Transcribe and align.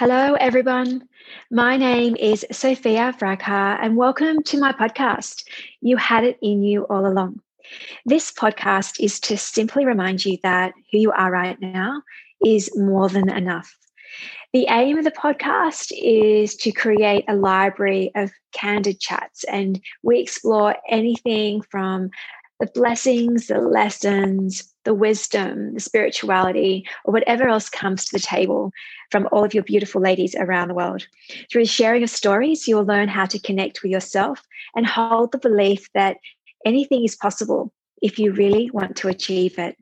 Hello, 0.00 0.32
everyone. 0.40 1.06
My 1.50 1.76
name 1.76 2.16
is 2.16 2.46
Sophia 2.50 3.14
Fraghar, 3.18 3.78
and 3.82 3.98
welcome 3.98 4.42
to 4.44 4.58
my 4.58 4.72
podcast. 4.72 5.44
You 5.82 5.98
had 5.98 6.24
it 6.24 6.38
in 6.40 6.62
you 6.62 6.84
all 6.84 7.06
along. 7.06 7.42
This 8.06 8.32
podcast 8.32 8.98
is 8.98 9.20
to 9.20 9.36
simply 9.36 9.84
remind 9.84 10.24
you 10.24 10.38
that 10.42 10.72
who 10.90 10.96
you 10.96 11.12
are 11.12 11.30
right 11.30 11.60
now 11.60 12.00
is 12.42 12.74
more 12.78 13.10
than 13.10 13.28
enough. 13.28 13.76
The 14.54 14.68
aim 14.70 14.96
of 14.96 15.04
the 15.04 15.10
podcast 15.10 15.92
is 15.94 16.56
to 16.56 16.72
create 16.72 17.26
a 17.28 17.36
library 17.36 18.10
of 18.14 18.30
candid 18.52 19.00
chats, 19.00 19.44
and 19.44 19.82
we 20.02 20.18
explore 20.18 20.76
anything 20.88 21.60
from 21.70 22.08
the 22.60 22.70
blessings, 22.74 23.46
the 23.46 23.58
lessons, 23.58 24.72
the 24.84 24.94
wisdom, 24.94 25.74
the 25.74 25.80
spirituality, 25.80 26.86
or 27.04 27.12
whatever 27.12 27.48
else 27.48 27.68
comes 27.68 28.04
to 28.04 28.12
the 28.12 28.24
table 28.24 28.70
from 29.10 29.28
all 29.32 29.44
of 29.44 29.54
your 29.54 29.62
beautiful 29.62 30.00
ladies 30.00 30.34
around 30.36 30.68
the 30.68 30.74
world. 30.74 31.06
Through 31.50 31.62
the 31.62 31.68
sharing 31.68 32.02
of 32.02 32.10
stories, 32.10 32.68
you'll 32.68 32.84
learn 32.84 33.08
how 33.08 33.26
to 33.26 33.38
connect 33.38 33.82
with 33.82 33.90
yourself 33.90 34.42
and 34.76 34.86
hold 34.86 35.32
the 35.32 35.38
belief 35.38 35.88
that 35.94 36.18
anything 36.66 37.04
is 37.04 37.16
possible 37.16 37.72
if 38.02 38.18
you 38.18 38.32
really 38.32 38.70
want 38.70 38.94
to 38.96 39.08
achieve 39.08 39.58
it. 39.58 39.76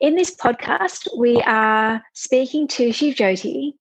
In 0.00 0.14
this 0.14 0.34
podcast, 0.34 1.08
we 1.18 1.40
are 1.42 2.02
speaking 2.14 2.68
to 2.68 2.90
Shivjyoti, 2.90 3.72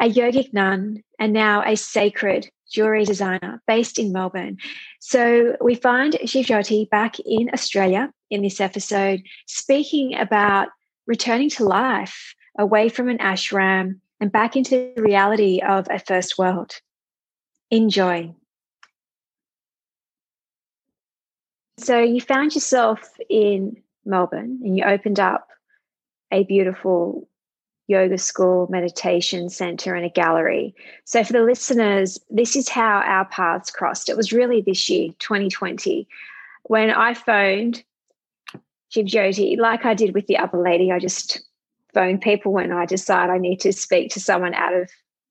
a 0.00 0.10
yogic 0.10 0.52
nun 0.52 1.02
and 1.18 1.32
now 1.32 1.62
a 1.62 1.76
sacred 1.76 2.48
jewelry 2.70 3.04
designer 3.04 3.62
based 3.66 3.98
in 3.98 4.12
Melbourne. 4.12 4.58
So 5.00 5.56
we 5.60 5.74
find 5.74 6.14
Shivjyoti 6.14 6.90
back 6.90 7.18
in 7.20 7.50
Australia 7.52 8.12
in 8.30 8.42
this 8.42 8.60
episode, 8.60 9.22
speaking 9.46 10.16
about 10.16 10.68
returning 11.06 11.50
to 11.50 11.64
life 11.64 12.34
away 12.58 12.88
from 12.88 13.08
an 13.08 13.18
ashram 13.18 14.00
and 14.20 14.32
back 14.32 14.56
into 14.56 14.92
the 14.96 15.02
reality 15.02 15.60
of 15.60 15.86
a 15.90 15.98
first 15.98 16.38
world. 16.38 16.80
Enjoy. 17.70 18.34
So 21.78 22.00
you 22.00 22.20
found 22.20 22.54
yourself 22.54 23.00
in 23.28 23.82
Melbourne 24.04 24.60
and 24.64 24.76
you 24.76 24.84
opened 24.84 25.20
up 25.20 25.48
a 26.32 26.44
beautiful 26.44 27.28
yoga 27.88 28.18
school, 28.18 28.66
meditation 28.70 29.48
center, 29.48 29.94
and 29.94 30.04
a 30.04 30.10
gallery. 30.10 30.74
So, 31.04 31.22
for 31.22 31.32
the 31.32 31.42
listeners, 31.42 32.18
this 32.30 32.56
is 32.56 32.68
how 32.68 33.02
our 33.04 33.24
paths 33.26 33.70
crossed. 33.70 34.08
It 34.08 34.16
was 34.16 34.32
really 34.32 34.60
this 34.60 34.88
year, 34.88 35.10
2020, 35.18 36.08
when 36.64 36.90
I 36.90 37.14
phoned 37.14 37.84
Shivjyoti, 38.94 39.58
like 39.58 39.84
I 39.84 39.94
did 39.94 40.14
with 40.14 40.26
the 40.26 40.38
other 40.38 40.58
lady. 40.58 40.90
I 40.90 40.98
just 40.98 41.42
phone 41.94 42.18
people 42.18 42.52
when 42.52 42.72
I 42.72 42.86
decide 42.86 43.30
I 43.30 43.38
need 43.38 43.60
to 43.60 43.72
speak 43.72 44.10
to 44.12 44.20
someone 44.20 44.54
out 44.54 44.74
of 44.74 44.90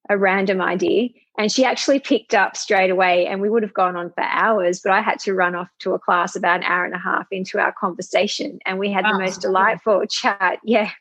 a 0.10 0.18
random 0.18 0.62
idea. 0.62 1.10
And 1.38 1.52
she 1.52 1.66
actually 1.66 2.00
picked 2.00 2.34
up 2.34 2.56
straight 2.56 2.90
away, 2.90 3.28
and 3.28 3.42
we 3.42 3.50
would 3.50 3.62
have 3.62 3.74
gone 3.74 3.98
on 3.98 4.10
for 4.12 4.24
hours, 4.24 4.80
but 4.82 4.94
I 4.94 5.02
had 5.02 5.20
to 5.20 5.34
run 5.34 5.54
off 5.54 5.68
to 5.80 5.94
a 5.94 6.00
class 6.00 6.34
about 6.34 6.62
an 6.62 6.64
hour 6.64 6.86
and 6.86 6.94
a 6.94 6.98
half 6.98 7.28
into 7.30 7.60
our 7.60 7.74
conversation. 7.74 8.60
And 8.66 8.80
we 8.80 8.90
had 8.90 9.06
oh, 9.06 9.12
the 9.12 9.20
most 9.20 9.42
delightful 9.42 10.06
chat. 10.10 10.60
Yeah. 10.64 10.92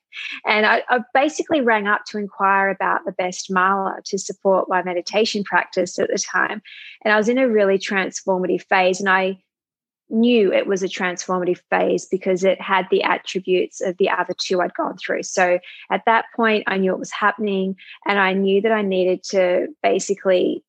And 0.44 0.66
I, 0.66 0.82
I, 0.88 1.00
basically 1.12 1.60
rang 1.60 1.86
up 1.86 2.04
to 2.06 2.18
inquire 2.18 2.68
about 2.68 3.04
the 3.04 3.12
best 3.12 3.48
mala 3.48 3.98
to 4.06 4.18
support 4.18 4.68
my 4.68 4.82
meditation 4.82 5.44
practice 5.44 5.98
at 6.00 6.08
the 6.08 6.18
time. 6.18 6.62
And 7.04 7.12
I 7.12 7.16
was 7.16 7.28
in 7.28 7.38
a 7.38 7.48
really 7.48 7.78
transformative 7.78 8.64
phase. 8.68 8.98
And 8.98 9.08
I 9.08 9.38
knew 10.10 10.52
it 10.52 10.66
was 10.66 10.82
a 10.82 10.88
transformative 10.88 11.60
phase 11.70 12.06
because 12.06 12.44
it 12.44 12.60
had 12.60 12.86
the 12.90 13.02
attributes 13.02 13.80
of 13.80 13.96
the 13.96 14.10
other 14.10 14.34
two 14.38 14.60
I'd 14.60 14.74
gone 14.74 14.96
through. 14.96 15.22
So 15.22 15.58
at 15.90 16.02
that 16.06 16.26
point, 16.36 16.64
I 16.66 16.76
knew 16.76 16.92
it 16.92 16.98
was 16.98 17.10
happening, 17.10 17.76
and 18.06 18.18
I 18.18 18.32
knew 18.32 18.60
that 18.60 18.72
I 18.72 18.82
needed 18.82 19.22
to 19.30 19.68
basically 19.82 20.62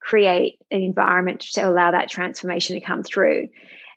create 0.00 0.58
an 0.70 0.82
environment 0.82 1.40
to 1.40 1.68
allow 1.68 1.90
that 1.90 2.08
transformation 2.08 2.78
to 2.78 2.86
come 2.86 3.02
through. 3.02 3.48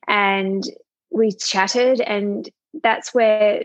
And 0.08 0.64
we 1.12 1.32
chatted, 1.32 2.02
and 2.02 2.50
that's 2.82 3.14
where 3.14 3.64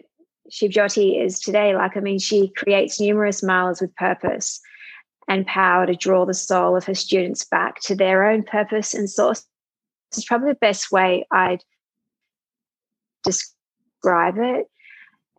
Shivjyoti 0.50 1.24
is 1.24 1.40
today. 1.40 1.74
Like, 1.74 1.96
I 1.96 2.00
mean, 2.00 2.18
she 2.18 2.48
creates 2.48 3.00
numerous 3.00 3.40
malas 3.40 3.80
with 3.80 3.96
purpose 3.96 4.60
and 5.26 5.46
power 5.46 5.86
to 5.86 5.94
draw 5.94 6.26
the 6.26 6.34
soul 6.34 6.76
of 6.76 6.84
her 6.84 6.94
students 6.94 7.44
back 7.44 7.80
to 7.80 7.94
their 7.94 8.28
own 8.28 8.42
purpose 8.42 8.92
and 8.92 9.08
source 9.08 9.46
is 10.19 10.25
probably 10.25 10.50
the 10.50 10.58
best 10.60 10.91
way 10.91 11.26
I'd 11.30 11.62
describe 13.25 14.38
it. 14.38 14.66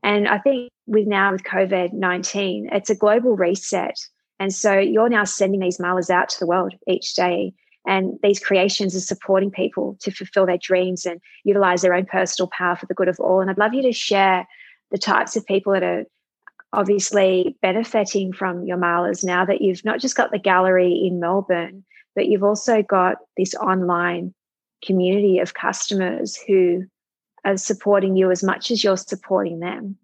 And 0.04 0.28
I 0.28 0.38
think 0.38 0.72
with 0.88 1.08
now 1.08 1.32
with 1.32 1.44
COVID 1.44 1.94
19, 1.94 2.70
it's 2.72 2.90
a 2.90 2.96
global 2.96 3.36
reset. 3.36 3.98
And 4.40 4.54
so 4.54 4.78
you're 4.78 5.10
now 5.10 5.24
sending 5.24 5.62
these 5.62 5.78
malas 5.78 6.10
out 6.10 6.30
to 6.30 6.40
the 6.40 6.48
world 6.48 6.74
each 6.88 7.16
day. 7.16 7.54
And 7.88 8.18
these 8.24 8.40
creations 8.40 8.96
are 8.96 9.00
supporting 9.00 9.52
people 9.52 9.98
to 10.02 10.12
fulfill 10.12 10.46
their 10.46 10.58
dreams 10.58 11.06
and 11.06 11.22
utilize 11.44 11.82
their 11.82 11.94
own 11.94 12.06
personal 12.06 12.50
power 12.50 12.76
for 12.76 12.88
the 12.88 12.96
good 12.96 13.08
of 13.08 13.20
all. 13.20 13.42
And 13.42 13.50
I'd 13.50 13.58
love 13.58 13.74
you 13.74 13.84
to 13.84 13.92
share 13.92 14.48
the 14.92 14.98
types 14.98 15.36
of 15.36 15.46
people 15.46 15.74
that 15.74 15.84
are 15.84 16.06
obviously 16.74 17.58
benefiting 17.62 18.34
from 18.34 18.66
your 18.66 18.78
malas 18.78 19.24
now 19.24 19.46
that 19.46 19.62
you've 19.62 19.86
not 19.86 20.00
just 20.00 20.18
got 20.18 20.32
the 20.32 20.40
gallery 20.40 20.94
in 21.06 21.20
Melbourne, 21.20 21.84
but 22.16 22.28
you've 22.28 22.44
also 22.44 22.82
got 22.82 23.18
this 23.38 23.54
online 23.56 24.34
community 24.84 25.40
of 25.40 25.54
customers 25.54 26.38
who 26.48 26.86
are 27.44 27.58
supporting 27.58 28.16
you 28.16 28.32
as 28.32 28.44
much 28.44 28.72
as 28.72 28.84
you're 28.84 28.98
supporting 28.98 29.60
them. 29.60 29.98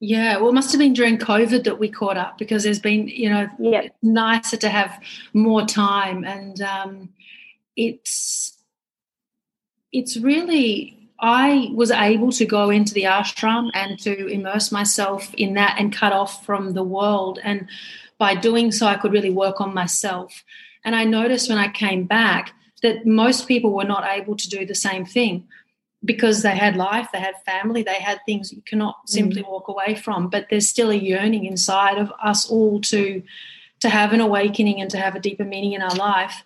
Yeah, 0.00 0.38
well, 0.38 0.48
it 0.48 0.54
must 0.54 0.72
have 0.72 0.78
been 0.78 0.94
during 0.94 1.18
COVID 1.18 1.64
that 1.64 1.78
we 1.78 1.90
caught 1.90 2.16
up 2.16 2.38
because 2.38 2.64
there's 2.64 2.78
been, 2.78 3.06
you 3.06 3.28
know, 3.28 3.48
yep. 3.58 3.94
nicer 4.02 4.56
to 4.56 4.70
have 4.70 4.98
more 5.34 5.66
time, 5.66 6.24
and 6.24 6.60
um, 6.62 7.10
it's 7.76 8.56
it's 9.92 10.16
really 10.16 10.96
I 11.18 11.68
was 11.74 11.90
able 11.90 12.32
to 12.32 12.46
go 12.46 12.70
into 12.70 12.94
the 12.94 13.02
ashram 13.02 13.68
and 13.74 13.98
to 14.00 14.26
immerse 14.26 14.72
myself 14.72 15.34
in 15.34 15.52
that 15.54 15.76
and 15.78 15.92
cut 15.92 16.14
off 16.14 16.46
from 16.46 16.72
the 16.72 16.82
world, 16.82 17.38
and 17.44 17.68
by 18.16 18.34
doing 18.34 18.72
so, 18.72 18.86
I 18.86 18.96
could 18.96 19.12
really 19.12 19.30
work 19.30 19.60
on 19.60 19.74
myself. 19.74 20.44
And 20.82 20.96
I 20.96 21.04
noticed 21.04 21.50
when 21.50 21.58
I 21.58 21.68
came 21.68 22.04
back 22.04 22.54
that 22.82 23.06
most 23.06 23.46
people 23.46 23.72
were 23.72 23.84
not 23.84 24.04
able 24.08 24.36
to 24.36 24.48
do 24.48 24.64
the 24.64 24.74
same 24.74 25.04
thing 25.04 25.46
because 26.04 26.42
they 26.42 26.56
had 26.56 26.76
life, 26.76 27.08
they 27.12 27.20
had 27.20 27.34
family, 27.44 27.82
they 27.82 27.94
had 27.94 28.20
things 28.24 28.52
you 28.52 28.62
cannot 28.62 28.96
simply 29.06 29.42
mm. 29.42 29.48
walk 29.48 29.68
away 29.68 29.94
from. 29.94 30.28
But 30.28 30.46
there's 30.48 30.68
still 30.68 30.90
a 30.90 30.94
yearning 30.94 31.44
inside 31.44 31.98
of 31.98 32.12
us 32.22 32.48
all 32.48 32.80
to 32.82 33.22
to 33.80 33.88
have 33.88 34.12
an 34.12 34.20
awakening 34.20 34.80
and 34.80 34.90
to 34.90 34.98
have 34.98 35.14
a 35.14 35.20
deeper 35.20 35.44
meaning 35.44 35.72
in 35.72 35.80
our 35.80 35.94
life. 35.94 36.42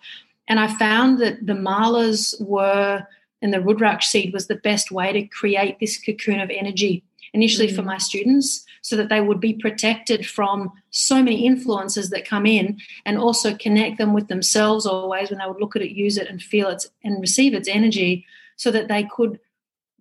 And 0.47 0.59
I 0.59 0.73
found 0.77 1.19
that 1.19 1.45
the 1.45 1.53
malas 1.53 2.39
were 2.41 3.05
and 3.41 3.53
the 3.53 3.57
rudraksh 3.57 4.03
seed 4.03 4.33
was 4.33 4.47
the 4.47 4.55
best 4.55 4.91
way 4.91 5.11
to 5.11 5.27
create 5.27 5.79
this 5.79 5.97
cocoon 5.97 6.39
of 6.39 6.49
energy 6.49 7.03
initially 7.35 7.67
mm. 7.67 7.75
for 7.75 7.83
my 7.83 7.97
students 7.97 8.65
so 8.81 8.95
that 8.95 9.09
they 9.09 9.21
would 9.21 9.39
be 9.39 9.53
protected 9.53 10.25
from 10.25 10.71
so 10.89 11.21
many 11.21 11.45
influences 11.45 12.09
that 12.09 12.27
come 12.27 12.45
in 12.45 12.79
and 13.05 13.17
also 13.17 13.55
connect 13.55 13.97
them 13.97 14.13
with 14.13 14.27
themselves 14.27 14.85
always 14.85 15.29
when 15.29 15.39
they 15.39 15.45
would 15.45 15.59
look 15.59 15.75
at 15.75 15.81
it, 15.81 15.91
use 15.91 16.17
it, 16.17 16.27
and 16.27 16.41
feel 16.41 16.69
it 16.69 16.85
and 17.03 17.21
receive 17.21 17.53
its 17.53 17.67
energy 17.67 18.25
so 18.55 18.71
that 18.71 18.87
they 18.87 19.03
could 19.03 19.39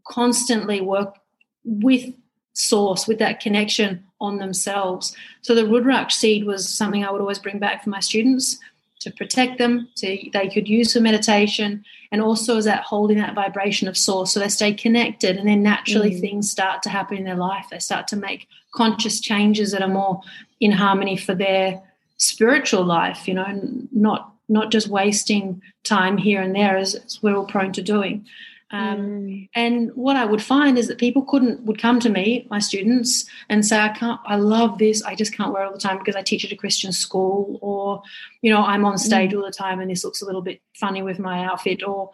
constantly 0.07 0.81
work 0.81 1.17
with 1.65 2.15
source, 2.53 3.09
with 3.09 3.19
that 3.19 3.41
connection 3.41 4.05
on 4.21 4.39
themselves. 4.39 5.17
So 5.43 5.55
the 5.55 5.63
Rudraksh 5.63 6.13
seed 6.13 6.45
was 6.45 6.69
something 6.69 7.05
I 7.05 7.11
would 7.11 7.21
always 7.21 7.39
bring 7.39 7.59
back 7.59 7.83
for 7.83 7.91
my 7.91 8.01
students 8.01 8.59
to 9.05 9.11
protect 9.13 9.59
them, 9.59 9.89
to 9.97 10.31
they 10.33 10.49
could 10.49 10.67
use 10.67 10.93
for 10.93 11.01
meditation, 11.01 11.85
and 12.11 12.21
also 12.21 12.57
as 12.57 12.65
that 12.65 12.83
holding 12.83 13.19
that 13.19 13.35
vibration 13.35 13.87
of 13.87 13.97
source, 13.97 14.33
so 14.33 14.41
they 14.41 14.49
stay 14.49 14.73
connected, 14.73 15.37
and 15.37 15.49
then 15.49 15.63
naturally 15.63 16.13
mm. 16.13 16.21
things 16.21 16.51
start 16.51 16.83
to 16.83 16.89
happen 16.89 17.17
in 17.17 17.25
their 17.25 17.37
life. 17.37 17.67
They 17.71 17.79
start 17.79 18.09
to 18.09 18.17
make 18.17 18.49
conscious 18.73 19.21
changes 19.21 19.71
that 19.73 19.83
are 19.83 19.89
more 19.89 20.21
in 20.59 20.73
harmony 20.73 21.17
for 21.17 21.35
their 21.35 21.83
spiritual 22.17 22.85
life. 22.85 23.29
You 23.29 23.35
know, 23.35 23.61
not 23.93 24.33
not 24.49 24.71
just 24.71 24.89
wasting 24.89 25.63
time 25.85 26.17
here 26.17 26.41
and 26.43 26.55
there 26.55 26.77
as, 26.77 26.95
as 26.95 27.23
we're 27.23 27.37
all 27.37 27.47
prone 27.47 27.73
to 27.73 27.83
doing. 27.83 28.27
Um, 28.71 28.99
mm. 28.99 29.49
And 29.55 29.91
what 29.95 30.17
I 30.17 30.25
would 30.25 30.43
find 30.43 30.79
is 30.79 30.89
that 30.89 30.99
people 30.99 31.23
couldn't 31.23 31.63
would 31.65 31.79
come 31.79 32.01
to 32.01 32.09
me, 32.09 32.47
my 32.51 32.59
students, 32.59 33.25
and 33.49 33.65
say, 33.65 33.79
"I 33.79 33.91
can't. 33.91 34.21
I 34.27 34.37
love 34.37 34.79
this. 34.79 35.03
I 35.03 35.15
just 35.15 35.37
can't 35.37 35.53
wear 35.53 35.63
it 35.63 35.67
all 35.67 35.73
the 35.73 35.79
time 35.79 35.99
because 35.99 36.17
I 36.17 36.23
teach 36.23 36.45
at 36.45 36.53
a 36.53 36.57
Christian 36.57 36.93
school, 36.93 37.59
or 37.63 38.03
you 38.43 38.51
know, 38.51 38.63
I'm 38.63 38.85
on 38.85 38.99
stage 38.99 39.33
mm. 39.33 39.37
all 39.37 39.45
the 39.45 39.53
time, 39.53 39.81
and 39.81 39.91
this 39.91 40.05
looks 40.05 40.23
a 40.23 40.27
little 40.27 40.43
bit 40.43 40.61
funny 40.75 41.03
with 41.03 41.19
my 41.19 41.45
outfit, 41.45 41.83
or 41.83 42.11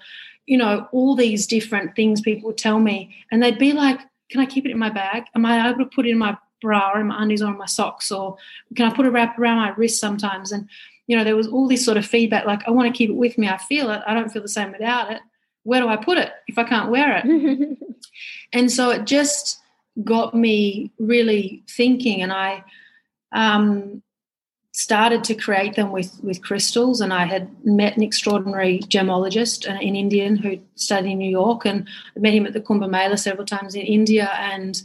you 0.46 0.58
know, 0.58 0.88
all 0.92 1.14
these 1.14 1.46
different 1.46 1.94
things 1.94 2.20
people 2.20 2.48
would 2.48 2.58
tell 2.58 2.80
me, 2.80 3.14
and 3.30 3.42
they'd 3.42 3.58
be 3.58 3.72
like, 3.72 4.00
"Can 4.30 4.40
I 4.40 4.46
keep 4.46 4.66
it 4.66 4.72
in 4.72 4.78
my 4.78 4.90
bag? 4.90 5.24
Am 5.34 5.46
I 5.46 5.68
able 5.68 5.78
to 5.78 5.86
put 5.86 6.06
it 6.06 6.10
in 6.10 6.18
my 6.18 6.36
bra 6.60 6.90
or 6.92 7.00
in 7.00 7.06
my 7.06 7.22
undies 7.22 7.40
or 7.40 7.50
in 7.50 7.58
my 7.58 7.66
socks, 7.66 8.10
or 8.10 8.36
can 8.76 8.90
I 8.90 8.94
put 8.94 9.06
a 9.06 9.10
wrap 9.10 9.38
around 9.38 9.58
my 9.58 9.70
wrist 9.70 10.00
sometimes?" 10.00 10.52
And 10.52 10.68
you 11.06 11.16
know, 11.16 11.24
there 11.24 11.36
was 11.36 11.48
all 11.48 11.68
this 11.68 11.84
sort 11.84 11.96
of 11.96 12.06
feedback, 12.06 12.44
like, 12.44 12.66
"I 12.66 12.70
want 12.70 12.92
to 12.92 12.96
keep 12.96 13.10
it 13.10 13.16
with 13.16 13.38
me. 13.38 13.48
I 13.48 13.56
feel 13.56 13.90
it. 13.90 14.02
I 14.06 14.14
don't 14.14 14.30
feel 14.30 14.42
the 14.42 14.48
same 14.48 14.72
without 14.72 15.10
it." 15.12 15.22
Where 15.64 15.80
do 15.80 15.88
I 15.88 15.96
put 15.96 16.18
it 16.18 16.32
if 16.46 16.58
I 16.58 16.64
can't 16.64 16.90
wear 16.90 17.22
it? 17.22 17.78
and 18.52 18.70
so 18.70 18.90
it 18.90 19.04
just 19.04 19.60
got 20.02 20.34
me 20.34 20.90
really 20.98 21.62
thinking. 21.68 22.22
And 22.22 22.32
I, 22.32 22.64
um, 23.32 24.02
started 24.72 25.24
to 25.24 25.34
create 25.34 25.74
them 25.74 25.90
with 25.90 26.18
with 26.22 26.42
crystals 26.42 27.00
and 27.00 27.12
i 27.12 27.24
had 27.24 27.48
met 27.64 27.96
an 27.96 28.02
extraordinary 28.02 28.78
gemologist 28.80 29.66
an, 29.66 29.76
an 29.76 29.96
indian 29.96 30.36
who 30.36 30.58
studied 30.76 31.12
in 31.12 31.18
new 31.18 31.30
york 31.30 31.64
and 31.64 31.88
I 32.16 32.20
met 32.20 32.34
him 32.34 32.46
at 32.46 32.52
the 32.52 32.60
kumbh 32.60 32.88
mela 32.88 33.16
several 33.16 33.46
times 33.46 33.74
in 33.74 33.82
india 33.82 34.30
and 34.38 34.80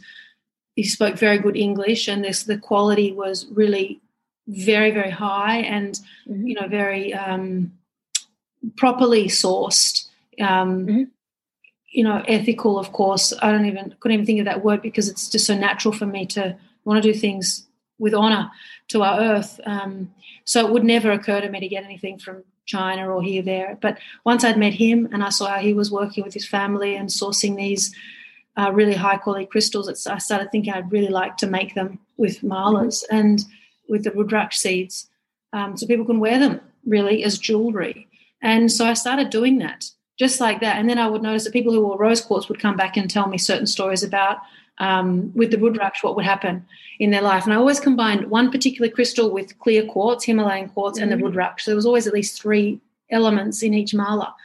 he 0.75 0.83
spoke 0.83 1.17
very 1.17 1.37
good 1.37 1.55
english 1.55 2.07
and 2.07 2.23
this 2.23 2.43
the 2.43 2.57
quality 2.57 3.11
was 3.11 3.45
really 3.51 4.01
very 4.47 4.89
very 4.89 5.11
high 5.11 5.57
and 5.57 5.99
mm-hmm. 6.27 6.47
you 6.47 6.55
know 6.55 6.67
very 6.67 7.13
um, 7.13 7.71
properly 8.77 9.25
sourced 9.25 10.04
um, 10.41 10.85
mm-hmm. 10.85 11.03
you 11.91 12.03
know 12.03 12.23
ethical 12.27 12.77
of 12.77 12.91
course 12.91 13.33
i 13.41 13.51
don't 13.51 13.65
even 13.65 13.95
couldn't 13.99 14.13
even 14.13 14.25
think 14.25 14.39
of 14.39 14.45
that 14.45 14.63
word 14.63 14.81
because 14.81 15.09
it's 15.09 15.29
just 15.29 15.45
so 15.45 15.55
natural 15.57 15.93
for 15.93 16.05
me 16.05 16.25
to 16.25 16.57
want 16.83 17.01
to 17.01 17.13
do 17.13 17.17
things 17.17 17.67
with 17.97 18.13
honor 18.13 18.51
to 18.89 19.03
our 19.03 19.19
earth. 19.19 19.59
Um, 19.65 20.13
so 20.45 20.65
it 20.65 20.71
would 20.71 20.83
never 20.83 21.11
occur 21.11 21.41
to 21.41 21.49
me 21.49 21.59
to 21.59 21.67
get 21.67 21.83
anything 21.83 22.19
from 22.19 22.43
China 22.65 23.09
or 23.09 23.21
here 23.21 23.41
there. 23.41 23.77
But 23.81 23.99
once 24.25 24.43
I'd 24.43 24.57
met 24.57 24.73
him 24.73 25.07
and 25.11 25.23
I 25.23 25.29
saw 25.29 25.47
how 25.47 25.59
he 25.59 25.73
was 25.73 25.91
working 25.91 26.23
with 26.23 26.33
his 26.33 26.47
family 26.47 26.95
and 26.95 27.09
sourcing 27.09 27.55
these 27.55 27.95
uh, 28.57 28.71
really 28.71 28.93
high 28.93 29.17
quality 29.17 29.45
crystals, 29.45 30.07
I 30.07 30.17
started 30.17 30.51
thinking 30.51 30.73
I'd 30.73 30.91
really 30.91 31.09
like 31.09 31.37
to 31.37 31.47
make 31.47 31.75
them 31.75 31.99
with 32.17 32.41
malas 32.41 33.03
mm-hmm. 33.03 33.15
and 33.15 33.45
with 33.87 34.03
the 34.03 34.11
rudraksh 34.11 34.53
seeds, 34.53 35.09
um, 35.53 35.77
so 35.77 35.85
people 35.85 36.05
can 36.05 36.19
wear 36.19 36.39
them 36.39 36.59
really 36.85 37.23
as 37.23 37.37
jewelry. 37.37 38.07
And 38.41 38.71
so 38.71 38.85
I 38.85 38.93
started 38.93 39.29
doing 39.29 39.59
that 39.59 39.85
just 40.17 40.39
like 40.39 40.61
that. 40.61 40.77
And 40.77 40.89
then 40.89 40.97
I 40.97 41.07
would 41.07 41.21
notice 41.21 41.43
that 41.43 41.53
people 41.53 41.73
who 41.73 41.81
wore 41.81 41.97
rose 41.97 42.21
quartz 42.21 42.47
would 42.49 42.59
come 42.59 42.75
back 42.75 42.97
and 42.97 43.09
tell 43.09 43.27
me 43.27 43.37
certain 43.37 43.67
stories 43.67 44.03
about 44.03 44.37
um, 44.77 45.31
with 45.33 45.51
the 45.51 45.57
Rudraksh, 45.57 46.03
what 46.03 46.15
would 46.15 46.25
happen 46.25 46.65
in 46.99 47.11
their 47.11 47.21
life. 47.21 47.45
And 47.45 47.53
I 47.53 47.57
always 47.57 47.79
combined 47.79 48.29
one 48.29 48.51
particular 48.51 48.89
crystal 48.89 49.31
with 49.31 49.57
clear 49.59 49.85
quartz, 49.85 50.25
Himalayan 50.25 50.69
quartz, 50.69 50.97
mm-hmm. 50.97 51.11
and 51.11 51.11
the 51.11 51.25
mm-hmm. 51.25 51.37
Rudraksh. 51.37 51.61
So 51.61 51.71
there 51.71 51.75
was 51.75 51.85
always 51.85 52.07
at 52.07 52.13
least 52.13 52.41
three 52.41 52.79
elements 53.09 53.63
in 53.63 53.73
each 53.73 53.93
mala. 53.93 54.35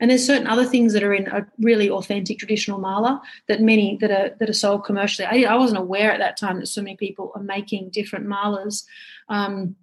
And 0.00 0.10
there's 0.10 0.26
certain 0.26 0.46
other 0.46 0.64
things 0.64 0.94
that 0.94 1.02
are 1.02 1.12
in 1.12 1.28
a 1.28 1.46
really 1.58 1.90
authentic 1.90 2.38
traditional 2.38 2.78
mala 2.78 3.20
that 3.48 3.60
many 3.60 3.98
that 4.00 4.10
are 4.10 4.34
that 4.38 4.48
are 4.48 4.54
sold 4.54 4.84
commercially. 4.84 5.26
I, 5.26 5.52
I 5.52 5.56
wasn't 5.56 5.78
aware 5.78 6.10
at 6.10 6.20
that 6.20 6.38
time 6.38 6.58
that 6.60 6.68
so 6.68 6.80
many 6.80 6.96
people 6.96 7.32
are 7.34 7.42
making 7.42 7.90
different 7.90 8.26
malas. 8.26 8.84
Um, 9.28 9.76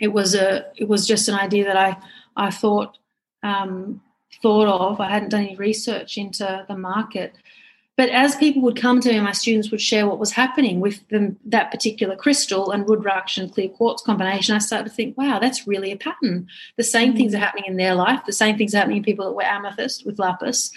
it 0.00 0.08
was 0.08 0.36
a 0.36 0.66
it 0.76 0.86
was 0.86 1.04
just 1.04 1.28
an 1.28 1.34
idea 1.34 1.64
that 1.64 1.76
I 1.76 1.96
I 2.36 2.50
thought 2.52 2.98
um, 3.42 4.00
thought 4.42 4.68
of. 4.68 5.00
I 5.00 5.10
hadn't 5.10 5.30
done 5.30 5.44
any 5.44 5.56
research 5.56 6.18
into 6.18 6.64
the 6.68 6.76
market. 6.76 7.34
But 8.00 8.08
as 8.08 8.34
people 8.36 8.62
would 8.62 8.80
come 8.80 9.00
to 9.00 9.12
me, 9.12 9.20
my 9.20 9.32
students 9.32 9.70
would 9.70 9.80
share 9.82 10.08
what 10.08 10.18
was 10.18 10.32
happening 10.32 10.80
with 10.80 11.06
them, 11.08 11.38
that 11.44 11.70
particular 11.70 12.16
crystal 12.16 12.70
and 12.70 12.86
wood 12.86 13.00
Rudraksh 13.00 13.36
and 13.36 13.52
clear 13.52 13.68
quartz 13.68 14.02
combination. 14.02 14.54
I 14.54 14.58
started 14.58 14.88
to 14.88 14.94
think, 14.94 15.18
wow, 15.18 15.38
that's 15.38 15.66
really 15.66 15.92
a 15.92 15.98
pattern. 15.98 16.48
The 16.78 16.82
same 16.82 17.14
things 17.14 17.34
are 17.34 17.36
mm. 17.36 17.42
happening 17.42 17.66
in 17.66 17.76
their 17.76 17.94
life. 17.94 18.24
The 18.24 18.32
same 18.32 18.56
things 18.56 18.74
are 18.74 18.78
happening 18.78 18.98
in 18.98 19.02
people 19.02 19.26
that 19.26 19.34
wear 19.34 19.46
amethyst 19.46 20.06
with 20.06 20.18
lapis 20.18 20.70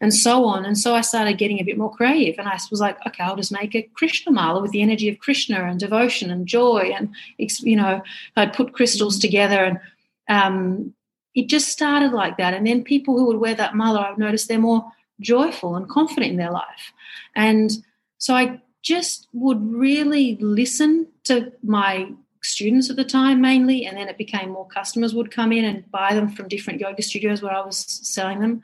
and 0.00 0.14
so 0.14 0.44
on. 0.44 0.64
And 0.64 0.78
so 0.78 0.94
I 0.94 1.00
started 1.00 1.38
getting 1.38 1.58
a 1.58 1.64
bit 1.64 1.76
more 1.76 1.92
creative. 1.92 2.38
And 2.38 2.46
I 2.46 2.56
was 2.70 2.80
like, 2.80 3.04
okay, 3.04 3.24
I'll 3.24 3.34
just 3.34 3.50
make 3.50 3.74
a 3.74 3.82
Krishna 3.82 4.30
mala 4.30 4.62
with 4.62 4.70
the 4.70 4.82
energy 4.82 5.08
of 5.08 5.18
Krishna 5.18 5.64
and 5.64 5.80
devotion 5.80 6.30
and 6.30 6.46
joy. 6.46 6.92
And, 6.96 7.12
you 7.36 7.74
know, 7.74 8.00
I'd 8.36 8.54
put 8.54 8.74
crystals 8.74 9.18
mm. 9.18 9.22
together 9.22 9.64
and 9.64 9.80
um, 10.28 10.94
it 11.40 11.48
just 11.48 11.68
started 11.68 12.12
like 12.12 12.36
that. 12.36 12.52
And 12.52 12.66
then 12.66 12.84
people 12.84 13.16
who 13.16 13.24
would 13.26 13.38
wear 13.38 13.54
that 13.54 13.74
mala, 13.74 14.00
I've 14.00 14.18
noticed 14.18 14.46
they're 14.46 14.58
more 14.58 14.92
joyful 15.20 15.74
and 15.74 15.88
confident 15.88 16.32
in 16.32 16.36
their 16.36 16.50
life. 16.50 16.92
And 17.34 17.70
so 18.18 18.34
I 18.34 18.60
just 18.82 19.26
would 19.32 19.72
really 19.72 20.36
listen 20.36 21.06
to 21.24 21.50
my 21.62 22.12
students 22.42 22.90
at 22.90 22.96
the 22.96 23.04
time 23.04 23.40
mainly 23.40 23.86
and 23.86 23.96
then 23.96 24.08
it 24.08 24.18
became 24.18 24.50
more 24.50 24.66
customers 24.66 25.14
would 25.14 25.30
come 25.30 25.50
in 25.52 25.64
and 25.64 25.90
buy 25.90 26.14
them 26.14 26.28
from 26.28 26.48
different 26.48 26.80
yoga 26.80 27.02
studios 27.02 27.42
where 27.42 27.52
I 27.52 27.64
was 27.64 27.78
selling 27.78 28.40
them 28.40 28.62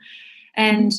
and 0.55 0.91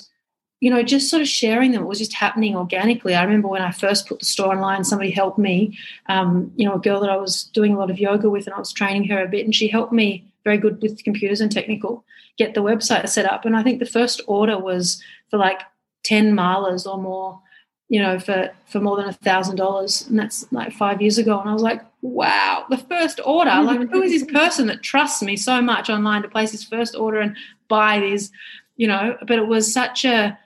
you 0.60 0.70
know 0.70 0.84
just 0.84 1.10
sort 1.10 1.20
of 1.20 1.26
sharing 1.26 1.72
them 1.72 1.82
it 1.82 1.88
was 1.88 1.98
just 1.98 2.14
happening 2.14 2.54
organically 2.54 3.16
I 3.16 3.24
remember 3.24 3.48
when 3.48 3.62
I 3.62 3.72
first 3.72 4.06
put 4.06 4.20
the 4.20 4.24
store 4.24 4.52
online 4.54 4.84
somebody 4.84 5.10
helped 5.10 5.40
me 5.40 5.76
um, 6.06 6.52
you 6.54 6.68
know 6.68 6.76
a 6.76 6.78
girl 6.78 7.00
that 7.00 7.10
I 7.10 7.16
was 7.16 7.42
doing 7.52 7.74
a 7.74 7.78
lot 7.78 7.90
of 7.90 7.98
yoga 7.98 8.30
with 8.30 8.46
and 8.46 8.54
I 8.54 8.60
was 8.60 8.72
training 8.72 9.08
her 9.08 9.24
a 9.24 9.28
bit 9.28 9.44
and 9.44 9.52
she 9.52 9.66
helped 9.66 9.92
me 9.92 10.28
very 10.48 10.58
good 10.58 10.80
with 10.82 11.04
computers 11.04 11.40
and 11.40 11.52
technical 11.52 12.04
get 12.38 12.54
the 12.54 12.62
website 12.62 13.08
set 13.08 13.26
up 13.26 13.44
and 13.44 13.56
I 13.56 13.62
think 13.62 13.78
the 13.78 13.86
first 13.98 14.20
order 14.26 14.58
was 14.58 15.02
for 15.30 15.38
like 15.38 15.60
10 16.04 16.34
malas 16.34 16.86
or 16.86 16.98
more, 16.98 17.40
you 17.88 18.00
know, 18.00 18.18
for, 18.18 18.50
for 18.66 18.80
more 18.80 18.96
than 18.96 19.08
a 19.08 19.12
thousand 19.12 19.56
dollars. 19.56 20.06
And 20.08 20.18
that's 20.18 20.50
like 20.52 20.72
five 20.72 21.02
years 21.02 21.18
ago. 21.18 21.38
And 21.38 21.50
I 21.50 21.52
was 21.52 21.62
like, 21.62 21.82
wow, 22.00 22.64
the 22.70 22.78
first 22.78 23.20
order. 23.24 23.50
Like, 23.62 23.90
who 23.90 24.02
is 24.02 24.12
this 24.12 24.32
person 24.40 24.66
that 24.68 24.82
trusts 24.82 25.22
me 25.22 25.36
so 25.36 25.60
much 25.60 25.90
online 25.90 26.22
to 26.22 26.28
place 26.28 26.52
his 26.52 26.64
first 26.64 26.94
order 26.94 27.20
and 27.20 27.36
buy 27.68 28.00
these, 28.00 28.30
you 28.76 28.86
know? 28.86 29.16
But 29.20 29.38
it 29.38 29.46
was 29.46 29.72
such 29.72 30.04
a, 30.04 30.38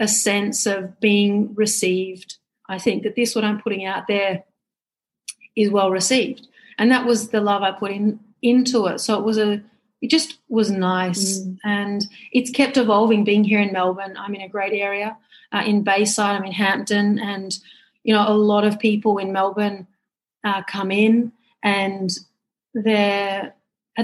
a 0.00 0.08
sense 0.08 0.66
of 0.66 0.98
being 1.00 1.54
received. 1.54 2.38
I 2.68 2.78
think 2.78 3.02
that 3.02 3.14
this, 3.14 3.34
what 3.34 3.44
I'm 3.44 3.60
putting 3.60 3.84
out 3.84 4.06
there, 4.08 4.44
is 5.56 5.70
well 5.70 5.90
received. 5.90 6.48
And 6.78 6.90
that 6.90 7.06
was 7.06 7.28
the 7.28 7.40
love 7.40 7.62
I 7.62 7.70
put 7.70 7.92
in 7.92 8.18
into 8.44 8.86
it. 8.86 9.00
So 9.00 9.18
it 9.18 9.24
was 9.24 9.38
a 9.38 9.62
it 10.00 10.10
just 10.10 10.38
was 10.48 10.70
nice. 10.70 11.40
Mm. 11.40 11.58
And 11.64 12.06
it's 12.30 12.50
kept 12.50 12.76
evolving 12.76 13.24
being 13.24 13.42
here 13.42 13.60
in 13.60 13.72
Melbourne. 13.72 14.16
I'm 14.18 14.34
in 14.34 14.42
a 14.42 14.48
great 14.48 14.74
area. 14.74 15.16
Uh, 15.50 15.62
in 15.64 15.82
Bayside, 15.82 16.36
I'm 16.36 16.44
in 16.44 16.52
Hampton, 16.52 17.18
and 17.18 17.58
you 18.02 18.12
know, 18.12 18.28
a 18.28 18.34
lot 18.34 18.64
of 18.64 18.78
people 18.78 19.18
in 19.18 19.32
Melbourne 19.32 19.86
uh, 20.44 20.62
come 20.64 20.90
in 20.92 21.32
and 21.62 22.10
they're 22.74 23.54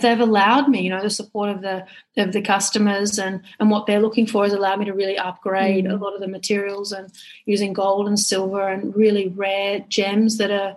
they've 0.00 0.20
allowed 0.20 0.68
me, 0.68 0.82
you 0.82 0.88
know, 0.88 1.02
the 1.02 1.10
support 1.10 1.50
of 1.50 1.60
the 1.60 1.84
of 2.16 2.32
the 2.32 2.40
customers 2.40 3.18
and 3.18 3.42
and 3.58 3.70
what 3.70 3.86
they're 3.86 4.00
looking 4.00 4.26
for 4.26 4.44
has 4.44 4.52
allowed 4.52 4.78
me 4.78 4.86
to 4.86 4.94
really 4.94 5.18
upgrade 5.18 5.84
mm. 5.84 5.92
a 5.92 5.96
lot 5.96 6.14
of 6.14 6.20
the 6.20 6.28
materials 6.28 6.92
and 6.92 7.12
using 7.44 7.72
gold 7.72 8.06
and 8.06 8.18
silver 8.18 8.68
and 8.68 8.96
really 8.96 9.28
rare 9.28 9.84
gems 9.88 10.38
that 10.38 10.50
are 10.50 10.76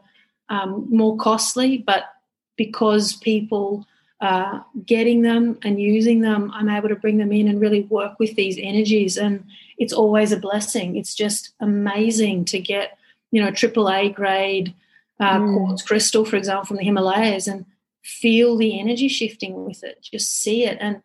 um, 0.50 0.86
more 0.89 1.16
costly, 1.16 1.77
but 1.77 2.04
because 2.55 3.15
people 3.17 3.85
uh, 4.21 4.61
getting 4.85 5.21
them 5.21 5.57
and 5.63 5.81
using 5.81 6.21
them, 6.21 6.50
I'm 6.53 6.69
able 6.69 6.89
to 6.89 6.95
bring 6.95 7.17
them 7.17 7.31
in 7.31 7.47
and 7.47 7.59
really 7.59 7.81
work 7.83 8.19
with 8.19 8.35
these 8.35 8.57
energies. 8.57 9.17
And 9.17 9.45
it's 9.77 9.94
always 9.94 10.31
a 10.31 10.38
blessing. 10.38 10.95
It's 10.95 11.13
just 11.13 11.53
amazing 11.59 12.45
to 12.45 12.59
get, 12.59 12.97
you 13.31 13.44
know, 13.44 13.51
triple 13.51 13.89
A 13.89 14.09
grade 14.09 14.73
uh, 15.19 15.39
mm. 15.39 15.57
quartz 15.57 15.81
crystal, 15.81 16.25
for 16.25 16.37
example, 16.37 16.66
from 16.66 16.78
the 16.78 16.85
Himalayas 16.85 17.47
and 17.47 17.66
feel 18.04 18.57
the 18.57 18.80
energy 18.80 19.07
shifting 19.07 19.66
with 19.66 19.83
it. 19.83 19.99
Just 20.01 20.42
see 20.42 20.66
it 20.66 20.78
and 20.80 21.01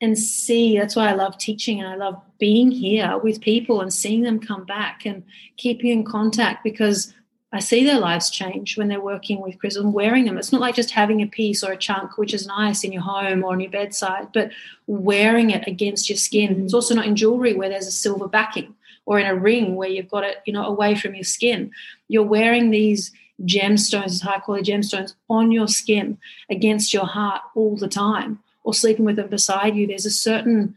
and 0.00 0.18
see. 0.18 0.76
That's 0.76 0.96
why 0.96 1.08
I 1.08 1.14
love 1.14 1.38
teaching 1.38 1.80
and 1.80 1.88
I 1.88 1.96
love 1.96 2.20
being 2.38 2.70
here 2.70 3.16
with 3.18 3.40
people 3.40 3.80
and 3.80 3.92
seeing 3.92 4.22
them 4.22 4.38
come 4.38 4.64
back 4.64 5.06
and 5.06 5.22
keeping 5.56 5.90
in 5.90 6.04
contact 6.04 6.62
because 6.62 7.14
I 7.54 7.60
see 7.60 7.84
their 7.84 8.00
lives 8.00 8.30
change 8.30 8.76
when 8.76 8.88
they're 8.88 9.00
working 9.00 9.40
with 9.40 9.60
crystals 9.60 9.84
and 9.84 9.94
wearing 9.94 10.24
them. 10.24 10.36
It's 10.36 10.50
not 10.50 10.60
like 10.60 10.74
just 10.74 10.90
having 10.90 11.22
a 11.22 11.26
piece 11.28 11.62
or 11.62 11.70
a 11.70 11.76
chunk, 11.76 12.18
which 12.18 12.34
is 12.34 12.48
nice 12.48 12.82
in 12.82 12.92
your 12.92 13.02
home 13.02 13.44
or 13.44 13.52
on 13.52 13.60
your 13.60 13.70
bedside, 13.70 14.26
but 14.34 14.50
wearing 14.88 15.50
it 15.50 15.62
against 15.68 16.08
your 16.08 16.18
skin. 16.18 16.50
Mm-hmm. 16.50 16.64
It's 16.64 16.74
also 16.74 16.96
not 16.96 17.06
in 17.06 17.14
jewelry 17.14 17.54
where 17.54 17.68
there's 17.68 17.86
a 17.86 17.92
silver 17.92 18.26
backing 18.26 18.74
or 19.06 19.20
in 19.20 19.26
a 19.26 19.36
ring 19.36 19.76
where 19.76 19.88
you've 19.88 20.10
got 20.10 20.24
it, 20.24 20.38
you 20.44 20.52
know, 20.52 20.64
away 20.64 20.96
from 20.96 21.14
your 21.14 21.22
skin. 21.22 21.70
You're 22.08 22.24
wearing 22.24 22.70
these 22.70 23.12
gemstones, 23.42 24.20
high 24.20 24.40
quality 24.40 24.72
gemstones 24.72 25.14
on 25.30 25.52
your 25.52 25.68
skin 25.68 26.18
against 26.50 26.92
your 26.92 27.06
heart 27.06 27.42
all 27.54 27.76
the 27.76 27.86
time 27.86 28.40
or 28.64 28.74
sleeping 28.74 29.04
with 29.04 29.14
them 29.14 29.28
beside 29.28 29.76
you. 29.76 29.86
There's 29.86 30.06
a 30.06 30.10
certain 30.10 30.74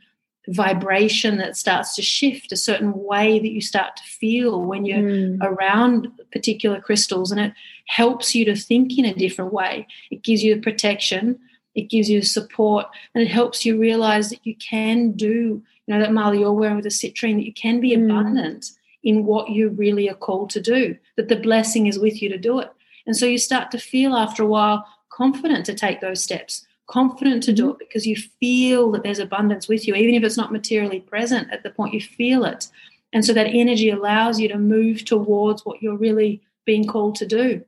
vibration 0.47 1.37
that 1.37 1.57
starts 1.57 1.95
to 1.95 2.01
shift, 2.01 2.51
a 2.51 2.57
certain 2.57 2.93
way 2.93 3.39
that 3.39 3.51
you 3.51 3.61
start 3.61 3.97
to 3.97 4.03
feel 4.03 4.61
when 4.61 4.85
you're 4.85 4.99
mm. 4.99 5.37
around 5.41 6.11
particular 6.31 6.79
crystals, 6.79 7.31
and 7.31 7.39
it 7.39 7.53
helps 7.87 8.33
you 8.33 8.45
to 8.45 8.55
think 8.55 8.97
in 8.97 9.05
a 9.05 9.13
different 9.13 9.53
way. 9.53 9.87
It 10.09 10.23
gives 10.23 10.43
you 10.43 10.59
protection, 10.61 11.39
it 11.75 11.89
gives 11.89 12.09
you 12.09 12.21
support, 12.21 12.87
and 13.13 13.23
it 13.23 13.29
helps 13.29 13.65
you 13.65 13.79
realize 13.79 14.29
that 14.29 14.45
you 14.45 14.55
can 14.55 15.11
do, 15.11 15.61
you 15.85 15.93
know, 15.93 15.99
that 15.99 16.13
mala 16.13 16.37
you're 16.37 16.53
wearing 16.53 16.75
with 16.75 16.85
the 16.85 16.89
citrine, 16.89 17.35
that 17.35 17.45
you 17.45 17.53
can 17.53 17.79
be 17.79 17.95
mm. 17.95 18.05
abundant 18.05 18.71
in 19.03 19.25
what 19.25 19.49
you 19.49 19.69
really 19.69 20.09
are 20.09 20.15
called 20.15 20.49
to 20.51 20.61
do, 20.61 20.95
that 21.15 21.29
the 21.29 21.35
blessing 21.35 21.87
is 21.87 21.99
with 21.99 22.21
you 22.21 22.29
to 22.29 22.37
do 22.37 22.59
it. 22.59 22.71
And 23.05 23.15
so 23.15 23.25
you 23.25 23.37
start 23.37 23.71
to 23.71 23.77
feel 23.77 24.15
after 24.15 24.43
a 24.43 24.47
while 24.47 24.85
confident 25.09 25.65
to 25.65 25.73
take 25.73 26.01
those 26.01 26.21
steps 26.21 26.66
confident 26.87 27.43
to 27.43 27.53
do 27.53 27.63
mm-hmm. 27.63 27.71
it 27.71 27.79
because 27.79 28.07
you 28.07 28.15
feel 28.15 28.91
that 28.91 29.03
there's 29.03 29.19
abundance 29.19 29.67
with 29.67 29.87
you, 29.87 29.95
even 29.95 30.15
if 30.15 30.23
it's 30.23 30.37
not 30.37 30.51
materially 30.51 30.99
present 30.99 31.51
at 31.51 31.63
the 31.63 31.69
point 31.69 31.93
you 31.93 32.01
feel 32.01 32.45
it. 32.45 32.67
And 33.13 33.23
so 33.23 33.33
that 33.33 33.47
energy 33.47 33.89
allows 33.89 34.39
you 34.39 34.47
to 34.49 34.57
move 34.57 35.05
towards 35.05 35.65
what 35.65 35.81
you're 35.81 35.97
really 35.97 36.41
being 36.65 36.85
called 36.85 37.15
to 37.15 37.25
do. 37.25 37.63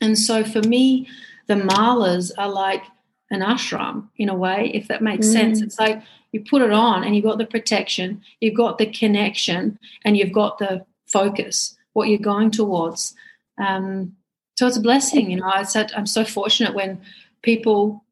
And 0.00 0.18
so 0.18 0.44
for 0.44 0.60
me, 0.60 1.08
the 1.46 1.54
malas 1.54 2.30
are 2.36 2.50
like 2.50 2.82
an 3.30 3.40
ashram 3.40 4.08
in 4.16 4.28
a 4.28 4.34
way, 4.34 4.70
if 4.74 4.88
that 4.88 5.02
makes 5.02 5.26
mm. 5.26 5.32
sense. 5.32 5.62
It's 5.62 5.78
like 5.78 6.02
you 6.32 6.44
put 6.44 6.62
it 6.62 6.72
on 6.72 7.04
and 7.04 7.14
you've 7.14 7.24
got 7.24 7.38
the 7.38 7.46
protection, 7.46 8.22
you've 8.40 8.54
got 8.54 8.78
the 8.78 8.86
connection, 8.86 9.78
and 10.04 10.16
you've 10.16 10.32
got 10.32 10.58
the 10.58 10.84
focus, 11.06 11.76
what 11.94 12.08
you're 12.08 12.18
going 12.18 12.50
towards. 12.50 13.14
Um, 13.58 14.16
so 14.56 14.66
it's 14.66 14.76
a 14.76 14.82
blessing, 14.82 15.30
you 15.30 15.38
know. 15.38 15.46
I 15.46 15.62
said 15.62 15.92
I'm 15.96 16.06
so 16.06 16.24
fortunate 16.24 16.74
when 16.74 17.00
people, 17.42 18.04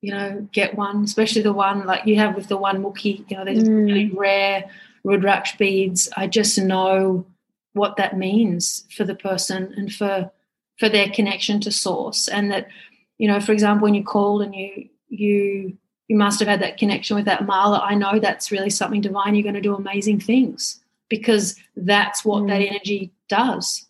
you 0.00 0.12
know, 0.12 0.46
get 0.52 0.76
one, 0.76 1.04
especially 1.04 1.42
the 1.42 1.52
one 1.52 1.84
like 1.84 2.06
you 2.06 2.16
have 2.16 2.36
with 2.36 2.48
the 2.48 2.56
one 2.56 2.82
mukhi. 2.82 3.28
you 3.28 3.36
know, 3.36 3.44
there's 3.44 3.64
mm. 3.64 3.86
really 3.86 4.10
rare 4.10 4.70
Rudraksh 5.04 5.58
beads. 5.58 6.08
I 6.16 6.26
just 6.26 6.58
know 6.58 7.26
what 7.72 7.96
that 7.96 8.16
means 8.16 8.84
for 8.96 9.04
the 9.04 9.14
person 9.14 9.74
and 9.76 9.92
for 9.92 10.30
for 10.78 10.88
their 10.88 11.08
connection 11.08 11.60
to 11.60 11.72
source. 11.72 12.28
And 12.28 12.50
that, 12.52 12.68
you 13.18 13.26
know, 13.26 13.40
for 13.40 13.52
example, 13.52 13.84
when 13.84 13.94
you 13.94 14.04
called 14.04 14.42
and 14.42 14.54
you 14.54 14.88
you 15.08 15.76
you 16.08 16.16
must 16.16 16.38
have 16.40 16.48
had 16.48 16.62
that 16.62 16.78
connection 16.78 17.16
with 17.16 17.26
that 17.26 17.46
mala. 17.46 17.80
I 17.84 17.94
know 17.94 18.18
that's 18.18 18.50
really 18.50 18.70
something 18.70 19.00
divine. 19.00 19.34
You're 19.34 19.42
going 19.42 19.54
to 19.54 19.60
do 19.60 19.74
amazing 19.74 20.20
things 20.20 20.80
because 21.08 21.56
that's 21.76 22.24
what 22.24 22.44
mm. 22.44 22.48
that 22.48 22.62
energy 22.62 23.12
does. 23.28 23.86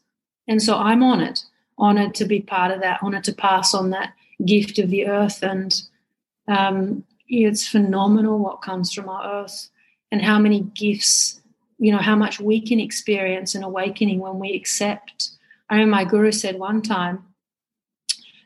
And 0.49 0.62
so 0.62 0.77
I'm 0.77 1.03
on 1.03 1.21
it 1.21 1.45
honored 1.79 2.15
to 2.17 2.25
be 2.25 2.41
part 2.41 2.73
of 2.73 2.81
that, 2.81 2.99
honored 3.03 3.25
to 3.25 3.33
pass 3.33 3.73
on 3.73 3.91
that 3.91 4.12
gift 4.45 4.79
of 4.79 4.91
the 4.91 5.07
earth. 5.07 5.43
And 5.43 5.81
um, 6.49 7.05
it's 7.28 7.69
phenomenal 7.69 8.38
what 8.38 8.62
comes 8.62 8.93
from 8.93 9.09
our 9.09 9.43
earth 9.43 9.69
and 10.11 10.23
how 10.23 10.38
many 10.38 10.61
gifts, 10.61 11.40
you 11.78 11.93
know, 11.93 11.99
how 11.99 12.17
much 12.17 12.40
we 12.40 12.61
can 12.61 12.81
experience 12.81 13.55
an 13.55 13.62
awakening 13.62 14.19
when 14.19 14.38
we 14.38 14.55
accept. 14.55 15.31
I 15.69 15.75
remember 15.75 15.97
my 15.97 16.05
guru 16.05 16.33
said 16.33 16.59
one 16.59 16.81
time, 16.83 17.25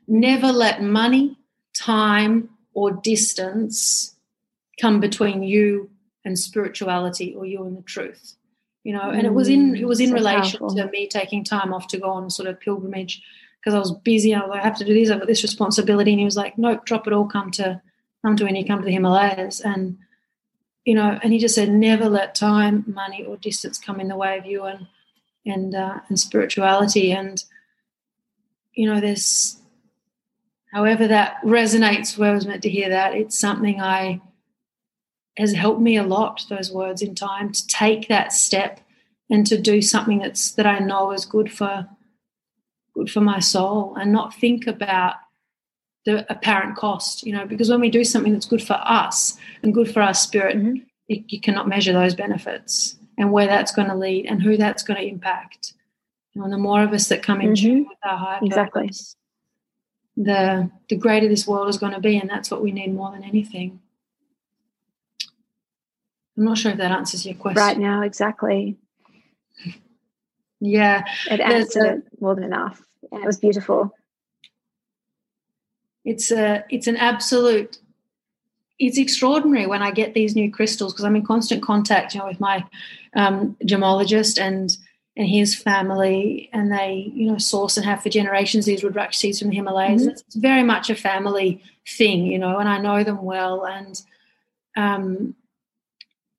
never 0.09 0.49
let 0.49 0.82
money, 0.82 1.38
time, 1.75 2.50
or 2.75 2.90
distance 2.90 4.16
come 4.80 4.99
between 4.99 5.42
you 5.42 5.90
and 6.25 6.38
spirituality 6.38 7.35
or 7.37 7.47
you 7.47 7.64
and 7.64 7.76
the 7.76 7.82
truth 7.82 8.37
you 8.85 8.92
know 8.92 9.11
and 9.11 9.26
it 9.26 9.35
was 9.35 9.49
in 9.49 9.76
it 9.76 9.87
was 9.87 10.00
in 10.00 10.09
so 10.09 10.14
relation 10.14 10.59
powerful. 10.59 10.76
to 10.76 10.90
me 10.90 11.06
taking 11.06 11.44
time 11.44 11.73
off 11.73 11.87
to 11.87 11.99
go 11.99 12.09
on 12.09 12.30
sort 12.30 12.49
of 12.49 12.59
pilgrimage 12.59 13.23
because 13.62 13.75
I 13.75 13.78
was 13.78 13.92
busy. 13.92 14.35
I, 14.35 14.40
was, 14.40 14.50
I 14.59 14.62
have 14.62 14.76
to 14.78 14.85
do 14.85 14.92
this. 14.92 15.09
I've 15.09 15.21
got 15.21 15.28
this 15.28 15.44
responsibility. 15.44 16.11
And 16.11 16.18
he 16.18 16.25
was 16.25 16.37
like, 16.37 16.59
"Nope, 16.59 16.85
drop 16.85 17.06
it 17.06 17.12
all. 17.12 17.26
Come 17.26 17.50
to 17.52 17.80
come 18.23 18.37
to 18.37 18.45
when 18.45 18.57
you 18.57 18.64
come 18.64 18.81
to 18.81 18.85
the 18.85 18.93
Himalayas." 18.93 19.61
And 19.61 19.99
you 20.85 20.95
know, 20.95 21.19
and 21.23 21.33
he 21.33 21.38
just 21.38 21.55
said, 21.55 21.71
"Never 21.71 22.09
let 22.09 22.35
time, 22.35 22.85
money, 22.87 23.25
or 23.25 23.37
distance 23.37 23.79
come 23.79 24.00
in 24.00 24.09
the 24.09 24.17
way 24.17 24.38
of 24.38 24.47
you 24.47 24.64
and 24.64 24.87
and 25.47 25.75
uh, 25.75 26.00
and 26.09 26.19
spirituality." 26.19 27.12
And 27.12 27.43
you 28.75 28.93
know, 28.93 29.00
there's 29.00 29.61
however 30.73 31.07
that 31.09 31.37
resonates. 31.45 32.17
Where 32.19 32.31
I 32.31 32.35
was 32.35 32.47
meant 32.47 32.62
to 32.62 32.71
hear 32.71 32.88
that, 32.88 33.14
it's 33.14 33.38
something 33.38 33.81
I 33.81 34.21
has 35.37 35.52
helped 35.52 35.81
me 35.81 35.97
a 35.97 36.02
lot 36.02 36.45
those 36.49 36.71
words 36.71 37.02
in 37.02 37.14
time 37.14 37.52
to 37.52 37.67
take 37.67 38.09
that 38.09 38.33
step 38.33 38.81
and 39.31 39.47
to 39.47 39.59
do 39.59 39.81
something 39.81 40.19
that's 40.19 40.52
that 40.52 40.67
I 40.67 40.79
know 40.79 41.12
is 41.12 41.25
good 41.25 41.50
for 41.50 41.88
good 42.95 43.11
for 43.11 43.21
my 43.21 43.38
soul 43.38 43.97
and 43.97 44.12
not 44.12 44.35
think 44.35 44.67
about 44.67 45.14
the 46.04 46.30
apparent 46.32 46.76
cost 46.76 47.25
you 47.25 47.32
know 47.32 47.47
because 47.47 47.68
when 47.68 47.80
we 47.80 47.90
do 47.90 48.04
something 48.04 48.32
that's 48.32 48.47
good 48.47 48.62
for 48.62 48.78
us 48.85 49.37
and 49.62 49.75
good 49.75 49.92
for 49.92 50.02
our 50.02 50.14
spirit 50.14 50.56
mm-hmm. 50.56 50.76
you, 51.09 51.25
you, 51.28 51.40
cannot 51.40 51.68
measure 51.68 51.92
those 51.92 52.14
benefits 52.14 52.97
and 53.18 53.30
where 53.30 53.47
that's 53.47 53.73
going 53.73 53.88
to 53.88 53.94
lead 53.94 54.26
and 54.26 54.42
who 54.42 54.56
that's 54.56 54.82
going 54.82 54.99
to 54.99 55.06
impact 55.06 55.75
you 56.32 56.40
know, 56.40 56.44
and 56.44 56.52
the 56.52 56.59
more 56.59 56.82
of 56.82 56.92
us 56.92 57.09
that 57.09 57.23
come 57.23 57.40
in 57.40 57.52
mm-hmm. 57.52 57.66
tune 57.66 57.87
with 57.88 57.99
our 58.04 58.16
higher 58.16 58.40
exactly 58.42 58.82
purpose, 58.82 59.16
the 60.16 60.71
the 60.88 60.97
greater 60.97 61.28
this 61.28 61.47
world 61.47 61.68
is 61.68 61.78
going 61.78 61.92
to 61.92 62.00
be 62.00 62.18
and 62.18 62.28
that's 62.28 62.50
what 62.50 62.62
we 62.62 62.73
need 62.73 62.94
more 62.94 63.12
than 63.12 63.25
anything 63.25 63.80
I'm 66.37 66.44
not 66.44 66.59
sure 66.59 66.73
if 66.73 66.78
that 66.78 66.90
answers 66.90 67.26
your 67.26 67.35
question. 67.35 67.62
Right 67.62 67.78
now, 67.78 68.02
exactly. 68.02 68.76
Yeah. 70.64 71.02
It 71.28 71.40
answered 71.40 71.82
a, 71.82 71.92
it 71.94 72.02
more 72.21 72.37
than 72.37 72.44
enough. 72.44 72.80
it 73.11 73.26
was 73.26 73.37
beautiful. 73.37 73.92
It's 76.04 76.30
a 76.30 76.64
it's 76.71 76.87
an 76.87 76.97
absolute 76.97 77.78
it's 78.78 78.99
extraordinary 78.99 79.66
when 79.66 79.82
I 79.82 79.92
get 79.92 80.12
these 80.12 80.35
new 80.35 80.50
crystals 80.50 80.92
because 80.92 81.04
I'm 81.04 81.14
in 81.14 81.25
constant 81.25 81.62
contact, 81.62 82.14
you 82.14 82.21
know, 82.21 82.26
with 82.26 82.40
my 82.40 82.64
um, 83.14 83.56
gemologist 83.64 84.40
and 84.40 84.76
and 85.14 85.28
his 85.28 85.54
family, 85.54 86.49
and 86.54 86.73
they, 86.73 87.12
you 87.14 87.30
know, 87.30 87.37
source 87.37 87.76
and 87.76 87.85
have 87.85 88.02
for 88.02 88.09
generations 88.09 88.64
these 88.64 88.82
Rudraksh 88.82 89.14
seeds 89.14 89.38
from 89.38 89.50
the 89.50 89.56
Himalayas. 89.56 90.02
Mm-hmm. 90.02 90.11
It's 90.11 90.35
very 90.35 90.62
much 90.62 90.88
a 90.88 90.94
family 90.94 91.62
thing, 91.87 92.26
you 92.26 92.38
know, 92.38 92.59
and 92.59 92.66
I 92.68 92.78
know 92.78 93.04
them 93.04 93.23
well, 93.23 93.66
and 93.66 94.00
um, 94.76 95.35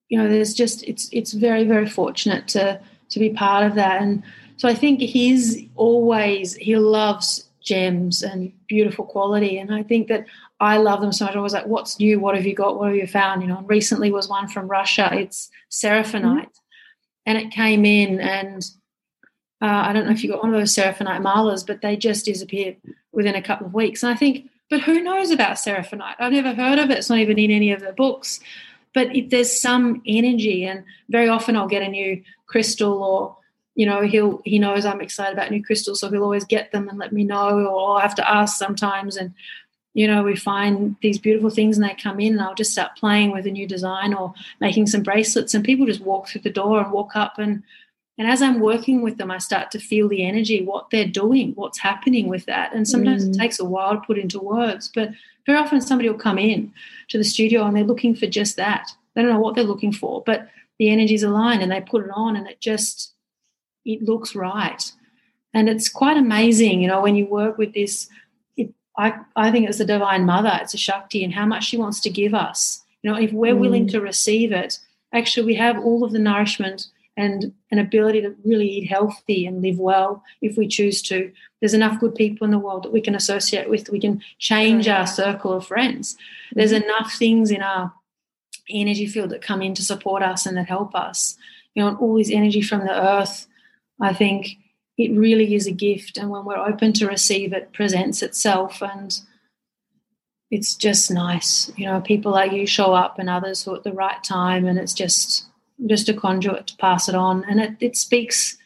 you 0.10 0.18
know, 0.18 0.28
there's 0.28 0.54
just 0.54 0.84
it's 0.84 1.08
it's 1.12 1.34
very 1.34 1.66
very 1.66 1.88
fortunate 1.88 2.48
to 2.50 2.82
to 3.10 3.20
be 3.20 3.30
part 3.30 3.66
of 3.66 3.76
that, 3.76 4.02
and 4.02 4.24
so 4.58 4.68
I 4.68 4.74
think 4.74 5.00
he's 5.00 5.62
always 5.76 6.56
he 6.56 6.76
loves 6.76 7.46
gems 7.64 8.22
and 8.22 8.52
beautiful 8.68 9.06
quality, 9.06 9.58
and 9.58 9.74
I 9.74 9.84
think 9.84 10.08
that 10.08 10.26
I 10.60 10.78
love 10.78 11.02
them 11.02 11.12
so 11.12 11.26
much. 11.26 11.36
I 11.36 11.40
was 11.40 11.54
like, 11.54 11.66
"What's 11.66 12.00
new? 12.00 12.20
What 12.20 12.36
have 12.36 12.46
you 12.46 12.54
got? 12.54 12.78
What 12.78 12.90
have 12.90 12.96
you 12.96 13.08
found?" 13.08 13.42
You 13.42 13.48
know, 13.48 13.58
and 13.58 13.70
recently 13.70 14.12
was 14.12 14.30
one 14.30 14.48
from 14.48 14.68
Russia. 14.68 15.10
It's 15.14 15.50
seraphinite, 15.72 16.22
mm-hmm. 16.22 17.26
and 17.26 17.38
it 17.38 17.52
came 17.52 17.86
in, 17.86 18.20
and 18.20 18.64
uh, 19.62 19.84
I 19.86 19.94
don't 19.94 20.06
know 20.06 20.12
if 20.12 20.24
you 20.24 20.30
got 20.30 20.44
one 20.44 20.54
of 20.54 20.60
those 20.60 20.76
seraphinite 20.76 21.22
malas, 21.22 21.66
but 21.66 21.82
they 21.82 21.96
just 21.98 22.26
disappeared 22.26 22.78
within 23.12 23.36
a 23.36 23.42
couple 23.42 23.68
of 23.68 23.74
weeks. 23.74 24.04
And 24.04 24.12
I 24.12 24.16
think, 24.16 24.50
but 24.70 24.82
who 24.82 25.02
knows 25.02 25.32
about 25.32 25.58
seraphinite? 25.58 26.16
I've 26.20 26.34
never 26.34 26.54
heard 26.54 26.80
of 26.80 26.90
it. 26.90 26.98
It's 26.98 27.10
not 27.10 27.20
even 27.20 27.40
in 27.40 27.52
any 27.52 27.72
of 27.72 27.82
the 27.82 27.94
books 27.94 28.40
but 28.94 29.16
if 29.16 29.30
there's 29.30 29.60
some 29.60 30.02
energy 30.06 30.66
and 30.66 30.84
very 31.10 31.28
often 31.28 31.56
i'll 31.56 31.68
get 31.68 31.82
a 31.82 31.88
new 31.88 32.22
crystal 32.46 33.04
or 33.04 33.38
you 33.76 33.86
know 33.86 34.02
he'll 34.02 34.42
he 34.46 34.60
knows 34.60 34.86
i'm 34.86 35.02
excited 35.02 35.34
about 35.34 35.52
new 35.52 35.64
crystals 35.64 36.00
so 36.00 36.10
he'll 36.10 36.24
always 36.24 36.46
get 36.46 36.72
them 36.72 36.90
and 36.90 36.98
let 36.98 37.14
me 37.14 37.24
know 37.24 37.66
or 37.66 37.96
i'll 37.96 38.02
have 38.02 38.16
to 38.16 38.30
ask 38.30 38.58
sometimes 38.58 39.18
and 39.18 39.34
you 39.94 40.08
know 40.08 40.24
we 40.24 40.36
find 40.36 40.96
these 41.02 41.18
beautiful 41.18 41.50
things 41.50 41.78
and 41.78 41.88
they 41.88 41.96
come 41.96 42.20
in 42.20 42.34
and 42.34 42.42
i'll 42.42 42.56
just 42.56 42.72
start 42.72 42.96
playing 42.98 43.32
with 43.32 43.46
a 43.46 43.52
new 43.52 43.68
design 43.68 44.14
or 44.14 44.34
making 44.60 44.88
some 44.88 45.04
bracelets 45.04 45.54
and 45.54 45.66
people 45.66 45.86
just 45.86 46.02
walk 46.02 46.28
through 46.28 46.42
the 46.42 46.50
door 46.50 46.82
and 46.82 46.92
walk 46.92 47.16
up 47.16 47.38
and 47.38 47.64
and 48.18 48.28
as 48.28 48.42
i'm 48.42 48.60
working 48.60 49.02
with 49.02 49.18
them 49.18 49.32
i 49.32 49.38
start 49.38 49.72
to 49.72 49.80
feel 49.80 50.08
the 50.08 50.26
energy 50.26 50.64
what 50.64 50.90
they're 50.92 51.08
doing 51.08 51.52
what's 51.56 51.80
happening 51.80 52.28
with 52.28 52.46
that 52.46 52.74
and 52.74 52.88
sometimes 52.88 53.26
mm. 53.26 53.34
it 53.34 53.38
takes 53.38 53.60
a 53.60 53.66
while 53.66 53.94
to 53.94 54.02
put 54.06 54.18
into 54.18 54.40
words 54.40 54.92
but 54.94 55.10
very 55.46 55.58
often 55.58 55.82
somebody 55.82 56.10
will 56.10 56.18
come 56.18 56.38
in 56.38 56.72
to 57.10 57.18
the 57.18 57.24
studio 57.24 57.66
and 57.66 57.76
they're 57.76 57.84
looking 57.84 58.16
for 58.16 58.28
just 58.28 58.56
that. 58.58 58.92
They 59.14 59.22
don't 59.22 59.32
know 59.32 59.40
what 59.40 59.56
they're 59.56 59.64
looking 59.64 59.92
for, 59.92 60.24
but 60.26 60.50
the 60.80 60.90
energies 60.90 61.24
aligned 61.24 61.62
and 61.62 61.72
they 61.72 61.82
put 61.82 62.06
it 62.06 62.12
on 62.14 62.36
and 62.36 62.48
it 62.48 62.60
just 62.60 63.13
it 63.86 64.04
looks 64.04 64.36
right. 64.36 64.92
And 65.54 65.70
it's 65.70 65.90
quite 65.90 66.18
amazing, 66.18 66.82
you 66.82 66.88
know, 66.88 67.02
when 67.02 67.16
you 67.16 67.26
work 67.26 67.58
with 67.58 67.74
this. 67.74 68.10
It, 68.58 68.74
I, 68.98 69.20
I 69.36 69.52
think 69.52 69.68
it's 69.68 69.78
the 69.78 69.86
Divine 69.86 70.26
Mother, 70.26 70.58
it's 70.62 70.74
a 70.74 70.78
Shakti, 70.78 71.24
and 71.24 71.34
how 71.34 71.46
much 71.46 71.66
she 71.66 71.78
wants 71.78 72.00
to 72.02 72.10
give 72.10 72.34
us. 72.34 72.84
You 73.02 73.12
know, 73.12 73.18
if 73.18 73.32
we're 73.32 73.56
mm. 73.56 73.60
willing 73.60 73.88
to 73.90 74.02
receive 74.02 74.52
it, 74.52 74.80
actually, 75.14 75.46
we 75.46 75.56
have 75.56 75.78
all 75.78 76.04
of 76.04 76.12
the 76.12 76.20
nourishment 76.20 76.88
and 77.16 77.54
an 77.72 77.78
ability 77.78 78.22
to 78.22 78.36
really 78.44 78.68
eat 78.68 78.88
healthy 78.88 79.46
and 79.46 79.62
live 79.62 79.78
well 79.78 80.24
if 80.42 80.58
we 80.58 80.68
choose 80.68 81.02
to. 81.04 81.32
There's 81.60 81.76
enough 81.76 82.00
good 82.00 82.16
people 82.16 82.46
in 82.46 82.52
the 82.52 82.60
world 82.60 82.84
that 82.84 82.94
we 82.94 83.02
can 83.02 83.14
associate 83.14 83.70
with. 83.70 83.90
We 83.90 84.00
can 84.00 84.22
change 84.40 84.88
our 84.88 85.06
circle 85.06 85.54
of 85.54 85.68
friends. 85.68 86.18
There's 86.54 86.74
mm-hmm. 86.74 86.86
enough 86.86 87.14
things 87.14 87.52
in 87.52 87.62
our 87.62 87.94
energy 88.70 89.06
field 89.06 89.30
that 89.30 89.42
come 89.42 89.62
in 89.62 89.76
to 89.76 89.84
support 89.84 90.24
us 90.24 90.46
and 90.46 90.58
that 90.58 90.68
help 90.68 90.96
us. 90.96 91.38
You 91.76 91.84
know, 91.84 91.96
all 91.98 92.18
this 92.18 92.32
energy 92.32 92.62
from 92.62 92.82
the 92.82 92.94
earth, 92.94 93.48
I 94.04 94.14
think 94.14 94.58
it 94.98 95.18
really 95.18 95.56
is 95.56 95.66
a 95.66 95.72
gift. 95.72 96.18
And 96.18 96.30
when 96.30 96.46
we're 96.46 96.58
open 96.58 96.94
to 96.94 97.08
receive 97.08 97.54
it, 97.54 97.74
presents 97.74 98.22
itself. 98.22 98.82
And 98.82 99.18
it's 100.52 100.76
just 100.76 101.10
nice. 101.10 101.72
You 101.78 101.86
know, 101.86 102.02
people 102.02 102.32
like 102.32 102.52
you 102.52 102.68
show 102.68 102.94
up 102.94 103.18
and 103.18 103.30
others 103.30 103.64
who 103.64 103.76
at 103.76 103.84
the 103.84 103.94
right 103.94 104.24
time. 104.24 104.66
And 104.66 104.78
it's 104.78 104.94
just 104.94 105.46
just 105.88 106.10
a 106.10 106.14
conduit 106.14 106.68
to 106.68 106.78
pass 106.78 107.10
it 107.10 107.16
on. 107.16 107.44
And 107.50 107.60
it, 107.60 107.72
it 107.80 107.98
speaks, 107.98 108.58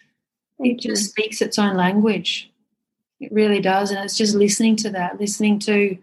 it 0.60 0.80
just 0.80 1.10
speaks 1.10 1.42
its 1.42 1.58
own 1.58 1.76
language. 1.78 2.52
It 3.20 3.32
really 3.32 3.62
does. 3.62 3.92
And 3.92 4.04
it's 4.04 4.18
just 4.18 4.36
listening 4.36 4.76
to 4.78 4.90
that, 4.92 5.20
listening 5.20 5.60
to 5.60 5.98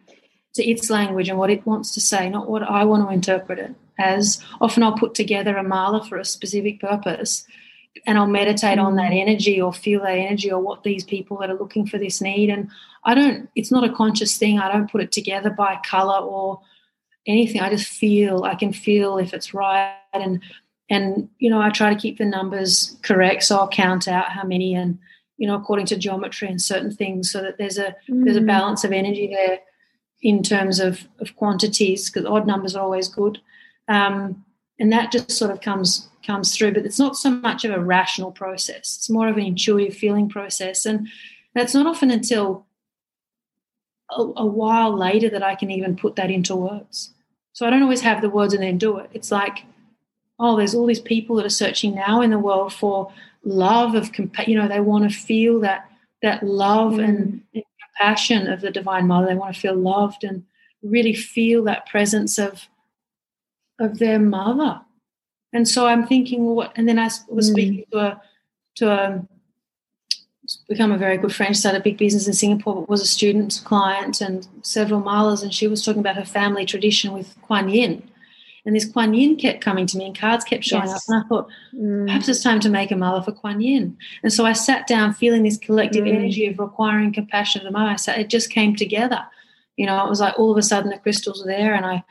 to 0.54 0.64
its 0.64 0.88
language 0.88 1.28
and 1.28 1.36
what 1.36 1.50
it 1.50 1.66
wants 1.66 1.92
to 1.92 2.00
say, 2.00 2.28
not 2.30 2.48
what 2.48 2.62
I 2.62 2.84
want 2.84 3.08
to 3.08 3.12
interpret 3.12 3.58
it 3.58 3.74
as. 3.98 4.40
Often 4.60 4.84
I'll 4.84 4.96
put 4.96 5.14
together 5.14 5.56
a 5.56 5.64
mala 5.64 6.04
for 6.04 6.16
a 6.16 6.24
specific 6.24 6.80
purpose 6.80 7.44
and 8.06 8.18
I'll 8.18 8.26
meditate 8.26 8.78
on 8.78 8.96
that 8.96 9.12
energy 9.12 9.60
or 9.60 9.72
feel 9.72 10.00
that 10.02 10.18
energy 10.18 10.50
or 10.50 10.60
what 10.60 10.82
these 10.82 11.04
people 11.04 11.38
that 11.38 11.50
are 11.50 11.58
looking 11.58 11.86
for 11.86 11.98
this 11.98 12.20
need. 12.20 12.50
And 12.50 12.70
I 13.04 13.14
don't, 13.14 13.48
it's 13.54 13.70
not 13.70 13.84
a 13.84 13.92
conscious 13.92 14.36
thing. 14.36 14.58
I 14.58 14.70
don't 14.72 14.90
put 14.90 15.00
it 15.00 15.12
together 15.12 15.50
by 15.50 15.78
color 15.84 16.18
or 16.18 16.60
anything. 17.26 17.60
I 17.60 17.70
just 17.70 17.86
feel, 17.86 18.44
I 18.44 18.56
can 18.56 18.72
feel 18.72 19.18
if 19.18 19.32
it's 19.32 19.54
right. 19.54 19.96
And 20.12 20.42
and 20.90 21.28
you 21.38 21.50
know 21.50 21.60
i 21.60 21.70
try 21.70 21.92
to 21.92 22.00
keep 22.00 22.18
the 22.18 22.24
numbers 22.24 22.96
correct 23.02 23.42
so 23.42 23.56
i'll 23.58 23.68
count 23.68 24.06
out 24.06 24.30
how 24.30 24.44
many 24.44 24.74
and 24.74 24.98
you 25.36 25.46
know 25.46 25.54
according 25.54 25.86
to 25.86 25.96
geometry 25.96 26.48
and 26.48 26.60
certain 26.60 26.90
things 26.90 27.30
so 27.30 27.40
that 27.40 27.58
there's 27.58 27.78
a 27.78 27.94
mm. 28.08 28.24
there's 28.24 28.36
a 28.36 28.40
mm. 28.40 28.46
balance 28.46 28.84
of 28.84 28.92
energy 28.92 29.28
there 29.28 29.58
in 30.22 30.42
terms 30.42 30.80
of 30.80 31.06
of 31.20 31.34
quantities 31.36 32.10
because 32.10 32.26
odd 32.26 32.46
numbers 32.46 32.76
are 32.76 32.84
always 32.84 33.08
good 33.08 33.40
um, 33.88 34.44
and 34.78 34.92
that 34.92 35.12
just 35.12 35.30
sort 35.30 35.50
of 35.50 35.60
comes 35.60 36.08
comes 36.24 36.56
through 36.56 36.72
but 36.72 36.86
it's 36.86 36.98
not 36.98 37.16
so 37.16 37.30
much 37.30 37.64
of 37.64 37.72
a 37.72 37.80
rational 37.80 38.32
process 38.32 38.96
it's 38.96 39.10
more 39.10 39.28
of 39.28 39.36
an 39.36 39.44
intuitive 39.44 39.94
feeling 39.94 40.28
process 40.28 40.86
and 40.86 41.08
That's 41.54 41.74
not 41.74 41.86
often 41.86 42.10
until 42.10 42.66
a, 44.10 44.22
a 44.36 44.46
while 44.46 44.96
later 44.96 45.30
that 45.30 45.42
I 45.42 45.54
can 45.54 45.70
even 45.70 45.96
put 45.96 46.16
that 46.16 46.30
into 46.30 46.56
words. 46.56 47.10
So 47.52 47.66
I 47.66 47.70
don't 47.70 47.82
always 47.82 48.00
have 48.00 48.20
the 48.20 48.30
words 48.30 48.52
and 48.52 48.62
then 48.62 48.78
do 48.78 48.98
it. 48.98 49.10
It's 49.12 49.30
like, 49.30 49.64
oh, 50.38 50.56
there's 50.56 50.74
all 50.74 50.86
these 50.86 51.00
people 51.00 51.36
that 51.36 51.46
are 51.46 51.50
searching 51.50 51.94
now 51.94 52.20
in 52.20 52.30
the 52.30 52.38
world 52.38 52.72
for 52.72 53.12
love 53.44 53.94
of 53.94 54.10
compa- 54.10 54.48
you 54.48 54.56
know 54.56 54.66
they 54.66 54.80
want 54.80 55.08
to 55.08 55.14
feel 55.14 55.60
that 55.60 55.86
that 56.22 56.42
love 56.42 56.94
mm. 56.94 57.04
and, 57.04 57.42
and 57.54 57.62
compassion 57.98 58.46
of 58.50 58.62
the 58.62 58.70
divine 58.70 59.06
mother 59.06 59.26
they 59.26 59.34
want 59.34 59.54
to 59.54 59.60
feel 59.60 59.76
loved 59.76 60.24
and 60.24 60.42
really 60.82 61.12
feel 61.12 61.62
that 61.62 61.84
presence 61.84 62.38
of 62.38 62.68
of 63.78 63.98
their 63.98 64.18
mother 64.18 64.80
and 65.54 65.66
so 65.66 65.86
i'm 65.86 66.06
thinking 66.06 66.44
what 66.44 66.72
and 66.76 66.88
then 66.88 66.98
i 66.98 67.08
was 67.28 67.48
mm. 67.48 67.52
speaking 67.52 67.84
to 67.90 67.98
a 67.98 68.22
to 68.74 68.90
a 68.90 69.26
become 70.68 70.92
a 70.92 70.98
very 70.98 71.16
good 71.16 71.34
friend 71.34 71.56
started 71.56 71.80
a 71.80 71.82
big 71.82 71.96
business 71.96 72.26
in 72.26 72.34
singapore 72.34 72.74
but 72.74 72.88
was 72.88 73.00
a 73.00 73.06
student 73.06 73.62
client 73.64 74.20
and 74.20 74.46
several 74.60 75.00
malas 75.00 75.42
and 75.42 75.54
she 75.54 75.66
was 75.66 75.82
talking 75.82 76.00
about 76.00 76.16
her 76.16 76.24
family 76.24 76.66
tradition 76.66 77.12
with 77.12 77.34
kuan 77.42 77.68
yin 77.70 78.02
and 78.66 78.74
this 78.74 78.86
Kuan 78.86 79.12
Yin 79.12 79.36
kept 79.36 79.60
coming 79.60 79.86
to 79.86 79.98
me 79.98 80.06
and 80.06 80.18
cards 80.18 80.44
kept 80.44 80.64
showing 80.64 80.86
yes. 80.86 80.96
up. 80.96 81.02
And 81.08 81.22
I 81.22 81.28
thought, 81.28 81.48
mm. 81.74 82.06
perhaps 82.06 82.28
it's 82.28 82.42
time 82.42 82.60
to 82.60 82.70
make 82.70 82.90
a 82.90 82.96
mala 82.96 83.22
for 83.22 83.32
Kuan 83.32 83.60
Yin. 83.60 83.96
And 84.22 84.32
so 84.32 84.46
I 84.46 84.54
sat 84.54 84.86
down 84.86 85.12
feeling 85.12 85.42
this 85.42 85.58
collective 85.58 86.04
mm. 86.04 86.14
energy 86.14 86.46
of 86.46 86.58
requiring 86.58 87.12
compassion 87.12 87.66
of 87.66 87.72
the 87.72 87.96
sat, 87.98 88.18
it 88.18 88.30
just 88.30 88.50
came 88.50 88.74
together. 88.74 89.22
You 89.76 89.86
know, 89.86 90.04
it 90.06 90.08
was 90.08 90.20
like 90.20 90.38
all 90.38 90.50
of 90.50 90.56
a 90.56 90.62
sudden 90.62 90.90
the 90.90 90.98
crystals 90.98 91.42
were 91.42 91.50
there 91.50 91.74
and 91.74 91.84
I, 91.84 92.04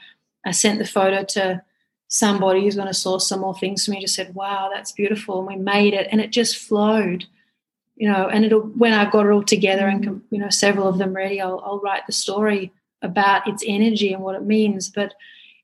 I 0.45 0.51
sent 0.51 0.77
the 0.77 0.85
photo 0.85 1.23
to 1.23 1.63
somebody 2.13 2.61
who's 2.61 2.75
going 2.75 2.87
to 2.87 2.93
source 2.93 3.27
some 3.27 3.41
more 3.41 3.55
things 3.55 3.85
for 3.85 3.91
me. 3.91 4.01
Just 4.01 4.15
said, 4.15 4.35
wow, 4.35 4.69
that's 4.71 4.91
beautiful. 4.91 5.39
And 5.39 5.47
we 5.47 5.55
made 5.55 5.93
it 5.93 6.07
and 6.11 6.21
it 6.21 6.31
just 6.31 6.57
flowed 6.57 7.25
you 7.95 8.09
know, 8.11 8.27
and 8.27 8.43
it'll 8.43 8.61
when 8.61 8.93
I've 8.93 9.11
got 9.11 9.25
it 9.25 9.31
all 9.31 9.43
together 9.43 9.87
and 9.87 10.21
you 10.29 10.39
know 10.39 10.49
several 10.49 10.87
of 10.87 10.97
them 10.97 11.13
ready, 11.13 11.39
I'll, 11.39 11.61
I'll 11.63 11.79
write 11.79 12.05
the 12.07 12.13
story 12.13 12.71
about 13.01 13.47
its 13.47 13.63
energy 13.67 14.13
and 14.13 14.23
what 14.23 14.35
it 14.35 14.43
means. 14.43 14.89
But 14.89 15.13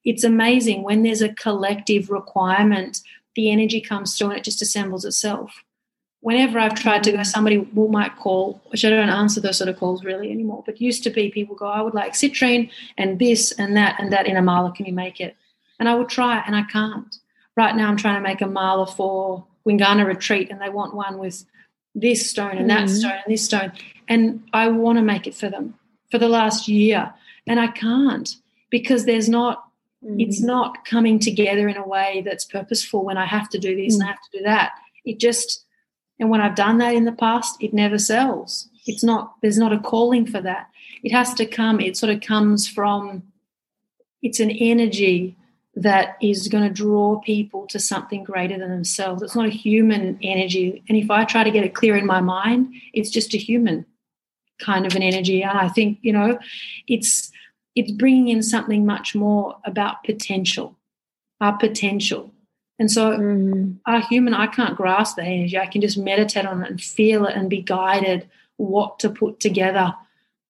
it's 0.05 0.23
amazing 0.23 0.83
when 0.83 1.03
there's 1.03 1.21
a 1.21 1.33
collective 1.33 2.09
requirement, 2.09 2.99
the 3.35 3.51
energy 3.51 3.81
comes 3.81 4.17
through 4.17 4.29
and 4.29 4.37
it 4.37 4.43
just 4.43 4.61
assembles 4.61 5.05
itself. 5.05 5.63
Whenever 6.21 6.59
I've 6.59 6.75
tried 6.75 7.03
to 7.03 7.11
go, 7.11 7.17
mm-hmm. 7.17 7.23
somebody 7.23 7.57
will 7.57 7.87
might 7.87 8.15
call, 8.17 8.61
which 8.67 8.83
I 8.83 8.89
don't 8.89 9.09
answer 9.09 9.39
those 9.39 9.57
sort 9.57 9.69
of 9.69 9.77
calls 9.77 10.03
really 10.03 10.31
anymore. 10.31 10.63
But 10.65 10.81
used 10.81 11.03
to 11.03 11.09
be 11.09 11.31
people 11.31 11.55
go, 11.55 11.67
I 11.67 11.81
would 11.81 11.93
like 11.93 12.13
citrine 12.13 12.69
and 12.97 13.17
this 13.17 13.53
and 13.53 13.75
that 13.77 13.95
and 13.99 14.11
that 14.13 14.27
in 14.27 14.37
a 14.37 14.41
mala. 14.41 14.71
Can 14.73 14.85
you 14.85 14.93
make 14.93 15.19
it? 15.19 15.35
And 15.79 15.87
I 15.87 15.95
will 15.95 16.05
try 16.05 16.43
and 16.45 16.55
I 16.55 16.63
can't. 16.63 17.15
Right 17.55 17.75
now, 17.75 17.87
I'm 17.87 17.97
trying 17.97 18.15
to 18.15 18.21
make 18.21 18.41
a 18.41 18.47
mala 18.47 18.87
for 18.87 19.45
Wingana 19.67 20.05
retreat, 20.05 20.49
and 20.49 20.61
they 20.61 20.69
want 20.69 20.93
one 20.93 21.17
with 21.17 21.45
this 21.95 22.29
stone 22.29 22.57
and 22.57 22.69
that 22.69 22.85
mm-hmm. 22.85 22.95
stone 22.95 23.11
and 23.25 23.33
this 23.33 23.45
stone. 23.45 23.71
And 24.07 24.43
I 24.53 24.69
want 24.69 24.97
to 24.97 25.03
make 25.03 25.27
it 25.27 25.35
for 25.35 25.49
them 25.49 25.75
for 26.11 26.17
the 26.17 26.29
last 26.29 26.67
year, 26.67 27.13
and 27.47 27.59
I 27.59 27.67
can't 27.67 28.35
because 28.69 29.05
there's 29.05 29.29
not 29.29 29.69
Mm. 30.03 30.21
It's 30.21 30.41
not 30.41 30.85
coming 30.85 31.19
together 31.19 31.67
in 31.67 31.77
a 31.77 31.87
way 31.87 32.23
that's 32.25 32.45
purposeful 32.45 33.03
when 33.03 33.17
I 33.17 33.25
have 33.25 33.49
to 33.49 33.59
do 33.59 33.75
this 33.75 33.93
mm. 33.93 33.99
and 33.99 34.03
I 34.03 34.07
have 34.07 34.21
to 34.31 34.37
do 34.37 34.43
that. 34.43 34.71
It 35.05 35.19
just, 35.19 35.65
and 36.19 36.29
when 36.29 36.41
I've 36.41 36.55
done 36.55 36.77
that 36.77 36.95
in 36.95 37.05
the 37.05 37.11
past, 37.11 37.61
it 37.61 37.73
never 37.73 37.97
sells. 37.97 38.69
It's 38.85 39.03
not, 39.03 39.35
there's 39.41 39.57
not 39.57 39.73
a 39.73 39.79
calling 39.79 40.25
for 40.25 40.41
that. 40.41 40.69
It 41.03 41.11
has 41.11 41.33
to 41.35 41.45
come, 41.45 41.79
it 41.79 41.97
sort 41.97 42.13
of 42.13 42.21
comes 42.21 42.67
from, 42.67 43.23
it's 44.21 44.39
an 44.39 44.51
energy 44.51 45.35
that 45.81 46.17
is 46.21 46.49
going 46.49 46.63
to 46.63 46.69
draw 46.69 47.19
people 47.19 47.65
to 47.67 47.79
something 47.79 48.23
greater 48.23 48.57
than 48.57 48.69
themselves. 48.69 49.21
It's 49.21 49.35
not 49.35 49.45
a 49.45 49.49
human 49.49 50.19
energy. 50.21 50.83
And 50.89 50.97
if 50.97 51.09
I 51.09 51.23
try 51.23 51.43
to 51.43 51.51
get 51.51 51.63
it 51.63 51.73
clear 51.73 51.95
in 51.95 52.05
my 52.05 52.19
mind, 52.19 52.73
it's 52.93 53.09
just 53.09 53.33
a 53.33 53.37
human 53.37 53.85
kind 54.59 54.85
of 54.85 54.95
an 54.95 55.01
energy. 55.01 55.41
And 55.41 55.57
I 55.57 55.69
think, 55.69 55.99
you 56.01 56.11
know, 56.11 56.37
it's, 56.87 57.31
it's 57.75 57.91
bringing 57.91 58.27
in 58.27 58.43
something 58.43 58.85
much 58.85 59.15
more 59.15 59.57
about 59.63 60.03
potential, 60.03 60.77
our 61.39 61.57
potential. 61.57 62.33
And 62.77 62.91
so, 62.91 63.17
mm. 63.17 63.77
our 63.85 64.01
human, 64.01 64.33
I 64.33 64.47
can't 64.47 64.75
grasp 64.75 65.15
the 65.15 65.23
energy. 65.23 65.57
I 65.57 65.65
can 65.65 65.81
just 65.81 65.97
meditate 65.97 66.45
on 66.45 66.63
it 66.63 66.71
and 66.71 66.81
feel 66.81 67.25
it 67.25 67.35
and 67.35 67.49
be 67.49 67.61
guided 67.61 68.27
what 68.57 68.99
to 68.99 69.09
put 69.09 69.39
together. 69.39 69.95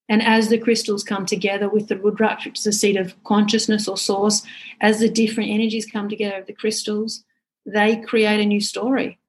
And 0.09 0.23
as 0.23 0.49
the 0.49 0.57
crystals 0.57 1.03
come 1.03 1.27
together 1.27 1.69
with 1.69 1.87
the 1.87 1.95
Rudraksh, 1.95 2.45
which 2.45 2.59
is 2.59 2.67
a 2.67 2.71
seat 2.73 2.97
of 2.97 3.23
consciousness 3.23 3.87
or 3.87 3.95
source, 3.95 4.41
as 4.81 4.99
the 4.99 5.09
different 5.09 5.51
energies 5.51 5.85
come 5.85 6.09
together 6.09 6.37
of 6.37 6.47
the 6.47 6.53
crystals, 6.53 7.23
they 7.65 7.97
create 7.97 8.41
a 8.41 8.45
new 8.45 8.59
story. 8.59 9.19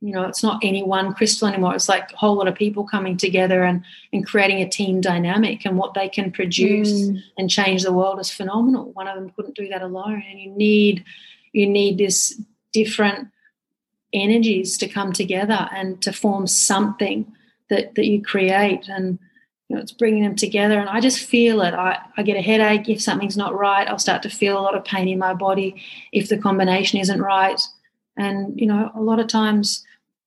You 0.00 0.12
know 0.12 0.24
it's 0.24 0.42
not 0.42 0.60
any 0.62 0.82
one 0.82 1.14
crystal 1.14 1.48
anymore. 1.48 1.74
It's 1.74 1.88
like 1.88 2.12
a 2.12 2.16
whole 2.16 2.34
lot 2.34 2.48
of 2.48 2.54
people 2.54 2.84
coming 2.84 3.16
together 3.16 3.64
and 3.64 3.82
and 4.12 4.26
creating 4.26 4.60
a 4.60 4.68
team 4.68 5.00
dynamic 5.00 5.64
and 5.64 5.78
what 5.78 5.94
they 5.94 6.10
can 6.10 6.30
produce 6.30 6.92
mm. 6.92 7.22
and 7.38 7.48
change 7.48 7.84
the 7.84 7.92
world 7.92 8.20
is 8.20 8.30
phenomenal. 8.30 8.92
One 8.92 9.08
of 9.08 9.14
them 9.14 9.30
couldn't 9.30 9.56
do 9.56 9.66
that 9.68 9.80
alone. 9.80 10.22
And 10.28 10.38
you 10.38 10.50
need 10.50 11.04
you 11.52 11.66
need 11.66 11.96
this 11.96 12.38
different 12.74 13.28
energies 14.12 14.76
to 14.78 14.88
come 14.88 15.12
together 15.12 15.70
and 15.72 16.02
to 16.02 16.12
form 16.12 16.48
something 16.48 17.32
that 17.70 17.94
that 17.94 18.04
you 18.04 18.20
create. 18.20 18.88
And 18.88 19.18
you 19.68 19.76
know 19.76 19.82
it's 19.82 19.92
bringing 19.92 20.22
them 20.22 20.36
together 20.36 20.78
and 20.78 20.88
i 20.88 21.00
just 21.00 21.20
feel 21.20 21.60
it 21.62 21.74
I, 21.74 21.98
I 22.16 22.22
get 22.22 22.36
a 22.36 22.42
headache 22.42 22.88
if 22.88 23.00
something's 23.00 23.36
not 23.36 23.54
right 23.54 23.88
i'll 23.88 23.98
start 23.98 24.22
to 24.22 24.30
feel 24.30 24.58
a 24.58 24.62
lot 24.62 24.76
of 24.76 24.84
pain 24.84 25.08
in 25.08 25.18
my 25.18 25.34
body 25.34 25.82
if 26.12 26.28
the 26.28 26.38
combination 26.38 27.00
isn't 27.00 27.20
right 27.20 27.60
and 28.16 28.58
you 28.60 28.66
know 28.66 28.90
a 28.94 29.00
lot 29.00 29.20
of 29.20 29.26
times 29.26 29.84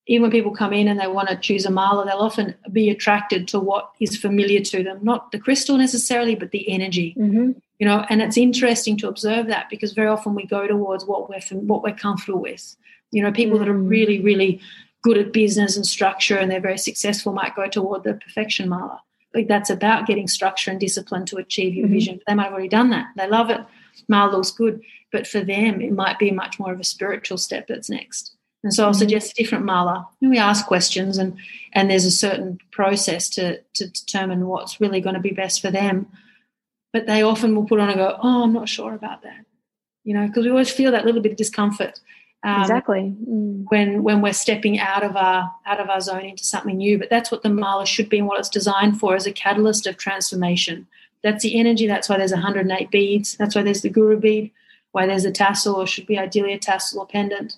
even 0.08 0.24
when 0.24 0.32
people 0.32 0.54
come 0.54 0.74
in 0.74 0.88
and 0.88 1.00
they 1.00 1.08
want 1.08 1.28
to 1.28 1.36
choose 1.36 1.66
a 1.66 1.70
mala, 1.70 2.06
they'll 2.06 2.18
often 2.18 2.56
be 2.72 2.90
attracted 2.90 3.48
to 3.50 3.60
what 3.60 3.92
is 4.00 4.18
familiar 4.18 4.62
to 4.62 4.82
them, 4.82 5.00
not 5.02 5.32
the 5.32 5.40
crystal 5.40 5.78
necessarily, 5.78 6.34
but 6.34 6.52
the 6.52 6.70
energy. 6.70 7.14
Mm-hmm. 7.18 7.52
You 7.80 7.86
know, 7.86 8.06
and 8.10 8.22
it's 8.22 8.38
interesting 8.38 8.98
to 8.98 9.10
observe 9.10 9.48
that 9.48 9.70
because 9.70 9.92
very 9.92 10.08
often 10.08 10.34
we 10.34 10.48
go 10.48 10.66
towards 10.66 11.06
what 11.06 11.30
we're 11.30 11.42
what 11.60 11.84
we're 11.84 11.94
comfortable 11.94 12.40
with. 12.40 12.76
You 13.12 13.22
know, 13.22 13.32
people 13.32 13.58
mm-hmm. 13.58 13.66
that 13.66 13.72
are 13.72 13.78
mm. 13.78 13.90
really, 13.90 14.20
really 14.20 14.62
good 15.04 15.18
at 15.18 15.32
business 15.32 15.76
and 15.76 15.86
structure 15.86 16.38
and 16.38 16.50
they're 16.50 16.60
very 16.60 16.78
successful 16.78 17.34
might 17.34 17.56
go 17.56 17.68
toward 17.68 18.04
the 18.04 18.14
perfection 18.16 18.68
mala. 18.68 19.02
Like 19.38 19.48
that's 19.48 19.70
about 19.70 20.08
getting 20.08 20.28
structure 20.28 20.72
and 20.72 20.80
discipline 20.80 21.24
to 21.28 21.38
achieve 21.38 21.76
your 21.76 21.86
mm-hmm. 21.86 21.94
vision. 21.94 22.20
They 22.26 22.34
might 22.34 22.46
have 22.46 22.54
already 22.54 22.70
done 22.70 22.90
that. 22.90 23.10
They 23.16 23.28
love 23.30 23.52
it. 23.52 23.62
Mala 24.08 24.32
looks 24.32 24.50
good, 24.50 24.82
but 25.12 25.28
for 25.28 25.42
them, 25.42 25.80
it 25.80 25.92
might 25.92 26.18
be 26.18 26.32
much 26.32 26.58
more 26.58 26.74
of 26.74 26.80
a 26.80 26.84
spiritual 26.84 27.38
step 27.38 27.68
that's 27.68 27.88
next. 27.88 28.36
And 28.64 28.74
so 28.74 28.84
I'll 28.84 28.90
mm-hmm. 28.90 28.98
suggest 28.98 29.34
a 29.34 29.36
different 29.36 29.64
mala. 29.64 30.10
And 30.22 30.32
we 30.32 30.40
ask 30.40 30.66
questions 30.66 31.20
and 31.20 31.38
and 31.74 31.88
there's 31.88 32.06
a 32.06 32.10
certain 32.10 32.58
process 32.72 33.30
to 33.36 33.62
to 33.76 33.88
determine 33.88 34.48
what's 34.48 34.82
really 34.82 35.02
going 35.02 35.14
to 35.14 35.22
be 35.22 35.30
best 35.30 35.62
for 35.62 35.70
them. 35.70 36.08
But 36.94 37.06
they 37.06 37.22
often 37.22 37.54
will 37.54 37.66
put 37.66 37.80
on 37.80 37.90
and 37.90 37.98
go, 38.00 38.18
Oh, 38.24 38.42
I'm 38.42 38.54
not 38.54 38.68
sure 38.68 38.96
about 38.96 39.22
that. 39.22 39.46
You 40.04 40.16
know, 40.16 40.26
because 40.26 40.46
we 40.46 40.50
always 40.50 40.72
feel 40.72 40.92
that 40.94 41.06
little 41.06 41.22
bit 41.22 41.34
of 41.34 41.38
discomfort. 41.38 42.00
Um, 42.44 42.62
exactly. 42.62 43.16
Mm. 43.28 43.66
When 43.70 44.04
when 44.04 44.22
we're 44.22 44.34
stepping 44.34 44.80
out 44.80 45.04
of 45.04 45.16
our 45.16 45.52
out 45.66 45.80
of 45.80 45.90
our 45.90 46.02
zone 46.02 46.26
into 46.26 46.44
something 46.44 46.78
new. 46.78 46.98
But 46.98 47.10
that's 47.10 47.32
what 47.32 47.44
the 47.44 47.50
mala 47.50 47.86
should 47.86 48.10
be 48.10 48.20
and 48.20 48.28
what 48.28 48.40
it's 48.40 48.50
designed 48.50 49.00
for 49.00 49.16
as 49.16 49.26
a 49.26 49.32
catalyst 49.32 49.88
of 49.88 49.98
transformation. 49.98 50.88
That's 51.24 51.44
the 51.44 51.60
energy. 51.60 51.88
That's 51.88 52.08
why 52.08 52.18
there's 52.18 52.32
108 52.32 52.92
beads. 52.92 53.36
That's 53.38 53.56
why 53.56 53.64
there's 53.64 53.82
the 53.82 53.90
guru 53.90 54.20
bead. 54.20 54.52
Why 54.92 55.06
there's 55.06 55.26
a 55.26 55.32
tassel, 55.32 55.76
or 55.76 55.88
should 55.88 56.08
be 56.08 56.18
ideally 56.18 56.54
a 56.54 56.60
tassel 56.60 57.02
or 57.02 57.08
pendant 57.08 57.56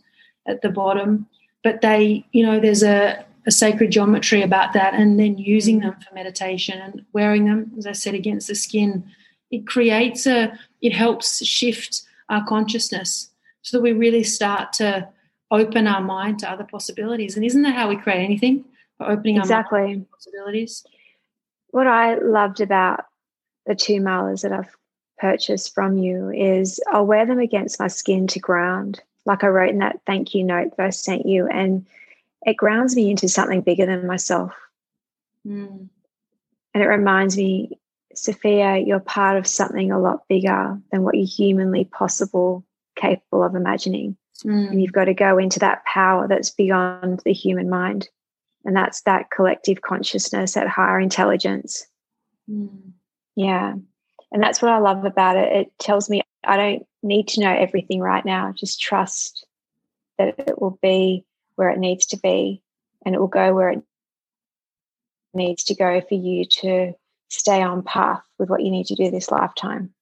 at 0.48 0.62
the 0.62 0.70
bottom. 0.70 1.28
But 1.63 1.82
they, 1.82 2.26
you 2.32 2.46
know, 2.46 2.60
there's 2.60 2.84
a, 2.84 3.24
a 3.46 3.52
sacred 3.52 3.92
geometry 3.92 4.42
about 4.42 4.74
that, 4.74 4.94
and 4.94 5.20
then 5.20 5.38
using 5.38 5.80
them 5.80 5.96
for 5.96 6.15
meditation 6.15 6.80
and 6.80 7.06
wearing 7.12 7.46
them, 7.46 7.72
as 7.78 7.86
I 7.86 7.92
said, 7.92 8.15
against 8.15 8.48
the 8.48 8.56
skin. 8.56 9.04
It 9.52 9.68
creates 9.68 10.26
a, 10.26 10.58
it 10.82 10.94
helps 10.94 11.46
shift 11.46 12.04
our 12.30 12.46
consciousness 12.46 13.29
so 13.62 13.78
that 13.78 13.84
we 13.84 13.93
really 13.93 14.24
start 14.24 14.74
to 14.74 15.08
open 15.52 15.88
our 15.88 16.02
mind 16.02 16.39
to 16.39 16.50
other 16.50 16.63
possibilities. 16.63 17.36
And 17.36 17.45
isn't 17.45 17.62
that 17.63 17.76
how 17.76 17.89
we 17.89 17.95
create 17.95 18.24
anything? 18.24 18.65
By 18.98 19.08
opening 19.08 19.38
exactly. 19.38 19.80
our 19.80 19.88
mind 19.88 20.06
to 20.06 20.12
possibilities. 20.12 20.86
What 21.72 21.88
I 21.88 22.15
loved 22.15 22.62
about 22.62 23.06
the 23.65 23.76
two 23.76 24.02
malas 24.02 24.41
that 24.41 24.52
I've 24.52 24.76
purchased 25.17 25.74
from 25.74 25.98
you 25.98 26.32
is 26.32 26.80
I'll 26.91 27.06
wear 27.06 27.26
them 27.26 27.39
against 27.39 27.80
my 27.80 27.88
skin 27.88 28.28
to 28.28 28.39
ground 28.39 29.02
like 29.26 29.43
I 29.43 29.48
wrote 29.48 29.69
in 29.69 29.80
that 29.80 30.02
thank 30.06 30.34
you 30.34 30.43
note 30.43 30.76
that 30.76 30.86
I 30.86 30.89
sent 30.89 31.26
you. 31.26 31.48
And 31.48 31.86
it 32.45 32.58
grounds 32.58 32.95
me 32.95 33.12
into 33.12 33.30
something 33.30 33.62
bigger 33.62 33.86
than 33.86 34.08
myself. 34.08 34.54
Mm. 35.45 35.89
And 36.74 36.84
it 36.84 36.88
reminds 36.88 37.38
me, 37.38 37.80
Sophia, 38.15 38.78
you're 38.78 39.00
part 39.00 39.38
of 39.38 39.45
something 39.45 39.91
a 39.91 40.00
lot 40.00 40.28
bigger 40.28 40.80
than 40.91 41.04
what 41.04 41.15
you're 41.15 41.28
humanly 41.28 41.86
possible, 41.86 42.65
capable 43.00 43.44
of 43.44 43.56
imagining. 43.56 44.18
Mm. 44.46 44.70
And 44.70 44.82
you've 44.82 44.94
got 44.94 45.06
to 45.06 45.14
go 45.14 45.38
into 45.38 45.60
that 45.60 45.84
power 45.86 46.28
that's 46.28 46.50
beyond 46.50 47.22
the 47.26 47.34
human 47.34 47.70
mind. 47.70 48.08
And 48.66 48.76
that's 48.76 49.02
that 49.02 49.32
collective 49.32 49.82
consciousness, 49.82 50.54
that 50.54 50.68
higher 50.68 51.00
intelligence. 51.00 51.86
Mm. 52.50 52.92
Yeah. 53.36 53.74
And 54.32 54.44
that's 54.44 54.62
what 54.62 54.72
I 54.72 54.80
love 54.80 55.06
about 55.06 55.38
it. 55.38 55.52
It 55.54 55.72
tells 55.80 56.10
me 56.10 56.22
I 56.44 56.58
don't 56.58 56.86
need 57.04 57.28
to 57.30 57.42
know 57.42 57.54
everything 57.54 58.00
right 58.00 58.24
now. 58.24 58.54
Just 58.56 58.80
trust 58.80 59.46
that 60.18 60.36
it 60.40 60.62
will 60.62 60.78
be 60.82 61.26
where 61.56 61.70
it 61.70 61.80
needs 61.80 62.06
to 62.08 62.18
be 62.18 62.62
and 63.06 63.16
it 63.16 63.20
will 63.20 63.28
go 63.28 63.54
where 63.54 63.70
it 63.70 63.82
needs 65.34 65.64
to 65.66 65.76
go 65.76 66.02
for 66.02 66.16
you 66.16 66.46
to 66.46 66.94
stay 67.30 67.62
on 67.62 67.84
path 67.84 68.22
with 68.38 68.50
what 68.50 68.64
you 68.64 68.72
need 68.72 68.88
to 68.88 68.96
do 68.96 69.12
this 69.12 69.32
lifetime. 69.32 69.94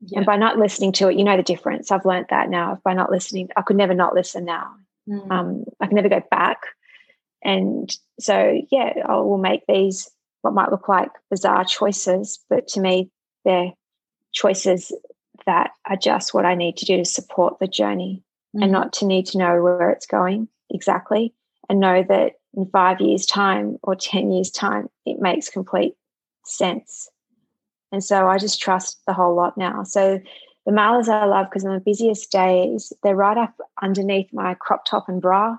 Yeah. 0.00 0.18
And 0.18 0.26
by 0.26 0.36
not 0.36 0.58
listening 0.58 0.92
to 0.92 1.08
it, 1.08 1.16
you 1.16 1.24
know 1.24 1.36
the 1.36 1.42
difference. 1.42 1.90
I've 1.90 2.06
learned 2.06 2.26
that 2.30 2.48
now. 2.48 2.80
By 2.84 2.94
not 2.94 3.10
listening, 3.10 3.50
I 3.56 3.62
could 3.62 3.76
never 3.76 3.94
not 3.94 4.14
listen 4.14 4.44
now. 4.44 4.74
Mm. 5.08 5.30
Um, 5.30 5.64
I 5.80 5.86
can 5.86 5.96
never 5.96 6.08
go 6.08 6.22
back. 6.30 6.62
And 7.42 7.90
so, 8.18 8.60
yeah, 8.70 8.92
I 9.06 9.16
will 9.16 9.38
make 9.38 9.62
these 9.66 10.10
what 10.42 10.54
might 10.54 10.70
look 10.70 10.88
like 10.88 11.10
bizarre 11.28 11.64
choices, 11.64 12.38
but 12.48 12.66
to 12.68 12.80
me, 12.80 13.10
they're 13.44 13.72
choices 14.32 14.92
that 15.46 15.72
are 15.86 15.96
just 15.96 16.32
what 16.32 16.46
I 16.46 16.54
need 16.54 16.76
to 16.78 16.86
do 16.86 16.96
to 16.96 17.04
support 17.04 17.58
the 17.58 17.66
journey 17.66 18.22
mm. 18.56 18.62
and 18.62 18.72
not 18.72 18.92
to 18.94 19.06
need 19.06 19.26
to 19.26 19.38
know 19.38 19.62
where 19.62 19.90
it's 19.90 20.06
going 20.06 20.48
exactly 20.70 21.34
and 21.68 21.80
know 21.80 22.04
that 22.08 22.34
in 22.54 22.66
five 22.66 23.00
years' 23.00 23.26
time 23.26 23.78
or 23.82 23.94
10 23.94 24.30
years' 24.30 24.50
time, 24.50 24.88
it 25.06 25.20
makes 25.20 25.48
complete 25.48 25.94
sense. 26.44 27.08
And 27.92 28.02
so 28.04 28.28
I 28.28 28.38
just 28.38 28.60
trust 28.60 29.00
the 29.06 29.12
whole 29.12 29.34
lot 29.34 29.56
now. 29.56 29.82
So 29.82 30.20
the 30.66 30.72
malas 30.72 31.08
I 31.08 31.24
love 31.24 31.48
because 31.48 31.64
on 31.64 31.74
the 31.74 31.80
busiest 31.80 32.30
days, 32.30 32.92
they're 33.02 33.16
right 33.16 33.36
up 33.36 33.54
underneath 33.82 34.32
my 34.32 34.54
crop 34.54 34.84
top 34.84 35.08
and 35.08 35.20
bra. 35.20 35.56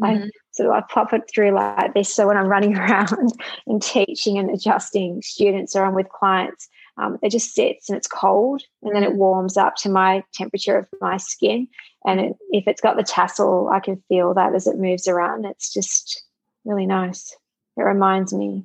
Mm-hmm. 0.00 0.24
I 0.24 0.30
sort 0.52 0.68
of 0.68 0.74
I 0.74 0.82
pop 0.92 1.12
it 1.12 1.30
through 1.32 1.52
like 1.52 1.94
this. 1.94 2.14
So 2.14 2.26
when 2.26 2.36
I'm 2.36 2.48
running 2.48 2.76
around 2.78 3.32
and 3.66 3.82
teaching 3.82 4.38
and 4.38 4.50
adjusting 4.50 5.22
students 5.22 5.74
or 5.74 5.84
I'm 5.84 5.94
with 5.94 6.08
clients, 6.08 6.68
um, 6.98 7.18
it 7.22 7.30
just 7.30 7.54
sits 7.54 7.88
and 7.88 7.96
it's 7.96 8.08
cold 8.08 8.62
and 8.82 8.94
then 8.94 9.02
it 9.02 9.10
mm-hmm. 9.10 9.18
warms 9.18 9.56
up 9.56 9.76
to 9.76 9.90
my 9.90 10.22
temperature 10.32 10.78
of 10.78 10.88
my 11.00 11.18
skin. 11.18 11.68
And 12.06 12.20
it, 12.20 12.36
if 12.50 12.66
it's 12.66 12.80
got 12.80 12.96
the 12.96 13.02
tassel, 13.02 13.68
I 13.68 13.80
can 13.80 14.02
feel 14.08 14.32
that 14.34 14.54
as 14.54 14.66
it 14.66 14.78
moves 14.78 15.08
around. 15.08 15.44
It's 15.44 15.72
just 15.72 16.22
really 16.64 16.86
nice. 16.86 17.36
It 17.76 17.82
reminds 17.82 18.32
me, 18.32 18.64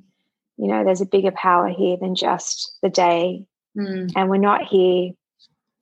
you 0.56 0.68
know, 0.68 0.84
there's 0.84 1.00
a 1.00 1.06
bigger 1.06 1.32
power 1.32 1.68
here 1.68 1.96
than 1.96 2.14
just 2.14 2.76
the 2.82 2.90
day. 2.90 3.44
Mm. 3.76 4.12
And 4.14 4.30
we're 4.30 4.36
not 4.36 4.64
here 4.64 5.12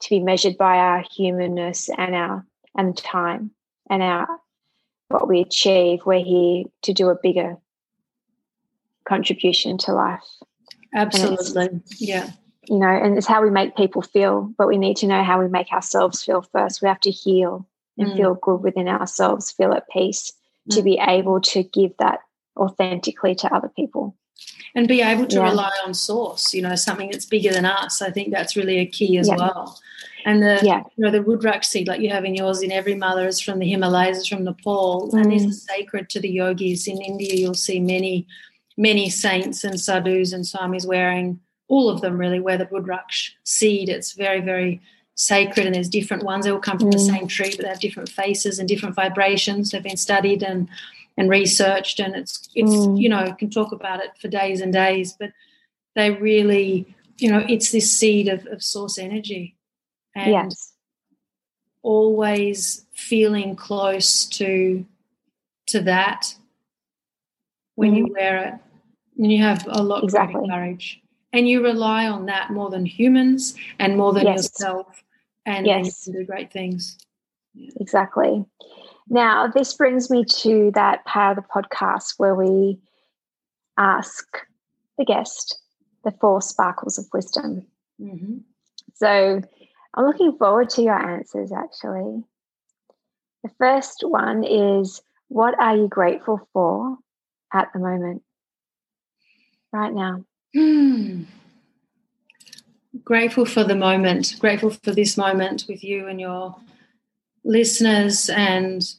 to 0.00 0.10
be 0.10 0.20
measured 0.20 0.56
by 0.56 0.76
our 0.76 1.04
humanness 1.10 1.90
and 1.98 2.14
our 2.14 2.46
and 2.76 2.96
time 2.96 3.50
and 3.88 4.02
our 4.02 4.28
what 5.08 5.28
we 5.28 5.40
achieve. 5.40 6.00
We're 6.06 6.24
here 6.24 6.64
to 6.82 6.92
do 6.92 7.08
a 7.08 7.18
bigger 7.20 7.56
contribution 9.06 9.76
to 9.78 9.92
life. 9.92 10.22
Absolutely. 10.94 11.80
Yeah. 11.98 12.30
You 12.68 12.78
know, 12.78 12.88
and 12.88 13.16
it's 13.18 13.26
how 13.26 13.42
we 13.42 13.50
make 13.50 13.76
people 13.76 14.02
feel, 14.02 14.52
but 14.56 14.68
we 14.68 14.78
need 14.78 14.96
to 14.98 15.06
know 15.06 15.24
how 15.24 15.40
we 15.40 15.48
make 15.48 15.72
ourselves 15.72 16.22
feel 16.22 16.42
first. 16.42 16.80
We 16.80 16.88
have 16.88 17.00
to 17.00 17.10
heal 17.10 17.66
and 17.98 18.08
mm. 18.08 18.16
feel 18.16 18.34
good 18.34 18.62
within 18.62 18.86
ourselves, 18.86 19.50
feel 19.50 19.72
at 19.72 19.88
peace 19.88 20.32
mm. 20.68 20.76
to 20.76 20.82
be 20.82 20.98
able 20.98 21.40
to 21.40 21.64
give 21.64 21.92
that 21.98 22.20
authentically 22.56 23.34
to 23.36 23.52
other 23.52 23.70
people. 23.74 24.16
And 24.74 24.86
be 24.86 25.00
able 25.02 25.26
to 25.26 25.36
yeah. 25.36 25.48
rely 25.48 25.72
on 25.84 25.94
source, 25.94 26.54
you 26.54 26.62
know, 26.62 26.76
something 26.76 27.10
that's 27.10 27.26
bigger 27.26 27.52
than 27.52 27.64
us. 27.64 28.00
I 28.00 28.10
think 28.10 28.30
that's 28.30 28.54
really 28.54 28.78
a 28.78 28.86
key 28.86 29.18
as 29.18 29.26
yeah. 29.26 29.36
well. 29.36 29.80
And 30.24 30.42
the 30.42 30.60
yeah. 30.62 30.82
you 30.96 31.04
know 31.04 31.10
the 31.10 31.20
rudraksh 31.20 31.64
seed 31.64 31.88
like 31.88 32.00
you 32.00 32.10
have 32.10 32.24
in 32.24 32.34
yours 32.34 32.62
in 32.62 32.70
every 32.70 32.94
mother 32.94 33.26
is 33.26 33.40
from 33.40 33.58
the 33.58 33.68
Himalayas, 33.68 34.18
is 34.18 34.26
from 34.26 34.44
Nepal, 34.44 35.10
mm. 35.10 35.20
and 35.20 35.32
is 35.32 35.62
sacred 35.64 36.08
to 36.10 36.20
the 36.20 36.28
yogis. 36.28 36.86
In 36.86 37.00
India, 37.00 37.34
you'll 37.34 37.54
see 37.54 37.80
many, 37.80 38.26
many 38.76 39.10
saints 39.10 39.64
and 39.64 39.80
sadhus 39.80 40.32
and 40.32 40.44
swamis 40.44 40.86
wearing 40.86 41.40
all 41.68 41.88
of 41.88 42.00
them 42.00 42.18
really 42.18 42.40
wear 42.40 42.58
the 42.58 42.66
rudraksh 42.66 43.30
seed. 43.44 43.88
It's 43.88 44.12
very, 44.12 44.40
very 44.40 44.80
sacred, 45.14 45.66
and 45.66 45.74
there's 45.74 45.88
different 45.88 46.24
ones. 46.24 46.44
They 46.44 46.50
all 46.50 46.58
come 46.58 46.78
from 46.78 46.90
mm. 46.90 46.92
the 46.92 46.98
same 46.98 47.26
tree, 47.26 47.54
but 47.56 47.62
they 47.62 47.68
have 47.68 47.80
different 47.80 48.08
faces 48.08 48.58
and 48.58 48.68
different 48.68 48.94
vibrations. 48.94 49.70
They've 49.70 49.82
been 49.82 49.96
studied 49.96 50.42
and 50.42 50.68
and 51.20 51.30
researched, 51.30 52.00
and 52.00 52.14
it's 52.16 52.48
it's 52.54 52.70
mm. 52.70 53.00
you 53.00 53.08
know 53.08 53.32
can 53.38 53.50
talk 53.50 53.72
about 53.72 54.00
it 54.00 54.10
for 54.20 54.28
days 54.28 54.60
and 54.60 54.72
days, 54.72 55.14
but 55.18 55.32
they 55.94 56.10
really 56.10 56.94
you 57.18 57.30
know 57.30 57.44
it's 57.48 57.70
this 57.70 57.90
seed 57.90 58.28
of, 58.28 58.46
of 58.46 58.62
source 58.62 58.98
energy 58.98 59.56
and 60.14 60.30
yes. 60.30 60.72
always 61.82 62.86
feeling 62.92 63.56
close 63.56 64.26
to 64.26 64.84
to 65.66 65.80
that 65.80 66.34
when 67.74 67.92
mm. 67.92 67.98
you 67.98 68.08
wear 68.12 68.38
it 68.38 68.54
and 69.18 69.32
you 69.32 69.42
have 69.42 69.64
a 69.68 69.82
lot 69.82 70.02
exactly. 70.02 70.40
of 70.42 70.50
courage 70.50 71.00
and 71.32 71.48
you 71.48 71.62
rely 71.62 72.06
on 72.06 72.26
that 72.26 72.50
more 72.50 72.70
than 72.70 72.84
humans 72.84 73.54
and 73.78 73.96
more 73.96 74.12
than 74.12 74.26
yes. 74.26 74.36
yourself 74.36 75.02
and, 75.46 75.66
yes. 75.66 76.06
and 76.06 76.14
you 76.14 76.20
do 76.20 76.26
great 76.26 76.52
things 76.52 76.98
exactly 77.76 78.44
now 79.10 79.46
this 79.46 79.74
brings 79.74 80.08
me 80.08 80.24
to 80.24 80.70
that 80.74 81.04
part 81.04 81.36
of 81.36 81.44
the 81.44 81.50
podcast 81.50 82.14
where 82.16 82.34
we 82.34 82.78
ask 83.76 84.24
the 84.96 85.04
guest 85.04 85.58
the 86.04 86.12
four 86.12 86.40
sparkles 86.40 86.98
of 86.98 87.04
wisdom 87.12 87.66
mm-hmm. 88.00 88.38
so 88.94 89.42
I'm 89.94 90.04
looking 90.04 90.36
forward 90.36 90.70
to 90.70 90.82
your 90.82 90.98
answers 90.98 91.52
actually. 91.52 92.22
The 93.42 93.50
first 93.58 94.04
one 94.06 94.44
is 94.44 95.02
what 95.28 95.58
are 95.58 95.76
you 95.76 95.88
grateful 95.88 96.48
for 96.52 96.98
at 97.52 97.72
the 97.72 97.80
moment? 97.80 98.22
Right 99.72 99.92
now. 99.92 100.24
Hmm. 100.54 101.22
Grateful 103.04 103.46
for 103.46 103.64
the 103.64 103.76
moment, 103.76 104.34
grateful 104.40 104.70
for 104.70 104.90
this 104.90 105.16
moment 105.16 105.64
with 105.68 105.82
you 105.82 106.08
and 106.08 106.20
your 106.20 106.56
listeners 107.44 108.28
and 108.28 108.94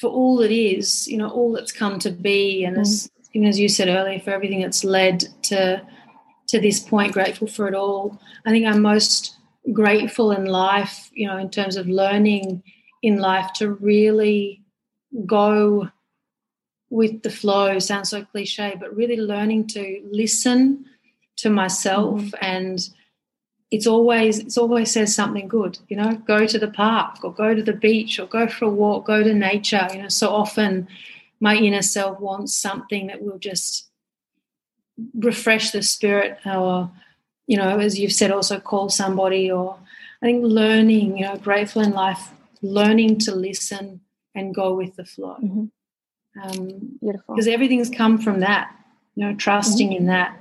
for 0.00 0.10
all 0.10 0.40
it 0.40 0.50
is, 0.50 1.08
you 1.08 1.16
know, 1.16 1.28
all 1.28 1.52
that's 1.52 1.72
come 1.72 1.98
to 2.00 2.10
be 2.10 2.64
and 2.64 2.76
mm. 2.76 2.80
as 2.80 3.10
even 3.32 3.48
as 3.48 3.58
you 3.58 3.68
said 3.68 3.88
earlier, 3.88 4.18
for 4.18 4.30
everything 4.30 4.62
that's 4.62 4.84
led 4.84 5.20
to 5.42 5.82
to 6.48 6.60
this 6.60 6.80
point, 6.80 7.12
grateful 7.12 7.48
for 7.48 7.66
it 7.66 7.74
all. 7.74 8.20
I 8.46 8.50
think 8.50 8.66
I'm 8.66 8.80
most 8.80 9.36
grateful 9.72 10.30
in 10.30 10.44
life, 10.46 11.10
you 11.12 11.26
know, 11.26 11.36
in 11.36 11.50
terms 11.50 11.76
of 11.76 11.88
learning 11.88 12.62
in 13.02 13.18
life 13.18 13.52
to 13.54 13.72
really 13.72 14.62
go 15.26 15.90
with 16.88 17.22
the 17.22 17.30
flow. 17.30 17.78
Sounds 17.78 18.10
so 18.10 18.24
cliche, 18.24 18.76
but 18.78 18.94
really 18.94 19.16
learning 19.16 19.66
to 19.68 20.00
listen 20.10 20.84
to 21.36 21.50
myself 21.50 22.20
mm-hmm. 22.20 22.44
and 22.44 22.88
it's 23.70 23.86
always 23.86 24.38
it's 24.38 24.58
always 24.58 24.92
says 24.92 25.14
something 25.14 25.48
good 25.48 25.78
you 25.88 25.96
know? 25.96 26.14
Go 26.26 26.46
to 26.46 26.58
the 26.58 26.68
park 26.68 27.24
or 27.24 27.32
go 27.32 27.54
to 27.54 27.62
the 27.62 27.72
beach 27.72 28.18
or 28.18 28.26
go 28.26 28.46
for 28.48 28.66
a 28.66 28.70
walk 28.70 29.06
go 29.06 29.22
to 29.22 29.34
nature 29.34 29.88
you 29.92 30.02
know? 30.02 30.08
So 30.08 30.30
often 30.30 30.88
my 31.40 31.56
inner 31.56 31.82
self 31.82 32.20
wants 32.20 32.54
something 32.54 33.08
that 33.08 33.22
will 33.22 33.38
just 33.38 33.88
refresh 35.14 35.70
the 35.70 35.82
spirit 35.82 36.38
or 36.46 36.90
you 37.46 37.56
know 37.56 37.78
as 37.78 37.98
you've 37.98 38.12
said 38.12 38.30
also 38.30 38.58
call 38.58 38.88
somebody 38.88 39.50
or 39.50 39.78
i 40.22 40.26
think 40.26 40.42
learning 40.42 41.18
you 41.18 41.24
know 41.24 41.36
grateful 41.36 41.82
in 41.82 41.92
life 41.92 42.30
learning 42.62 43.18
to 43.18 43.34
listen 43.34 44.00
and 44.34 44.54
go 44.54 44.74
with 44.74 44.96
the 44.96 45.04
flow. 45.04 45.36
Mm-hmm. 45.42 46.40
um, 46.42 46.98
beautiful. 47.00 47.34
because 47.34 47.48
everything's 47.48 47.90
come 47.90 48.18
from 48.18 48.40
that 48.40 48.74
you 49.14 49.24
know 49.24 49.34
trusting 49.34 49.88
mm-hmm. 49.90 49.98
in 49.98 50.06
that 50.06 50.40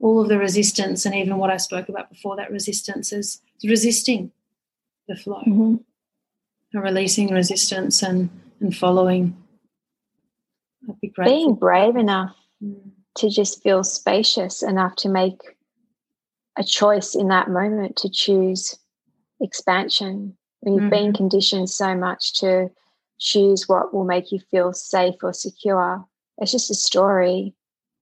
all 0.00 0.20
of 0.20 0.28
the 0.28 0.38
resistance 0.38 1.06
and 1.06 1.14
even 1.14 1.36
what 1.36 1.50
i 1.50 1.56
spoke 1.56 1.88
about 1.88 2.10
before 2.10 2.36
that 2.36 2.50
resistance 2.50 3.12
is 3.12 3.40
resisting 3.64 4.30
the 5.08 5.16
flow 5.16 5.40
mm-hmm. 5.40 5.76
and 6.72 6.82
releasing 6.82 7.32
resistance 7.32 8.02
and 8.02 8.30
and 8.60 8.76
following 8.76 9.36
I'd 10.88 11.00
be 11.00 11.12
being 11.24 11.54
brave 11.54 11.96
enough 11.96 12.34
mm 12.62 12.92
to 13.16 13.30
just 13.30 13.62
feel 13.62 13.82
spacious 13.82 14.62
enough 14.62 14.94
to 14.96 15.08
make 15.08 15.40
a 16.58 16.64
choice 16.64 17.14
in 17.14 17.28
that 17.28 17.48
moment 17.48 17.96
to 17.96 18.08
choose 18.10 18.78
expansion. 19.40 20.36
When 20.60 20.74
you've 20.74 20.82
mm-hmm. 20.84 20.90
been 20.90 21.12
conditioned 21.12 21.70
so 21.70 21.94
much 21.94 22.40
to 22.40 22.70
choose 23.18 23.68
what 23.68 23.92
will 23.92 24.04
make 24.04 24.32
you 24.32 24.40
feel 24.50 24.72
safe 24.72 25.14
or 25.22 25.32
secure, 25.32 26.04
it's 26.38 26.52
just 26.52 26.70
a 26.70 26.74
story. 26.74 27.54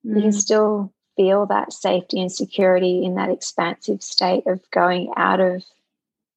Mm. 0.06 0.16
You 0.16 0.22
can 0.22 0.30
mm. 0.30 0.34
still 0.34 0.92
feel 1.16 1.46
that 1.46 1.72
safety 1.72 2.20
and 2.20 2.32
security 2.32 3.04
in 3.04 3.14
that 3.14 3.30
expansive 3.30 4.02
state 4.02 4.44
of 4.46 4.60
going 4.70 5.12
out 5.16 5.40
of 5.40 5.62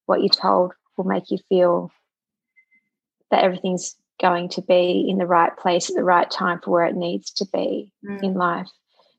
what 0.06 0.22
you're 0.22 0.30
told 0.30 0.74
will 0.96 1.06
make 1.06 1.30
you 1.30 1.38
feel 1.50 1.92
that 3.32 3.44
everything's 3.44 3.96
going 4.20 4.50
to 4.50 4.62
be 4.62 5.06
in 5.08 5.18
the 5.18 5.26
right 5.26 5.56
place 5.58 5.90
at 5.90 5.96
the 5.96 6.04
right 6.04 6.30
time 6.30 6.60
for 6.64 6.72
where 6.72 6.86
it 6.86 6.96
needs 6.96 7.32
to 7.32 7.46
be 7.54 7.92
mm. 8.04 8.24
in 8.24 8.34
life. 8.34 8.70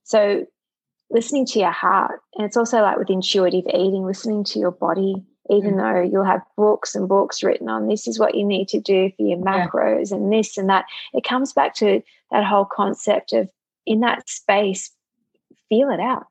So, 0.05 0.47
listening 1.11 1.47
to 1.47 1.59
your 1.61 1.71
heart, 1.71 2.21
and 2.35 2.45
it's 2.45 2.57
also 2.57 2.83
like 2.83 2.99
with 2.99 3.11
intuitive 3.11 3.65
eating, 3.69 4.05
listening 4.05 4.45
to 4.45 4.59
your 4.59 4.71
body, 4.71 5.15
even 5.51 5.75
mm. 5.75 5.79
though 5.79 6.01
you'll 6.01 6.25
have 6.25 6.43
books 6.57 6.95
and 6.95 7.09
books 7.09 7.43
written 7.43 7.69
on 7.69 7.89
this 7.89 8.07
is 8.07 8.19
what 8.19 8.35
you 8.35 8.45
need 8.45 8.69
to 8.69 8.81
do 8.81 9.11
for 9.17 9.27
your 9.27 9.39
macros 9.39 10.11
yeah. 10.11 10.17
and 10.17 10.33
this 10.33 10.57
and 10.57 10.69
that. 10.69 10.85
It 11.15 11.25
comes 11.25 11.53
back 11.53 11.75
to 11.77 12.03
that 12.31 12.45
whole 12.45 12.67
concept 12.67 13.33
of 13.33 13.49
in 13.87 14.01
that 14.01 14.29
space, 14.29 14.91
feel 15.69 15.91
it 15.91 16.01
out, 16.01 16.27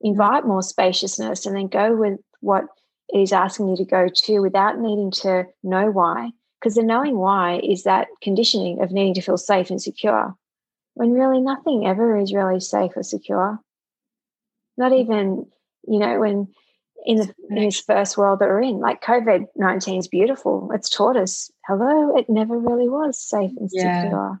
invite 0.00 0.46
more 0.46 0.62
spaciousness, 0.62 1.46
and 1.46 1.56
then 1.56 1.68
go 1.68 1.96
with 1.96 2.18
what 2.40 2.64
it 3.08 3.20
is 3.20 3.32
asking 3.32 3.68
you 3.68 3.76
to 3.76 3.84
go 3.84 4.08
to 4.08 4.40
without 4.40 4.78
needing 4.78 5.10
to 5.10 5.46
know 5.62 5.90
why 5.90 6.30
because 6.62 6.76
the 6.76 6.82
knowing 6.82 7.18
why 7.18 7.60
is 7.62 7.82
that 7.82 8.06
conditioning 8.22 8.80
of 8.80 8.92
needing 8.92 9.14
to 9.14 9.20
feel 9.20 9.36
safe 9.36 9.70
and 9.70 9.82
secure. 9.82 10.36
when 10.94 11.10
really 11.12 11.40
nothing 11.40 11.86
ever 11.86 12.18
is 12.18 12.34
really 12.34 12.60
safe 12.60 12.92
or 12.94 13.02
secure. 13.02 13.58
Not 14.76 14.92
mm. 14.92 15.00
even, 15.00 15.46
you 15.88 15.98
know, 15.98 16.20
when 16.20 16.48
in, 17.04 17.16
the, 17.16 17.34
in 17.48 17.56
this 17.56 17.80
first 17.80 18.16
world 18.16 18.38
that 18.38 18.48
we're 18.48 18.62
in, 18.62 18.78
like 18.78 19.02
COVID 19.02 19.46
19 19.56 19.98
is 19.98 20.06
beautiful. 20.06 20.70
It's 20.72 20.88
taught 20.88 21.16
us, 21.16 21.50
hello, 21.66 22.16
it 22.16 22.28
never 22.28 22.56
really 22.56 22.88
was 22.88 23.20
safe 23.20 23.50
and 23.56 23.68
yeah. 23.72 24.02
secure. 24.02 24.40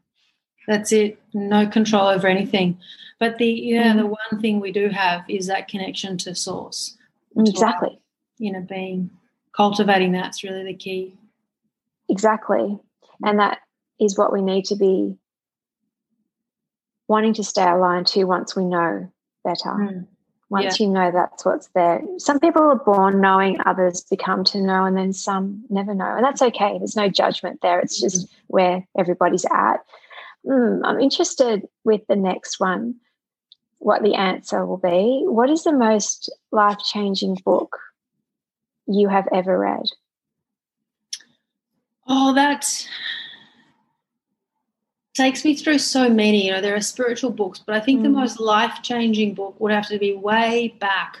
That's 0.68 0.92
it. 0.92 1.18
No 1.34 1.66
control 1.66 2.06
over 2.06 2.26
anything. 2.26 2.78
But 3.18 3.38
the 3.38 3.46
yeah, 3.46 3.92
mm. 3.92 3.98
the 3.98 4.06
one 4.06 4.40
thing 4.40 4.60
we 4.60 4.72
do 4.72 4.88
have 4.88 5.24
is 5.28 5.46
that 5.46 5.68
connection 5.68 6.18
to 6.18 6.34
source. 6.34 6.96
Exactly. 7.36 7.90
To, 7.90 8.44
you 8.44 8.52
know, 8.52 8.60
being 8.60 9.10
cultivating 9.56 10.12
that's 10.12 10.42
really 10.42 10.64
the 10.64 10.74
key. 10.74 11.16
Exactly. 12.08 12.78
And 13.24 13.38
that 13.38 13.58
is 14.00 14.18
what 14.18 14.32
we 14.32 14.42
need 14.42 14.64
to 14.66 14.76
be 14.76 15.16
wanting 17.08 17.34
to 17.34 17.44
stay 17.44 17.68
aligned 17.68 18.06
to 18.08 18.24
once 18.24 18.56
we 18.56 18.64
know 18.64 19.10
better. 19.44 19.70
Mm. 19.70 20.06
Once 20.50 20.78
yeah. 20.78 20.86
you 20.86 20.92
know 20.92 21.10
that's 21.10 21.44
what's 21.44 21.68
there. 21.68 22.02
Some 22.18 22.38
people 22.38 22.62
are 22.62 22.76
born 22.76 23.20
knowing, 23.20 23.58
others 23.64 24.02
become 24.10 24.44
to 24.44 24.60
know, 24.60 24.84
and 24.84 24.96
then 24.96 25.12
some 25.12 25.64
never 25.70 25.94
know. 25.94 26.14
And 26.14 26.24
that's 26.24 26.42
okay. 26.42 26.76
There's 26.78 26.96
no 26.96 27.08
judgment 27.08 27.60
there. 27.62 27.80
It's 27.80 28.00
just 28.00 28.26
mm. 28.26 28.30
where 28.48 28.86
everybody's 28.98 29.46
at. 29.46 29.78
Mm, 30.46 30.80
I'm 30.84 31.00
interested 31.00 31.62
with 31.84 32.02
the 32.08 32.16
next 32.16 32.58
one, 32.58 32.96
what 33.78 34.02
the 34.02 34.14
answer 34.14 34.66
will 34.66 34.78
be. 34.78 35.22
What 35.24 35.50
is 35.50 35.64
the 35.64 35.72
most 35.72 36.32
life 36.50 36.78
changing 36.78 37.38
book 37.44 37.78
you 38.86 39.08
have 39.08 39.28
ever 39.32 39.58
read? 39.58 39.86
Oh, 42.06 42.34
that 42.34 42.66
takes 45.14 45.44
me 45.44 45.54
through 45.54 45.78
so 45.78 46.08
many. 46.08 46.46
You 46.46 46.52
know, 46.52 46.60
there 46.60 46.74
are 46.74 46.80
spiritual 46.80 47.30
books, 47.30 47.60
but 47.64 47.74
I 47.74 47.80
think 47.80 48.00
mm. 48.00 48.04
the 48.04 48.08
most 48.10 48.40
life 48.40 48.82
changing 48.82 49.34
book 49.34 49.54
would 49.60 49.72
have 49.72 49.88
to 49.88 49.98
be 49.98 50.14
way 50.14 50.74
back. 50.80 51.18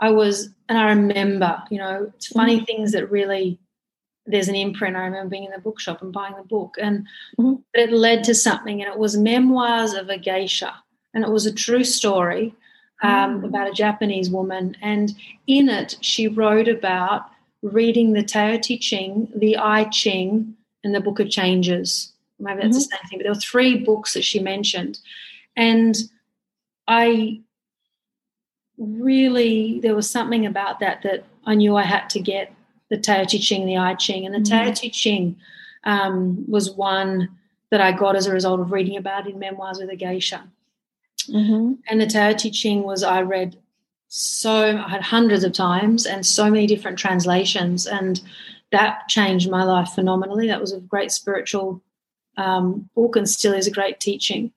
I 0.00 0.10
was, 0.10 0.50
and 0.68 0.76
I 0.76 0.88
remember, 0.88 1.62
you 1.70 1.78
know, 1.78 2.12
it's 2.16 2.26
funny 2.26 2.60
mm. 2.60 2.66
things 2.66 2.92
that 2.92 3.10
really 3.10 3.58
there's 4.26 4.48
an 4.48 4.54
imprint. 4.54 4.96
I 4.96 5.04
remember 5.04 5.30
being 5.30 5.44
in 5.44 5.50
the 5.50 5.58
bookshop 5.58 6.02
and 6.02 6.12
buying 6.12 6.34
the 6.36 6.42
book, 6.42 6.76
and 6.80 7.06
mm-hmm. 7.38 7.54
it 7.74 7.92
led 7.92 8.24
to 8.24 8.34
something, 8.34 8.82
and 8.82 8.92
it 8.92 8.98
was 8.98 9.16
Memoirs 9.16 9.94
of 9.94 10.08
a 10.08 10.18
Geisha, 10.18 10.74
and 11.14 11.24
it 11.24 11.30
was 11.30 11.46
a 11.46 11.52
true 11.52 11.84
story 11.84 12.54
um, 13.02 13.40
mm. 13.40 13.44
about 13.44 13.68
a 13.68 13.72
Japanese 13.72 14.30
woman, 14.30 14.76
and 14.80 15.14
in 15.46 15.68
it 15.68 15.96
she 16.00 16.28
wrote 16.28 16.68
about 16.68 17.26
reading 17.62 18.12
the 18.12 18.22
Tao 18.22 18.56
Te 18.56 18.78
Ching, 18.78 19.28
the 19.34 19.56
I 19.56 19.84
Ching, 19.84 20.54
and 20.84 20.94
the 20.94 21.00
Book 21.00 21.20
of 21.20 21.30
Changes. 21.30 22.12
Maybe 22.38 22.62
that's 22.62 22.68
mm-hmm. 22.68 22.74
the 22.76 22.80
same 22.80 23.08
thing, 23.08 23.18
but 23.18 23.22
there 23.24 23.32
were 23.32 23.40
three 23.40 23.78
books 23.78 24.14
that 24.14 24.24
she 24.24 24.38
mentioned, 24.38 25.00
and 25.56 25.96
I 26.86 27.40
really 28.78 29.80
there 29.80 29.94
was 29.94 30.10
something 30.10 30.46
about 30.46 30.80
that 30.80 31.02
that 31.02 31.24
I 31.44 31.54
knew 31.54 31.76
I 31.76 31.82
had 31.82 32.08
to 32.10 32.20
get 32.20 32.52
the 32.92 32.98
Tao 32.98 33.24
Te 33.24 33.38
Ching, 33.38 33.64
the 33.64 33.78
I 33.78 33.94
Ching. 33.94 34.26
And 34.26 34.34
the 34.34 34.38
mm-hmm. 34.38 34.66
Tao 34.66 34.70
Te 34.70 34.90
Ching 34.90 35.36
um, 35.84 36.44
was 36.46 36.70
one 36.70 37.30
that 37.70 37.80
I 37.80 37.90
got 37.90 38.16
as 38.16 38.26
a 38.26 38.32
result 38.32 38.60
of 38.60 38.70
reading 38.70 38.98
about 38.98 39.26
in 39.26 39.38
Memoirs 39.38 39.78
of 39.78 39.88
a 39.88 39.96
Geisha. 39.96 40.44
Mm-hmm. 41.30 41.72
And 41.88 42.00
the 42.00 42.06
Tao 42.06 42.34
Te 42.34 42.50
Ching 42.50 42.82
was, 42.82 43.02
I 43.02 43.22
read 43.22 43.56
so, 44.08 44.76
I 44.76 44.90
had 44.90 45.00
hundreds 45.00 45.42
of 45.42 45.54
times 45.54 46.04
and 46.04 46.26
so 46.26 46.50
many 46.50 46.66
different 46.66 46.98
translations. 46.98 47.86
And 47.86 48.20
that 48.72 49.08
changed 49.08 49.50
my 49.50 49.64
life 49.64 49.88
phenomenally. 49.94 50.48
That 50.48 50.60
was 50.60 50.74
a 50.74 50.80
great 50.80 51.12
spiritual 51.12 51.82
um, 52.36 52.90
book 52.94 53.16
and 53.16 53.26
still 53.26 53.54
is 53.54 53.66
a 53.66 53.70
great 53.70 54.00
teaching. 54.00 54.52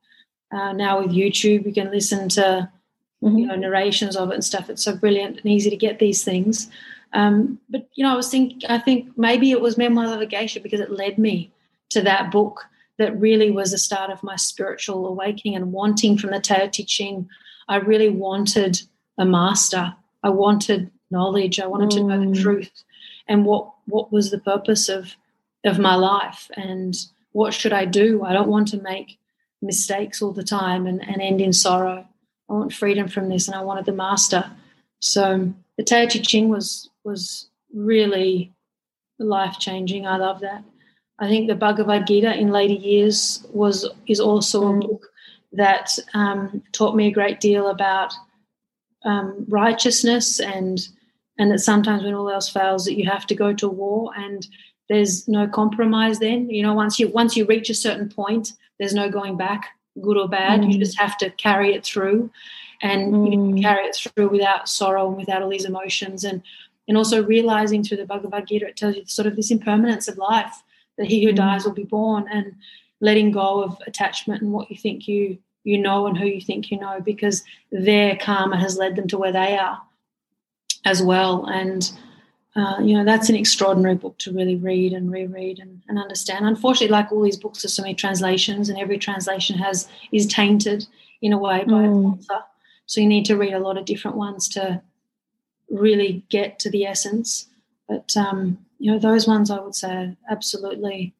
Uh, 0.51 0.73
now 0.73 1.01
with 1.01 1.11
YouTube, 1.11 1.65
you 1.65 1.73
can 1.73 1.89
listen 1.89 2.27
to 2.29 2.69
mm-hmm. 3.23 3.37
you 3.37 3.47
know 3.47 3.55
narrations 3.55 4.17
of 4.17 4.31
it 4.31 4.33
and 4.33 4.43
stuff. 4.43 4.69
It's 4.69 4.83
so 4.83 4.93
brilliant 4.93 5.37
and 5.37 5.45
easy 5.45 5.69
to 5.69 5.77
get 5.77 5.99
these 5.99 6.21
things. 6.21 6.69
Um, 7.15 7.59
but 7.69 7.87
you 7.95 8.03
know, 8.03 8.11
I 8.11 8.15
was 8.15 8.29
thinking, 8.29 8.69
I 8.69 8.77
think 8.77 9.17
maybe 9.17 9.51
it 9.51 9.61
was 9.61 9.77
Memoirs 9.77 10.11
of 10.11 10.21
a 10.21 10.25
Geisha 10.25 10.59
because 10.59 10.81
it 10.81 10.91
led 10.91 11.17
me 11.17 11.51
to 11.89 12.01
that 12.01 12.29
book 12.29 12.65
that 12.97 13.19
really 13.19 13.51
was 13.51 13.71
the 13.71 13.77
start 13.77 14.11
of 14.11 14.21
my 14.21 14.35
spiritual 14.35 15.07
awakening 15.07 15.55
and 15.55 15.71
wanting 15.71 16.17
from 16.17 16.31
the 16.31 16.39
Tao 16.39 16.67
Te 16.67 16.83
Ching. 16.83 17.29
I 17.69 17.77
really 17.77 18.09
wanted 18.09 18.81
a 19.17 19.25
master. 19.25 19.95
I 20.23 20.29
wanted 20.29 20.91
knowledge. 21.09 21.59
I 21.59 21.67
wanted 21.67 21.89
mm. 21.89 21.95
to 21.95 22.03
know 22.03 22.19
the 22.19 22.37
mm. 22.37 22.41
truth 22.41 22.83
and 23.27 23.45
what 23.45 23.71
what 23.85 24.11
was 24.11 24.29
the 24.29 24.39
purpose 24.39 24.89
of 24.89 25.15
of 25.63 25.79
my 25.79 25.95
life 25.95 26.49
and 26.55 26.95
what 27.31 27.53
should 27.53 27.73
I 27.73 27.85
do? 27.85 28.23
I 28.23 28.33
don't 28.33 28.49
want 28.49 28.67
to 28.69 28.81
make 28.81 29.17
mistakes 29.61 30.21
all 30.21 30.31
the 30.31 30.43
time 30.43 30.85
and, 30.85 31.01
and 31.07 31.21
end 31.21 31.41
in 31.41 31.53
sorrow. 31.53 32.05
I 32.49 32.53
want 32.53 32.73
freedom 32.73 33.07
from 33.07 33.29
this 33.29 33.47
and 33.47 33.55
I 33.55 33.61
wanted 33.61 33.85
the 33.85 33.91
master. 33.91 34.51
So 34.99 35.53
the 35.77 35.83
Tao 35.83 36.05
Te 36.05 36.19
Ching 36.21 36.49
was 36.49 36.89
was 37.05 37.49
really 37.73 38.53
life 39.19 39.59
changing. 39.59 40.05
I 40.05 40.17
love 40.17 40.41
that. 40.41 40.63
I 41.19 41.27
think 41.27 41.47
the 41.47 41.55
Bhagavad 41.55 42.07
Gita 42.07 42.37
in 42.37 42.51
later 42.51 42.73
years 42.73 43.45
was 43.51 43.87
is 44.07 44.19
also 44.19 44.67
a 44.67 44.79
book 44.79 45.07
that 45.53 45.97
um, 46.13 46.61
taught 46.73 46.95
me 46.95 47.07
a 47.07 47.13
great 47.13 47.39
deal 47.39 47.69
about 47.69 48.13
um, 49.05 49.45
righteousness 49.47 50.39
and 50.39 50.87
and 51.37 51.51
that 51.51 51.59
sometimes 51.59 52.03
when 52.03 52.13
all 52.13 52.29
else 52.29 52.49
fails 52.49 52.85
that 52.85 52.97
you 52.97 53.09
have 53.09 53.25
to 53.27 53.35
go 53.35 53.53
to 53.53 53.67
war 53.67 54.11
and 54.17 54.47
there's 54.89 55.27
no 55.27 55.47
compromise 55.47 56.19
then 56.19 56.49
you 56.49 56.61
know 56.61 56.73
once 56.73 56.99
you 56.99 57.07
once 57.07 57.37
you 57.37 57.45
reach 57.45 57.69
a 57.69 57.73
certain 57.73 58.09
point 58.09 58.53
there's 58.79 58.93
no 58.93 59.09
going 59.09 59.37
back 59.37 59.67
good 60.01 60.17
or 60.17 60.27
bad 60.27 60.61
mm. 60.61 60.73
you 60.73 60.79
just 60.79 60.99
have 60.99 61.17
to 61.17 61.29
carry 61.31 61.73
it 61.73 61.85
through 61.85 62.29
and 62.81 63.13
mm. 63.13 63.55
you 63.55 63.61
carry 63.61 63.85
it 63.85 63.95
through 63.95 64.27
without 64.27 64.67
sorrow 64.67 65.07
and 65.07 65.17
without 65.17 65.41
all 65.41 65.49
these 65.49 65.65
emotions 65.65 66.23
and 66.23 66.41
and 66.87 66.97
also 66.97 67.23
realizing 67.23 67.83
through 67.83 67.97
the 67.97 68.05
Bhagavad 68.05 68.47
Gita, 68.47 68.67
it 68.67 68.77
tells 68.77 68.95
you 68.95 69.05
sort 69.05 69.27
of 69.27 69.35
this 69.35 69.51
impermanence 69.51 70.07
of 70.07 70.17
life 70.17 70.63
that 70.97 71.07
he 71.07 71.23
who 71.23 71.31
mm. 71.31 71.35
dies 71.35 71.65
will 71.65 71.73
be 71.73 71.83
born, 71.83 72.25
and 72.31 72.55
letting 73.01 73.31
go 73.31 73.63
of 73.63 73.77
attachment 73.85 74.41
and 74.41 74.51
what 74.51 74.69
you 74.69 74.77
think 74.77 75.07
you 75.07 75.37
you 75.63 75.77
know 75.77 76.07
and 76.07 76.17
who 76.17 76.25
you 76.25 76.39
think 76.39 76.71
you 76.71 76.79
know, 76.79 77.01
because 77.01 77.43
their 77.71 78.15
karma 78.17 78.57
has 78.57 78.77
led 78.77 78.95
them 78.95 79.07
to 79.07 79.17
where 79.17 79.31
they 79.31 79.57
are 79.57 79.81
as 80.85 81.01
well. 81.01 81.45
And 81.45 81.91
uh, 82.55 82.77
you 82.81 82.95
know 82.95 83.03
that's 83.03 83.29
an 83.29 83.35
extraordinary 83.35 83.95
book 83.95 84.17
to 84.19 84.31
really 84.31 84.55
read 84.55 84.93
and 84.93 85.11
reread 85.11 85.59
and, 85.59 85.81
and 85.89 85.99
understand. 85.99 86.45
Unfortunately, 86.45 86.87
like 86.87 87.11
all 87.11 87.21
these 87.21 87.37
books, 87.37 87.61
there's 87.61 87.73
so 87.73 87.81
many 87.81 87.95
translations, 87.95 88.69
and 88.69 88.79
every 88.79 88.97
translation 88.97 89.57
has 89.57 89.87
is 90.11 90.27
tainted 90.27 90.87
in 91.21 91.33
a 91.33 91.37
way 91.37 91.63
by 91.65 91.83
mm. 91.83 92.13
author. 92.13 92.43
So 92.85 93.01
you 93.01 93.07
need 93.07 93.25
to 93.25 93.35
read 93.35 93.53
a 93.53 93.59
lot 93.59 93.77
of 93.77 93.85
different 93.85 94.15
ones 94.15 94.47
to 94.49 94.81
really 95.69 96.23
get 96.29 96.59
to 96.59 96.69
the 96.69 96.85
essence. 96.85 97.47
But 97.87 98.15
um, 98.17 98.59
you 98.79 98.91
know, 98.91 98.99
those 98.99 99.27
ones 99.27 99.51
I 99.51 99.59
would 99.59 99.75
say 99.75 100.15
absolutely 100.29 101.13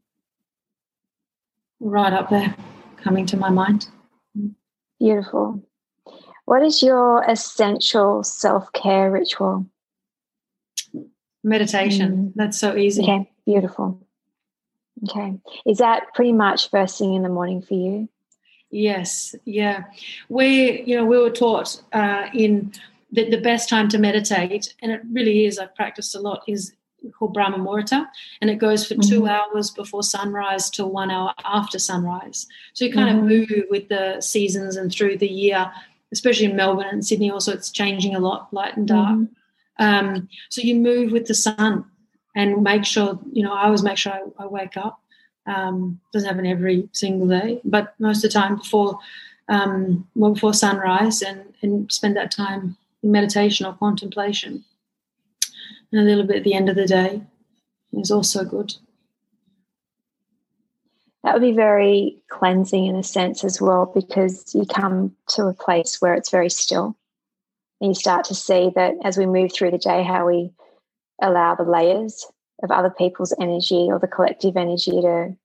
right 1.80 2.14
up 2.14 2.30
there, 2.30 2.56
coming 2.98 3.26
to 3.28 3.38
my 3.38 3.50
mind. 3.50 3.88
Beautiful. 5.00 5.64
What 6.46 6.62
is 6.64 6.82
your 6.82 7.24
essential 7.24 8.24
self 8.24 8.72
care 8.74 9.12
ritual? 9.12 9.66
Meditation. 11.44 12.12
Mm. 12.12 12.34
That's 12.36 12.58
so 12.58 12.76
easy. 12.76 13.04
Okay, 13.04 13.30
beautiful. 13.46 14.02
Okay. 15.04 15.34
Is 15.66 15.80
that 15.80 16.14
pretty 16.14 16.34
much 16.34 16.70
first 16.70 16.98
thing 16.98 17.14
in 17.14 17.24
the 17.24 17.30
morning 17.30 17.62
for 17.62 17.74
you? 17.74 18.10
Yes, 18.72 19.36
yeah. 19.46 19.84
We, 20.30 20.82
you 20.84 20.98
know, 20.98 21.06
we 21.06 21.18
were 21.18 21.30
taught 21.30 21.82
uh, 21.94 22.28
in 22.34 22.74
the, 23.12 23.30
the 23.30 23.42
best 23.42 23.70
time 23.70 23.88
to 23.90 23.98
meditate, 23.98 24.74
and 24.82 24.92
it 24.92 25.02
really 25.12 25.46
is, 25.46 25.60
I've 25.60 25.76
practiced 25.76 26.16
a 26.16 26.20
lot, 26.20 26.44
is 26.48 26.74
called 27.18 27.34
Brahma 27.34 27.58
Muhurta, 27.58 28.08
and 28.42 28.50
it 28.50 28.56
goes 28.56 28.86
for 28.86 28.96
mm-hmm. 28.96 29.10
two 29.10 29.28
hours 29.28 29.72
before 29.72 30.04
sunrise 30.04 30.70
till 30.70 30.90
one 30.90 31.12
hour 31.12 31.34
after 31.44 31.80
sunrise. 31.80 32.48
So 32.74 32.86
you 32.86 32.94
kind 32.94 33.10
mm-hmm. 33.10 33.20
of 33.20 33.26
move 33.26 33.66
with 33.70 33.90
the 33.90 34.22
seasons 34.22 34.76
and 34.76 34.92
through 34.92 35.18
the 35.18 35.28
year, 35.28 35.72
especially 36.12 36.46
in 36.46 36.56
Melbourne 36.56 36.88
and 36.92 37.06
Sydney. 37.06 37.32
Also, 37.32 37.54
it's 37.54 37.72
changing 37.72 38.16
a 38.16 38.20
lot, 38.20 38.54
light 38.54 38.76
and 38.76 38.88
dark. 38.88 39.18
Mm-hmm. 39.18 39.84
Um, 39.84 40.30
so 40.50 40.62
you 40.62 40.76
move 40.76 41.12
with 41.12 41.28
the 41.28 41.34
sun 41.34 41.86
and 42.36 42.64
make 42.64 42.86
sure, 42.86 43.20
you 43.32 43.44
know, 43.44 43.54
I 43.54 43.66
always 43.66 43.84
make 43.84 43.98
sure 43.98 44.14
I, 44.14 44.44
I 44.44 44.48
wake 44.48 44.78
up. 44.78 45.00
Um, 45.46 46.00
doesn't 46.12 46.28
happen 46.28 46.48
every 46.48 46.90
single 46.92 47.28
day, 47.28 47.62
but 47.64 47.94
most 48.00 48.24
of 48.24 48.32
the 48.32 48.40
time 48.40 48.56
before 48.56 48.98
um, 49.48 50.08
well 50.16 50.34
before 50.34 50.54
sunrise 50.54 51.22
and, 51.22 51.54
and 51.62 51.92
spend 51.92 52.16
that 52.16 52.32
time 52.32 52.78
meditation 53.12 53.66
or 53.66 53.74
contemplation. 53.74 54.64
And 55.92 56.02
a 56.02 56.04
little 56.04 56.26
bit 56.26 56.38
at 56.38 56.44
the 56.44 56.54
end 56.54 56.70
of 56.70 56.76
the 56.76 56.88
day 56.88 57.22
is 57.94 58.12
also 58.12 58.44
good. 58.44 58.74
That 61.24 61.34
would 61.34 61.42
be 61.42 61.54
very 61.54 62.22
cleansing 62.30 62.86
in 62.86 62.96
a 62.96 63.04
sense 63.04 63.44
as 63.44 63.60
well, 63.60 63.92
because 63.94 64.54
you 64.54 64.66
come 64.66 65.16
to 65.30 65.48
a 65.48 65.54
place 65.54 66.02
where 66.02 66.14
it's 66.14 66.30
very 66.30 66.50
still. 66.50 66.96
And 67.82 67.90
you 67.90 67.96
start 67.96 68.26
to 68.26 68.36
see 68.36 68.72
that 68.76 68.94
as 69.04 69.18
we 69.18 69.26
move 69.26 69.52
through 69.52 69.72
the 69.72 69.78
day, 69.78 70.04
how 70.04 70.28
we 70.28 70.52
allow 71.22 71.56
the 71.56 71.64
layers 71.64 72.26
of 72.62 72.72
other 72.72 72.90
people's 72.90 73.34
energy 73.40 73.88
or 73.90 74.00
the 74.00 74.08
collective 74.08 74.56
energy 74.56 75.02
to 75.02 75.36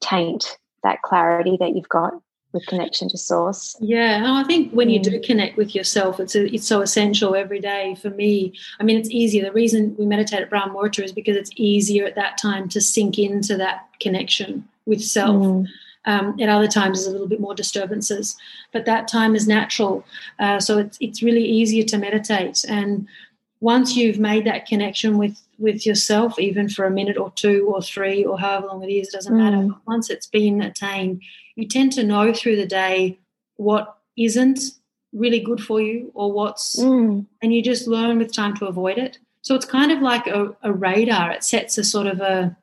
taint 0.00 0.58
that 0.82 1.02
clarity 1.02 1.56
that 1.58 1.74
you've 1.74 1.88
got 1.88 2.12
with 2.56 2.66
connection 2.66 3.08
to 3.10 3.18
source. 3.18 3.76
Yeah, 3.80 4.16
and 4.16 4.26
I 4.26 4.44
think 4.44 4.72
when 4.72 4.90
you 4.90 4.98
do 4.98 5.20
connect 5.20 5.56
with 5.56 5.74
yourself, 5.74 6.18
it's 6.18 6.34
a, 6.34 6.52
it's 6.52 6.66
so 6.66 6.80
essential 6.80 7.34
every 7.34 7.60
day 7.60 7.96
for 8.00 8.10
me. 8.10 8.52
I 8.80 8.82
mean, 8.82 8.96
it's 8.98 9.10
easier. 9.10 9.44
The 9.44 9.52
reason 9.52 9.94
we 9.98 10.06
meditate 10.06 10.40
at 10.40 10.50
Brahma 10.50 10.74
Muhurta 10.74 11.04
is 11.04 11.12
because 11.12 11.36
it's 11.36 11.50
easier 11.56 12.04
at 12.04 12.16
that 12.16 12.38
time 12.38 12.68
to 12.70 12.80
sink 12.80 13.18
into 13.18 13.56
that 13.58 13.88
connection 14.00 14.66
with 14.86 15.02
self. 15.02 15.36
Mm. 15.36 15.66
Um, 16.06 16.40
at 16.40 16.48
other 16.48 16.68
times, 16.68 16.98
there's 16.98 17.08
a 17.08 17.10
little 17.10 17.26
bit 17.26 17.40
more 17.40 17.54
disturbances, 17.54 18.36
but 18.72 18.84
that 18.86 19.08
time 19.08 19.34
is 19.34 19.48
natural. 19.48 20.04
Uh, 20.38 20.60
so 20.60 20.78
it's 20.78 20.96
it's 21.00 21.22
really 21.22 21.44
easier 21.44 21.84
to 21.84 21.98
meditate. 21.98 22.64
And 22.68 23.08
once 23.60 23.96
you've 23.96 24.18
made 24.18 24.44
that 24.46 24.66
connection 24.66 25.18
with 25.18 25.36
with 25.58 25.84
yourself, 25.84 26.38
even 26.38 26.68
for 26.68 26.84
a 26.84 26.90
minute 26.90 27.16
or 27.16 27.32
two 27.34 27.66
or 27.72 27.82
three 27.82 28.24
or 28.24 28.38
however 28.38 28.68
long 28.68 28.84
it 28.84 28.92
is, 28.92 29.08
doesn't 29.08 29.34
mm. 29.34 29.38
matter. 29.38 29.68
Once 29.86 30.10
it's 30.10 30.28
been 30.28 30.62
attained, 30.62 31.22
you 31.56 31.66
tend 31.66 31.92
to 31.92 32.04
know 32.04 32.32
through 32.32 32.56
the 32.56 32.66
day 32.66 33.18
what 33.56 33.96
isn't 34.16 34.60
really 35.12 35.40
good 35.40 35.62
for 35.62 35.80
you 35.80 36.12
or 36.14 36.30
what's, 36.30 36.78
mm. 36.78 37.26
and 37.42 37.54
you 37.54 37.62
just 37.62 37.86
learn 37.86 38.18
with 38.18 38.32
time 38.32 38.54
to 38.56 38.66
avoid 38.66 38.98
it. 38.98 39.18
So 39.40 39.54
it's 39.54 39.64
kind 39.64 39.90
of 39.90 40.00
like 40.00 40.26
a, 40.26 40.54
a 40.62 40.72
radar. 40.72 41.30
It 41.32 41.42
sets 41.42 41.78
a 41.78 41.84
sort 41.84 42.06
of 42.06 42.20
a, 42.20 42.56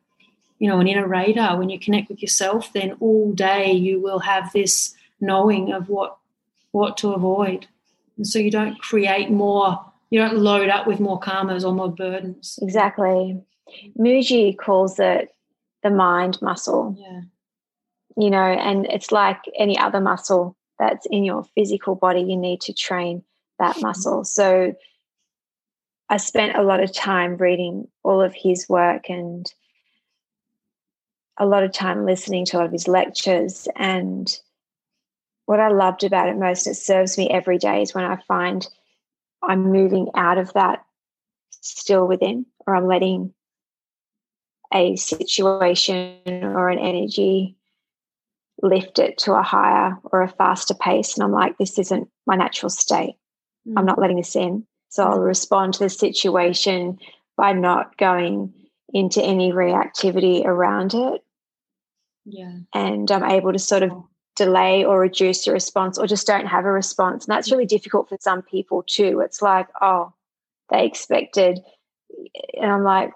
you 0.60 0.70
know, 0.70 0.80
an 0.80 0.88
inner 0.88 1.08
radar. 1.08 1.58
When 1.58 1.70
you 1.70 1.80
connect 1.80 2.10
with 2.10 2.22
yourself, 2.22 2.72
then 2.74 2.96
all 3.00 3.32
day 3.34 3.72
you 3.72 4.00
will 4.00 4.20
have 4.20 4.54
this 4.54 4.94
knowing 5.20 5.72
of 5.72 5.90
what 5.90 6.18
what 6.72 6.98
to 6.98 7.14
avoid, 7.14 7.68
and 8.18 8.28
so 8.28 8.40
you 8.40 8.52
don't 8.52 8.80
create 8.80 9.30
more. 9.30 9.84
You 10.10 10.20
don't 10.20 10.38
load 10.38 10.70
up 10.70 10.86
with 10.86 11.00
more 11.00 11.20
karmas 11.20 11.66
or 11.66 11.74
more 11.74 11.90
burdens. 11.90 12.60
Exactly. 12.62 13.42
muji 13.98 14.56
calls 14.56 15.00
it 15.00 15.34
the 15.82 15.90
mind 15.90 16.40
muscle. 16.42 16.96
Yeah 17.00 17.22
you 18.18 18.30
know, 18.30 18.38
and 18.38 18.86
it's 18.88 19.12
like 19.12 19.40
any 19.58 19.78
other 19.78 20.00
muscle 20.00 20.56
that's 20.80 21.06
in 21.10 21.24
your 21.24 21.44
physical 21.56 21.96
body, 21.96 22.22
you 22.22 22.38
need 22.38 22.62
to 22.62 22.74
train 22.74 23.24
that 23.60 23.82
muscle. 23.82 24.24
So 24.24 24.74
I 26.10 26.18
spent 26.18 26.58
a 26.58 26.64
lot 26.64 26.84
of 26.84 26.94
time 26.94 27.38
reading 27.38 27.88
all 28.04 28.22
of 28.22 28.34
his 28.36 28.68
work 28.70 29.10
and 29.10 29.52
a 31.38 31.46
lot 31.46 31.64
of 31.64 31.72
time 31.72 32.06
listening 32.06 32.46
to 32.46 32.58
a 32.58 32.60
lot 32.60 32.66
of 32.68 32.72
his 32.72 32.88
lectures. 32.88 33.68
And 33.76 34.32
what 35.46 35.60
I 35.60 35.70
loved 35.70 36.04
about 36.04 36.30
it 36.30 36.38
most, 36.38 36.68
it 36.68 36.76
serves 36.76 37.18
me 37.18 37.30
every 37.30 37.58
day, 37.58 37.82
is 37.82 37.94
when 37.94 38.06
I 38.06 38.18
find 38.28 38.68
I'm 39.42 39.72
moving 39.72 40.10
out 40.16 40.38
of 40.38 40.54
that 40.54 40.86
still 41.62 42.08
within, 42.08 42.46
or 42.68 42.76
I'm 42.76 42.88
letting 42.88 43.34
a 44.74 44.96
situation 44.96 46.18
or 46.26 46.70
an 46.70 46.80
energy 46.80 47.56
lift 48.64 48.98
it 48.98 49.18
to 49.20 49.34
a 49.34 49.44
higher 49.44 49.98
or 50.06 50.24
a 50.24 50.30
faster 50.30 50.74
pace. 50.74 51.16
And 51.16 51.24
I'm 51.24 51.34
like, 51.34 51.58
this 51.58 51.78
isn't 51.78 52.10
my 52.26 52.36
natural 52.36 52.70
state. 52.70 53.16
Mm. 53.68 53.74
I'm 53.78 53.86
not 53.86 54.00
letting 54.00 54.18
this 54.18 54.36
in. 54.36 54.66
So 54.90 55.04
I'll 55.04 55.20
respond 55.20 55.76
to 55.76 55.80
the 55.82 55.90
situation 55.90 56.98
by 57.38 57.52
not 57.52 57.98
going 57.98 58.54
into 58.94 59.22
any 59.22 59.52
reactivity 59.52 60.46
around 60.46 60.94
it. 60.94 61.22
Yeah. 62.26 62.60
And 62.74 63.12
I'm 63.12 63.30
able 63.30 63.52
to 63.52 63.60
sort 63.60 63.84
of 63.84 63.92
delay 64.36 64.86
or 64.86 65.00
reduce 65.00 65.46
the 65.46 65.52
response 65.52 65.98
or 65.98 66.08
just 66.08 66.26
don't 66.26 66.46
have 66.46 66.66
a 66.66 66.72
response. 66.72 67.26
And 67.26 67.36
that's 67.36 67.52
really 67.52 67.66
difficult 67.66 68.08
for 68.08 68.18
some 68.22 68.42
people 68.44 68.84
too. 68.88 69.20
It's 69.20 69.42
like, 69.42 69.68
oh, 69.82 70.14
they 70.70 70.86
expected. 70.86 71.60
And 72.62 72.72
I'm 72.72 72.84
like, 72.84 73.12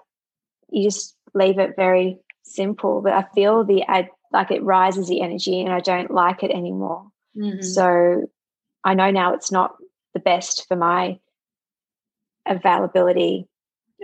you 0.70 0.84
just 0.84 1.16
leave 1.32 1.58
it 1.58 1.74
very 1.76 2.18
simple. 2.42 3.00
But 3.00 3.14
I 3.14 3.24
feel 3.34 3.64
the 3.64 3.82
ad- 3.84 4.10
like 4.32 4.50
it 4.50 4.62
rises 4.62 5.08
the 5.08 5.20
energy 5.20 5.60
and 5.60 5.72
I 5.72 5.80
don't 5.80 6.10
like 6.10 6.42
it 6.42 6.50
anymore. 6.50 7.10
Mm-hmm. 7.36 7.62
So 7.62 8.30
I 8.84 8.94
know 8.94 9.10
now 9.10 9.34
it's 9.34 9.52
not 9.52 9.76
the 10.14 10.20
best 10.20 10.66
for 10.68 10.76
my 10.76 11.18
availability 12.46 13.46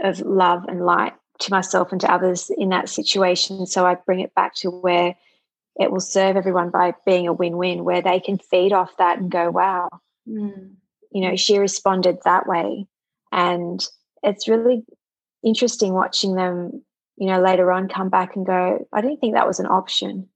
of 0.03 0.21
love 0.21 0.65
and 0.69 0.85
light 0.85 1.15
to 1.41 1.51
myself 1.51 1.93
and 1.93 2.01
to 2.01 2.13
others 2.13 2.51
in 2.57 2.71
that 2.71 2.89
situation. 2.89 3.67
So 3.67 3.87
I 3.87 3.95
bring 3.95 4.21
it 4.21 4.35
back 4.35 4.55
to 4.57 4.71
where 4.71 5.17
it 5.77 5.91
will 5.91 6.01
serve 6.01 6.37
everyone 6.37 6.71
by 6.71 6.95
being 7.05 7.27
a 7.27 7.33
win 7.33 7.57
win, 7.57 7.85
where 7.85 8.03
they 8.03 8.21
can 8.21 8.39
feed 8.39 8.73
off 8.73 8.97
that 8.99 9.19
and 9.19 9.31
go, 9.31 9.51
wow, 9.51 9.89
mm. 10.29 10.71
you 11.11 11.21
know, 11.21 11.37
she 11.37 11.59
responded 11.59 12.19
that 12.25 12.47
way. 12.47 12.87
And 13.33 13.85
it's 14.23 14.49
really 14.49 14.85
interesting 15.43 15.93
watching 15.93 16.37
them 16.37 16.85
you 17.17 17.27
know, 17.27 17.41
later 17.41 17.71
on 17.73 17.89
come 17.89 18.09
back 18.09 18.37
and 18.37 18.47
go, 18.47 18.87
I 18.93 19.01
didn't 19.01 19.19
think 19.19 19.35
that 19.35 19.47
was 19.47 19.61
an 19.61 19.67
option. 19.67 20.29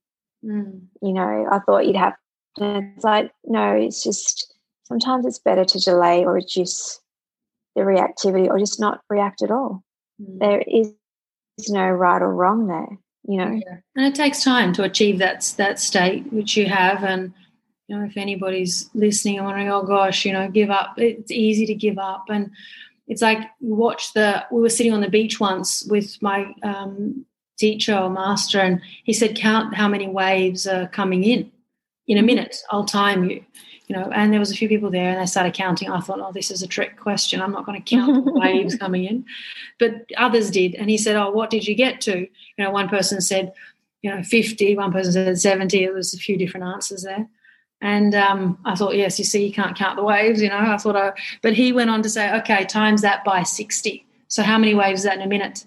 Mm. 0.43 0.81
You 1.01 1.13
know, 1.13 1.47
I 1.51 1.59
thought 1.59 1.85
you'd 1.85 1.95
have. 1.95 2.13
And 2.57 2.93
it's 2.95 3.03
like, 3.03 3.31
no, 3.45 3.71
it's 3.73 4.03
just 4.03 4.53
sometimes 4.83 5.25
it's 5.25 5.39
better 5.39 5.65
to 5.65 5.79
delay 5.79 6.23
or 6.25 6.33
reduce 6.33 6.99
the 7.75 7.81
reactivity 7.81 8.47
or 8.47 8.59
just 8.59 8.79
not 8.79 9.01
react 9.09 9.41
at 9.41 9.51
all. 9.51 9.83
Mm. 10.21 10.39
There 10.39 10.63
is 10.67 10.93
no 11.69 11.87
right 11.87 12.21
or 12.21 12.33
wrong 12.33 12.67
there, 12.67 12.97
you 13.27 13.37
know. 13.37 13.59
Yeah. 13.65 13.77
And 13.95 14.05
it 14.05 14.15
takes 14.15 14.43
time 14.43 14.73
to 14.73 14.83
achieve 14.83 15.19
that 15.19 15.53
that 15.57 15.79
state 15.79 16.31
which 16.31 16.55
you 16.55 16.67
have. 16.67 17.03
And 17.03 17.33
you 17.87 17.97
know, 17.97 18.05
if 18.05 18.17
anybody's 18.17 18.89
listening 18.93 19.37
and 19.37 19.45
wondering, 19.45 19.69
oh 19.69 19.83
gosh, 19.83 20.25
you 20.25 20.31
know, 20.31 20.47
give 20.47 20.69
up. 20.69 20.93
It's 20.97 21.31
easy 21.31 21.65
to 21.65 21.73
give 21.73 21.97
up. 21.97 22.25
And 22.29 22.51
it's 23.09 23.23
like 23.23 23.39
watch 23.59 24.13
the 24.13 24.45
we 24.51 24.61
were 24.61 24.69
sitting 24.69 24.93
on 24.93 25.01
the 25.01 25.09
beach 25.09 25.39
once 25.39 25.83
with 25.85 26.21
my 26.21 26.53
um, 26.63 27.25
teacher 27.57 27.97
or 27.97 28.09
master 28.09 28.59
and 28.59 28.79
he 29.03 29.11
said 29.11 29.35
count 29.35 29.75
how 29.75 29.87
many 29.87 30.07
waves 30.07 30.65
are 30.65 30.87
coming 30.87 31.23
in 31.23 31.51
in 32.07 32.17
a 32.17 32.23
minute. 32.23 32.57
I'll 32.69 32.85
time 32.85 33.29
you 33.29 33.43
you 33.87 33.95
know 33.95 34.11
and 34.11 34.31
there 34.31 34.39
was 34.39 34.51
a 34.51 34.55
few 34.55 34.69
people 34.69 34.91
there 34.91 35.09
and 35.09 35.19
they 35.19 35.25
started 35.25 35.55
counting. 35.55 35.89
I 35.89 35.99
thought 35.99 36.19
oh 36.21 36.31
this 36.31 36.51
is 36.51 36.61
a 36.61 36.67
trick 36.67 36.97
question. 36.97 37.41
I'm 37.41 37.51
not 37.51 37.65
going 37.65 37.81
to 37.81 37.95
count 37.95 38.25
the 38.25 38.31
waves 38.39 38.75
coming 38.75 39.05
in. 39.05 39.25
But 39.79 40.05
others 40.15 40.51
did 40.51 40.75
and 40.75 40.89
he 40.89 40.97
said 40.97 41.15
oh 41.15 41.31
what 41.31 41.49
did 41.49 41.67
you 41.67 41.75
get 41.75 41.99
to? 42.01 42.19
You 42.19 42.63
know 42.63 42.69
one 42.69 42.89
person 42.89 43.21
said 43.21 43.53
you 44.03 44.13
know 44.13 44.21
50 44.21 44.77
one 44.77 44.91
person 44.91 45.11
said 45.13 45.39
70 45.39 45.85
there 45.85 45.93
was 45.93 46.13
a 46.13 46.17
few 46.17 46.37
different 46.37 46.67
answers 46.67 47.03
there 47.03 47.27
and 47.81 48.13
um, 48.13 48.57
I 48.65 48.75
thought, 48.75 48.95
yes, 48.95 49.17
you 49.19 49.25
see, 49.25 49.45
you 49.45 49.53
can't 49.53 49.77
count 49.77 49.95
the 49.95 50.03
waves, 50.03 50.41
you 50.41 50.49
know. 50.49 50.57
I 50.57 50.77
thought, 50.77 50.97
I, 50.97 51.13
but 51.41 51.53
he 51.53 51.71
went 51.71 51.89
on 51.89 52.01
to 52.01 52.09
say, 52.09 52.33
okay, 52.39 52.65
times 52.65 53.01
that 53.01 53.23
by 53.23 53.43
60. 53.43 54.05
So 54.27 54.43
how 54.43 54.57
many 54.57 54.75
waves 54.75 55.01
is 55.01 55.03
that 55.05 55.15
in 55.15 55.21
a 55.21 55.27
minute? 55.27 55.65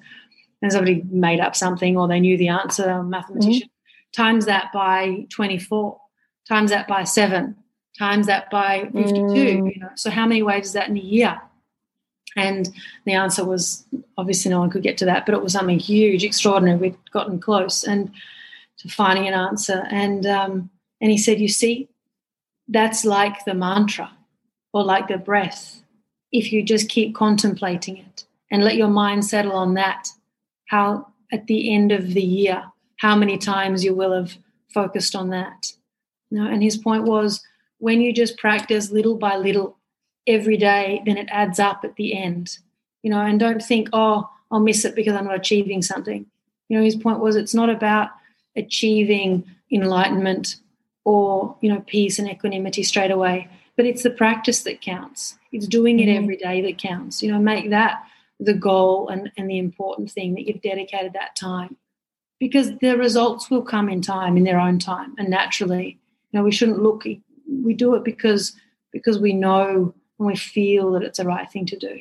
And 0.60 0.70
somebody 0.70 1.02
made 1.10 1.40
up 1.40 1.56
something 1.56 1.96
or 1.96 2.06
they 2.06 2.20
knew 2.20 2.36
the 2.36 2.48
answer, 2.48 2.88
a 2.88 3.02
mathematician. 3.02 3.68
Mm-hmm. 3.68 4.22
Times 4.22 4.44
that 4.44 4.70
by 4.72 5.26
24, 5.30 5.98
times 6.46 6.70
that 6.70 6.86
by 6.86 7.04
seven, 7.04 7.56
times 7.98 8.26
that 8.26 8.50
by 8.50 8.90
52. 8.92 9.14
Mm. 9.14 9.74
You 9.74 9.80
know, 9.80 9.88
so 9.94 10.10
how 10.10 10.26
many 10.26 10.42
waves 10.42 10.68
is 10.68 10.72
that 10.74 10.88
in 10.88 10.98
a 10.98 11.00
year? 11.00 11.40
And 12.36 12.68
the 13.04 13.14
answer 13.14 13.44
was 13.44 13.84
obviously 14.18 14.50
no 14.50 14.60
one 14.60 14.70
could 14.70 14.82
get 14.82 14.98
to 14.98 15.06
that, 15.06 15.24
but 15.24 15.34
it 15.34 15.42
was 15.42 15.54
something 15.54 15.78
huge, 15.78 16.24
extraordinary. 16.24 16.78
We'd 16.78 17.10
gotten 17.10 17.40
close 17.40 17.84
and 17.84 18.10
to 18.78 18.88
finding 18.88 19.26
an 19.26 19.34
answer. 19.34 19.86
And 19.90 20.26
um, 20.26 20.70
and 21.00 21.10
he 21.10 21.18
said, 21.18 21.40
you 21.40 21.48
see, 21.48 21.88
that's 22.72 23.04
like 23.04 23.44
the 23.44 23.54
mantra 23.54 24.10
or 24.72 24.84
like 24.84 25.08
the 25.08 25.18
breath. 25.18 25.82
If 26.32 26.52
you 26.52 26.62
just 26.62 26.88
keep 26.88 27.14
contemplating 27.14 27.98
it 27.98 28.24
and 28.50 28.64
let 28.64 28.76
your 28.76 28.88
mind 28.88 29.24
settle 29.24 29.52
on 29.52 29.74
that, 29.74 30.08
how 30.68 31.08
at 31.32 31.46
the 31.46 31.74
end 31.74 31.92
of 31.92 32.14
the 32.14 32.22
year, 32.22 32.64
how 32.96 33.16
many 33.16 33.36
times 33.36 33.84
you 33.84 33.94
will 33.94 34.12
have 34.12 34.36
focused 34.72 35.14
on 35.14 35.30
that. 35.30 35.72
You 36.30 36.38
know, 36.38 36.46
and 36.50 36.62
his 36.62 36.76
point 36.76 37.04
was 37.04 37.42
when 37.78 38.00
you 38.00 38.12
just 38.12 38.38
practice 38.38 38.90
little 38.90 39.16
by 39.16 39.36
little 39.36 39.76
every 40.26 40.56
day, 40.56 41.02
then 41.04 41.18
it 41.18 41.28
adds 41.30 41.58
up 41.58 41.84
at 41.84 41.96
the 41.96 42.16
end. 42.16 42.58
You 43.02 43.10
know, 43.10 43.20
and 43.20 43.38
don't 43.38 43.62
think, 43.62 43.88
oh, 43.92 44.30
I'll 44.50 44.60
miss 44.60 44.84
it 44.84 44.94
because 44.94 45.14
I'm 45.14 45.24
not 45.24 45.34
achieving 45.34 45.82
something. 45.82 46.24
You 46.68 46.78
know, 46.78 46.84
his 46.84 46.96
point 46.96 47.18
was 47.18 47.36
it's 47.36 47.54
not 47.54 47.68
about 47.68 48.10
achieving 48.56 49.44
enlightenment 49.70 50.56
or 51.04 51.56
you 51.60 51.72
know 51.72 51.82
peace 51.86 52.18
and 52.18 52.28
equanimity 52.28 52.82
straight 52.82 53.10
away. 53.10 53.48
But 53.76 53.86
it's 53.86 54.02
the 54.02 54.10
practice 54.10 54.62
that 54.62 54.82
counts. 54.82 55.38
It's 55.50 55.66
doing 55.66 56.00
it 56.00 56.06
mm-hmm. 56.06 56.22
every 56.22 56.36
day 56.36 56.60
that 56.62 56.78
counts. 56.78 57.22
You 57.22 57.32
know 57.32 57.38
make 57.38 57.70
that 57.70 58.04
the 58.38 58.54
goal 58.54 59.08
and, 59.08 59.30
and 59.36 59.48
the 59.48 59.58
important 59.58 60.10
thing 60.10 60.34
that 60.34 60.46
you've 60.46 60.62
dedicated 60.62 61.12
that 61.12 61.36
time. 61.36 61.76
Because 62.40 62.76
the 62.78 62.96
results 62.96 63.50
will 63.50 63.62
come 63.62 63.88
in 63.88 64.02
time 64.02 64.36
in 64.36 64.42
their 64.42 64.58
own 64.58 64.78
time 64.78 65.14
and 65.16 65.28
naturally. 65.30 65.98
You 66.30 66.38
know 66.38 66.44
we 66.44 66.52
shouldn't 66.52 66.82
look 66.82 67.04
we 67.04 67.74
do 67.74 67.94
it 67.94 68.04
because 68.04 68.54
because 68.92 69.18
we 69.18 69.32
know 69.32 69.94
and 70.18 70.26
we 70.26 70.36
feel 70.36 70.92
that 70.92 71.02
it's 71.02 71.18
the 71.18 71.24
right 71.24 71.50
thing 71.50 71.66
to 71.66 71.76
do. 71.76 72.00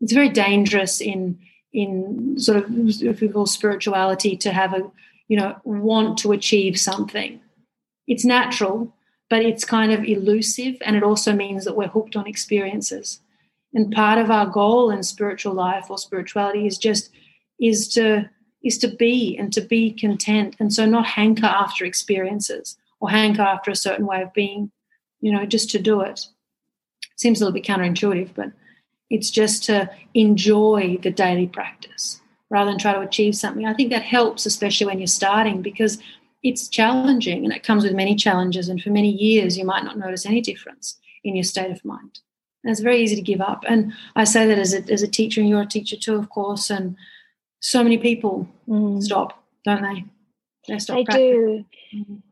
It's 0.00 0.12
very 0.12 0.28
dangerous 0.28 1.00
in 1.00 1.38
in 1.72 2.38
sort 2.38 2.58
of 2.58 2.64
if 3.02 3.20
we 3.20 3.28
call 3.28 3.46
spirituality 3.46 4.36
to 4.36 4.52
have 4.52 4.72
a 4.72 4.90
you 5.28 5.36
know 5.36 5.56
want 5.64 6.18
to 6.18 6.32
achieve 6.32 6.78
something 6.78 7.40
it's 8.06 8.24
natural, 8.24 8.94
but 9.28 9.42
it's 9.42 9.64
kind 9.64 9.92
of 9.92 10.04
elusive. 10.04 10.76
And 10.82 10.96
it 10.96 11.02
also 11.02 11.32
means 11.32 11.64
that 11.64 11.76
we're 11.76 11.88
hooked 11.88 12.16
on 12.16 12.26
experiences. 12.26 13.20
And 13.74 13.92
part 13.92 14.18
of 14.18 14.30
our 14.30 14.46
goal 14.46 14.90
in 14.90 15.02
spiritual 15.02 15.54
life 15.54 15.90
or 15.90 15.98
spirituality 15.98 16.66
is 16.66 16.78
just 16.78 17.10
is 17.60 17.88
to 17.88 18.30
is 18.62 18.78
to 18.78 18.88
be 18.88 19.36
and 19.38 19.52
to 19.52 19.60
be 19.60 19.92
content 19.92 20.56
and 20.58 20.72
so 20.72 20.84
not 20.86 21.06
hanker 21.06 21.46
after 21.46 21.84
experiences 21.84 22.76
or 23.00 23.10
hanker 23.10 23.42
after 23.42 23.70
a 23.70 23.76
certain 23.76 24.06
way 24.06 24.22
of 24.22 24.32
being, 24.32 24.70
you 25.20 25.30
know, 25.30 25.46
just 25.46 25.70
to 25.70 25.78
do 25.78 26.00
it. 26.00 26.26
Seems 27.16 27.40
a 27.40 27.44
little 27.44 27.54
bit 27.54 27.64
counterintuitive, 27.64 28.30
but 28.34 28.50
it's 29.10 29.30
just 29.30 29.64
to 29.64 29.90
enjoy 30.14 30.98
the 31.02 31.10
daily 31.10 31.46
practice 31.46 32.20
rather 32.50 32.70
than 32.70 32.78
try 32.78 32.92
to 32.92 33.00
achieve 33.00 33.36
something. 33.36 33.66
I 33.66 33.74
think 33.74 33.90
that 33.90 34.02
helps, 34.02 34.46
especially 34.46 34.86
when 34.86 34.98
you're 34.98 35.06
starting, 35.06 35.62
because 35.62 35.98
it's 36.48 36.68
challenging 36.68 37.44
and 37.44 37.52
it 37.52 37.62
comes 37.62 37.82
with 37.82 37.94
many 37.94 38.14
challenges. 38.14 38.68
And 38.68 38.80
for 38.80 38.90
many 38.90 39.10
years, 39.10 39.58
you 39.58 39.64
might 39.64 39.84
not 39.84 39.98
notice 39.98 40.26
any 40.26 40.40
difference 40.40 40.96
in 41.24 41.34
your 41.34 41.44
state 41.44 41.70
of 41.70 41.84
mind. 41.84 42.20
And 42.62 42.70
it's 42.70 42.80
very 42.80 43.00
easy 43.02 43.16
to 43.16 43.22
give 43.22 43.40
up. 43.40 43.64
And 43.68 43.92
I 44.14 44.24
say 44.24 44.46
that 44.46 44.58
as 44.58 44.74
a, 44.74 44.82
as 44.92 45.02
a 45.02 45.08
teacher, 45.08 45.40
and 45.40 45.48
you're 45.48 45.62
a 45.62 45.66
teacher 45.66 45.96
too, 45.96 46.16
of 46.16 46.30
course. 46.30 46.70
And 46.70 46.96
so 47.60 47.82
many 47.82 47.98
people 47.98 48.48
mm. 48.68 49.02
stop, 49.02 49.42
don't 49.64 49.82
they? 49.82 50.04
They 50.68 50.78
stop. 50.78 50.96
They 50.96 51.04
practicing. 51.04 51.64
do. 51.92 51.98
Mm. 51.98 52.22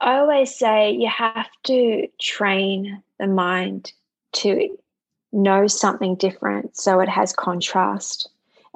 I 0.00 0.18
always 0.18 0.54
say 0.54 0.92
you 0.92 1.08
have 1.08 1.50
to 1.64 2.08
train 2.20 3.02
the 3.18 3.26
mind 3.26 3.92
to 4.32 4.76
know 5.32 5.66
something 5.66 6.14
different 6.14 6.76
so 6.76 7.00
it 7.00 7.08
has 7.08 7.32
contrast. 7.32 8.28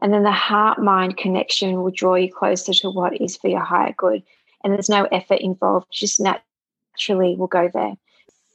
And 0.05 0.13
then 0.13 0.23
the 0.23 0.31
heart 0.31 0.81
mind 0.81 1.17
connection 1.17 1.83
will 1.83 1.91
draw 1.91 2.17
you 2.17 2.31
closer 2.31 2.75
to 2.75 2.91
what 2.91 3.19
is 3.23 3.39
for 3.39 3.49
your 3.49 3.65
higher 3.65 3.95
good. 3.97 4.23
And 4.63 4.71
there's 4.71 4.91
no 4.91 5.05
effort 5.05 5.41
involved, 5.41 5.87
just 5.91 6.21
naturally 6.21 7.37
will 7.37 7.47
go 7.47 7.71
there. 7.73 7.95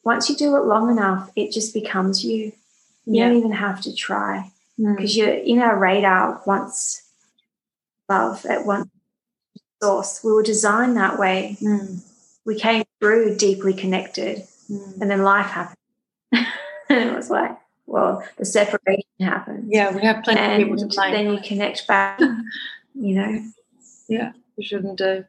Once 0.04 0.30
you 0.30 0.36
do 0.36 0.56
it 0.58 0.66
long 0.66 0.92
enough, 0.92 1.32
it 1.36 1.52
just 1.52 1.74
becomes 1.74 2.24
you. 2.24 2.52
You 3.06 3.16
yeah. 3.16 3.30
don't 3.30 3.38
even 3.38 3.52
have 3.52 3.82
to 3.82 3.96
try 3.96 4.52
because 4.78 5.16
mm. 5.16 5.18
you're 5.18 5.34
in 5.34 5.58
our 5.58 5.76
radar 5.76 6.40
once 6.46 7.02
love 8.08 8.46
at 8.46 8.68
one 8.68 8.92
source. 9.82 10.24
We 10.24 10.32
were 10.32 10.44
designed 10.44 10.98
that 10.98 11.18
way. 11.18 11.58
Mm. 11.64 12.06
We 12.46 12.60
came 12.60 12.84
through 13.00 13.38
deeply 13.38 13.74
connected, 13.74 14.44
mm. 14.70 15.02
and 15.02 15.10
then 15.10 15.24
life 15.24 15.48
happened. 15.48 15.78
and 16.32 16.46
it 17.10 17.16
was 17.16 17.32
like, 17.32 17.58
well, 17.90 18.24
the 18.38 18.46
separation 18.46 19.04
happens. 19.20 19.66
Yeah, 19.68 19.94
we 19.94 20.02
have 20.02 20.24
plenty 20.24 20.40
and 20.40 20.54
of 20.54 20.60
people 20.60 20.78
to 20.78 20.96
blame. 20.96 21.12
Then 21.12 21.34
you 21.34 21.40
connect 21.42 21.88
back, 21.88 22.20
you 22.20 23.16
know. 23.16 23.44
Yeah, 24.08 24.34
you 24.56 24.64
shouldn't 24.64 24.98
do. 24.98 25.26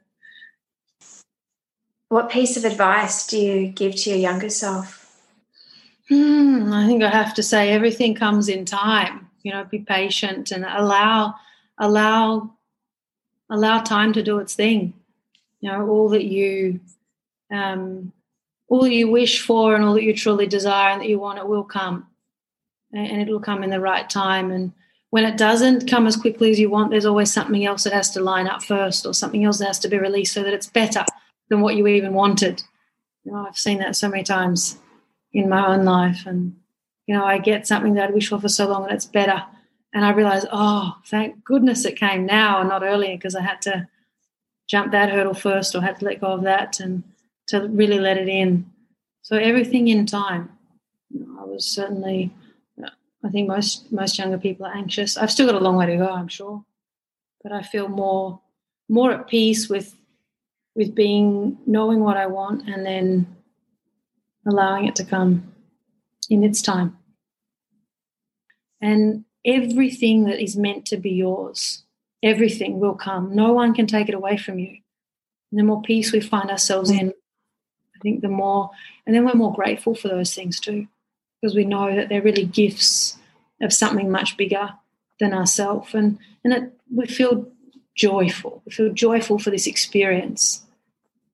What 2.08 2.28
piece 2.28 2.56
of 2.56 2.64
advice 2.64 3.26
do 3.26 3.38
you 3.38 3.68
give 3.68 3.96
to 3.96 4.10
your 4.10 4.18
younger 4.18 4.50
self? 4.50 5.18
Hmm, 6.08 6.70
I 6.72 6.86
think 6.86 7.02
I 7.02 7.08
have 7.08 7.32
to 7.34 7.42
say 7.42 7.70
everything 7.70 8.14
comes 8.14 8.48
in 8.48 8.66
time. 8.66 9.28
You 9.42 9.52
know, 9.52 9.64
be 9.64 9.78
patient 9.78 10.50
and 10.50 10.66
allow 10.66 11.36
allow 11.78 12.50
allow 13.48 13.80
time 13.80 14.12
to 14.12 14.22
do 14.22 14.38
its 14.38 14.54
thing. 14.54 14.92
You 15.60 15.72
know, 15.72 15.88
all 15.88 16.10
that 16.10 16.24
you 16.24 16.80
um, 17.50 18.12
all 18.68 18.86
you 18.86 19.08
wish 19.08 19.40
for 19.40 19.74
and 19.74 19.82
all 19.82 19.94
that 19.94 20.02
you 20.02 20.14
truly 20.14 20.46
desire 20.46 20.92
and 20.92 21.00
that 21.00 21.08
you 21.08 21.18
want, 21.18 21.38
it 21.38 21.48
will 21.48 21.64
come 21.64 22.06
and 22.92 23.20
it'll 23.20 23.40
come 23.40 23.62
in 23.62 23.70
the 23.70 23.80
right 23.80 24.08
time. 24.08 24.50
And 24.50 24.72
when 25.10 25.24
it 25.24 25.36
doesn't 25.36 25.88
come 25.88 26.06
as 26.06 26.16
quickly 26.16 26.50
as 26.50 26.58
you 26.58 26.70
want, 26.70 26.90
there's 26.90 27.06
always 27.06 27.32
something 27.32 27.64
else 27.64 27.84
that 27.84 27.92
has 27.92 28.10
to 28.10 28.20
line 28.20 28.46
up 28.46 28.62
first, 28.62 29.06
or 29.06 29.14
something 29.14 29.44
else 29.44 29.58
that 29.58 29.66
has 29.66 29.78
to 29.80 29.88
be 29.88 29.98
released 29.98 30.34
so 30.34 30.42
that 30.42 30.54
it's 30.54 30.68
better 30.68 31.04
than 31.48 31.60
what 31.60 31.76
you 31.76 31.86
even 31.86 32.14
wanted. 32.14 32.62
You 33.24 33.32
know, 33.32 33.46
I've 33.46 33.58
seen 33.58 33.78
that 33.78 33.96
so 33.96 34.08
many 34.08 34.22
times 34.22 34.78
in 35.32 35.48
my 35.48 35.66
own 35.66 35.84
life, 35.84 36.26
and 36.26 36.56
you 37.06 37.14
know, 37.14 37.24
I 37.24 37.38
get 37.38 37.66
something 37.66 37.94
that 37.94 38.10
I 38.10 38.12
wish 38.12 38.28
for 38.28 38.40
for 38.40 38.48
so 38.48 38.68
long, 38.68 38.84
and 38.84 38.92
it's 38.92 39.06
better, 39.06 39.44
and 39.92 40.04
I 40.04 40.10
realize, 40.10 40.46
oh, 40.52 40.96
thank 41.06 41.44
goodness 41.44 41.84
it 41.84 41.98
came 41.98 42.24
now 42.24 42.60
and 42.60 42.68
not 42.68 42.82
earlier, 42.82 43.16
because 43.16 43.34
I 43.34 43.42
had 43.42 43.62
to 43.62 43.88
jump 44.68 44.92
that 44.92 45.10
hurdle 45.10 45.34
first, 45.34 45.74
or 45.74 45.82
had 45.82 45.98
to 45.98 46.04
let 46.04 46.20
go 46.20 46.28
of 46.28 46.42
that, 46.42 46.80
and 46.80 47.02
to 47.48 47.68
really 47.68 47.98
let 47.98 48.16
it 48.16 48.28
in. 48.28 48.70
So 49.22 49.36
everything 49.36 49.88
in 49.88 50.06
time. 50.06 50.50
I 51.40 51.44
was 51.44 51.64
certainly 51.66 52.32
I 53.24 53.28
think 53.28 53.48
most 53.48 53.92
most 53.92 54.18
younger 54.18 54.38
people 54.38 54.66
are 54.66 54.74
anxious. 54.74 55.16
I've 55.16 55.30
still 55.30 55.46
got 55.46 55.60
a 55.60 55.64
long 55.64 55.76
way 55.76 55.86
to 55.86 55.96
go, 55.96 56.08
I'm 56.08 56.28
sure, 56.28 56.64
but 57.42 57.52
I 57.52 57.62
feel 57.62 57.88
more 57.88 58.40
more 58.88 59.12
at 59.12 59.28
peace 59.28 59.68
with 59.68 59.94
with 60.74 60.94
being 60.94 61.58
knowing 61.66 62.00
what 62.00 62.16
I 62.16 62.26
want 62.26 62.68
and 62.68 62.86
then 62.86 63.36
allowing 64.46 64.86
it 64.86 64.96
to 64.96 65.04
come 65.04 65.52
in 66.30 66.44
its 66.44 66.62
time. 66.62 66.96
And 68.80 69.24
everything 69.44 70.24
that 70.24 70.42
is 70.42 70.56
meant 70.56 70.86
to 70.86 70.96
be 70.96 71.10
yours, 71.10 71.84
everything 72.22 72.80
will 72.80 72.94
come. 72.94 73.34
No 73.34 73.52
one 73.52 73.74
can 73.74 73.86
take 73.86 74.08
it 74.08 74.14
away 74.14 74.38
from 74.38 74.58
you. 74.58 74.78
And 75.50 75.58
the 75.58 75.64
more 75.64 75.82
peace 75.82 76.12
we 76.12 76.20
find 76.20 76.50
ourselves 76.50 76.90
in, 76.90 77.10
I 77.10 77.98
think 78.00 78.22
the 78.22 78.28
more, 78.28 78.70
and 79.04 79.14
then 79.14 79.26
we're 79.26 79.34
more 79.34 79.52
grateful 79.52 79.94
for 79.94 80.08
those 80.08 80.34
things 80.34 80.58
too 80.58 80.86
because 81.40 81.54
we 81.54 81.64
know 81.64 81.94
that 81.94 82.08
they're 82.08 82.22
really 82.22 82.44
gifts 82.44 83.16
of 83.60 83.72
something 83.72 84.10
much 84.10 84.36
bigger 84.36 84.70
than 85.18 85.32
ourselves. 85.32 85.94
And, 85.94 86.18
and 86.44 86.52
it, 86.52 86.72
we 86.94 87.06
feel 87.06 87.48
joyful. 87.94 88.62
We 88.64 88.72
feel 88.72 88.92
joyful 88.92 89.38
for 89.38 89.50
this 89.50 89.66
experience 89.66 90.64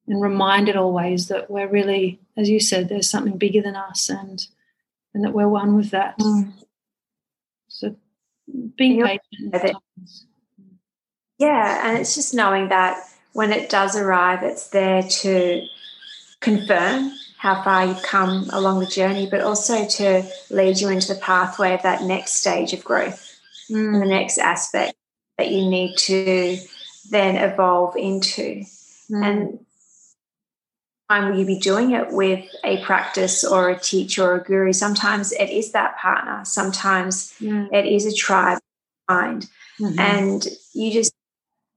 and 0.06 0.22
reminded 0.22 0.76
always 0.76 1.28
that 1.28 1.50
we're 1.50 1.68
really, 1.68 2.20
as 2.36 2.48
you 2.48 2.60
said, 2.60 2.88
there's 2.88 3.10
something 3.10 3.38
bigger 3.38 3.62
than 3.62 3.76
us 3.76 4.08
and 4.08 4.46
and 5.14 5.24
that 5.24 5.32
we're 5.32 5.48
one 5.48 5.76
with 5.76 5.92
that. 5.92 6.18
Mm. 6.18 6.52
So 7.68 7.96
being 8.76 9.02
patient. 9.02 9.76
Yeah, 11.38 11.88
and 11.88 11.98
it's 11.98 12.14
just 12.14 12.34
knowing 12.34 12.68
that 12.68 13.02
when 13.32 13.50
it 13.50 13.70
does 13.70 13.96
arrive, 13.96 14.42
it's 14.42 14.68
there 14.68 15.02
to 15.02 15.62
confirm 16.40 17.12
how 17.38 17.62
far 17.62 17.86
you've 17.86 18.02
come 18.02 18.48
along 18.50 18.80
the 18.80 18.86
journey, 18.86 19.28
but 19.30 19.40
also 19.40 19.86
to 19.86 20.24
lead 20.50 20.80
you 20.80 20.88
into 20.88 21.12
the 21.12 21.20
pathway 21.20 21.74
of 21.74 21.82
that 21.82 22.02
next 22.02 22.32
stage 22.32 22.72
of 22.72 22.82
growth 22.82 23.38
mm. 23.70 23.94
and 23.94 24.02
the 24.02 24.06
next 24.06 24.38
aspect 24.38 24.94
that 25.38 25.50
you 25.50 25.68
need 25.68 25.96
to 25.96 26.58
then 27.10 27.36
evolve 27.36 27.96
into. 27.96 28.64
Mm. 29.10 29.24
And 29.24 29.58
time 31.08 31.30
will 31.30 31.38
you 31.38 31.46
be 31.46 31.58
doing 31.58 31.92
it 31.92 32.10
with 32.10 32.44
a 32.64 32.82
practice 32.84 33.44
or 33.44 33.68
a 33.70 33.78
teacher 33.78 34.24
or 34.24 34.36
a 34.36 34.44
guru? 34.44 34.72
Sometimes 34.72 35.32
it 35.32 35.50
is 35.50 35.72
that 35.72 35.98
partner, 35.98 36.44
sometimes 36.44 37.34
mm. 37.40 37.68
it 37.72 37.86
is 37.86 38.06
a 38.06 38.14
tribe 38.14 38.58
mind. 39.08 39.48
Mm-hmm. 39.80 39.98
And 39.98 40.46
you 40.72 40.90
just 40.90 41.12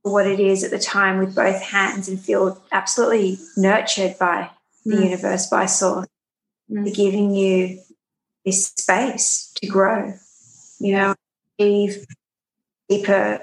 what 0.04 0.26
it 0.26 0.40
is 0.40 0.64
at 0.64 0.72
the 0.72 0.80
time 0.80 1.18
with 1.18 1.36
both 1.36 1.62
hands 1.62 2.08
and 2.08 2.20
feel 2.20 2.62
absolutely 2.72 3.38
nurtured 3.58 4.18
by 4.18 4.50
the 4.90 4.96
mm. 4.96 5.04
universe 5.04 5.48
by 5.48 5.66
source 5.66 6.08
mm. 6.70 6.94
giving 6.96 7.34
you 7.34 7.80
this 8.46 8.68
space 8.68 9.52
to 9.56 9.68
grow 9.68 10.14
you 10.80 10.94
know 10.94 11.16
achieve 11.60 12.06
deeper 12.88 13.40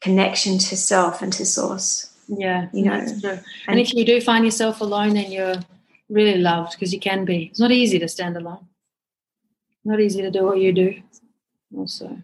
connection 0.00 0.58
to 0.58 0.76
self 0.76 1.20
and 1.22 1.32
to 1.32 1.44
source 1.44 2.12
yeah 2.28 2.68
you 2.72 2.84
know 2.84 2.94
and, 2.94 3.42
and 3.68 3.80
if 3.80 3.92
you 3.92 4.04
do 4.04 4.20
find 4.20 4.44
yourself 4.44 4.80
alone 4.80 5.14
then 5.14 5.30
you're 5.30 5.56
really 6.08 6.38
loved 6.38 6.72
because 6.72 6.92
you 6.92 7.00
can 7.00 7.24
be 7.24 7.44
it's 7.50 7.60
not 7.60 7.70
easy 7.70 7.98
to 7.98 8.08
stand 8.08 8.36
alone 8.36 8.66
not 9.84 10.00
easy 10.00 10.22
to 10.22 10.30
do 10.30 10.44
what 10.44 10.58
you 10.58 10.72
do 10.72 11.00
also 11.76 12.16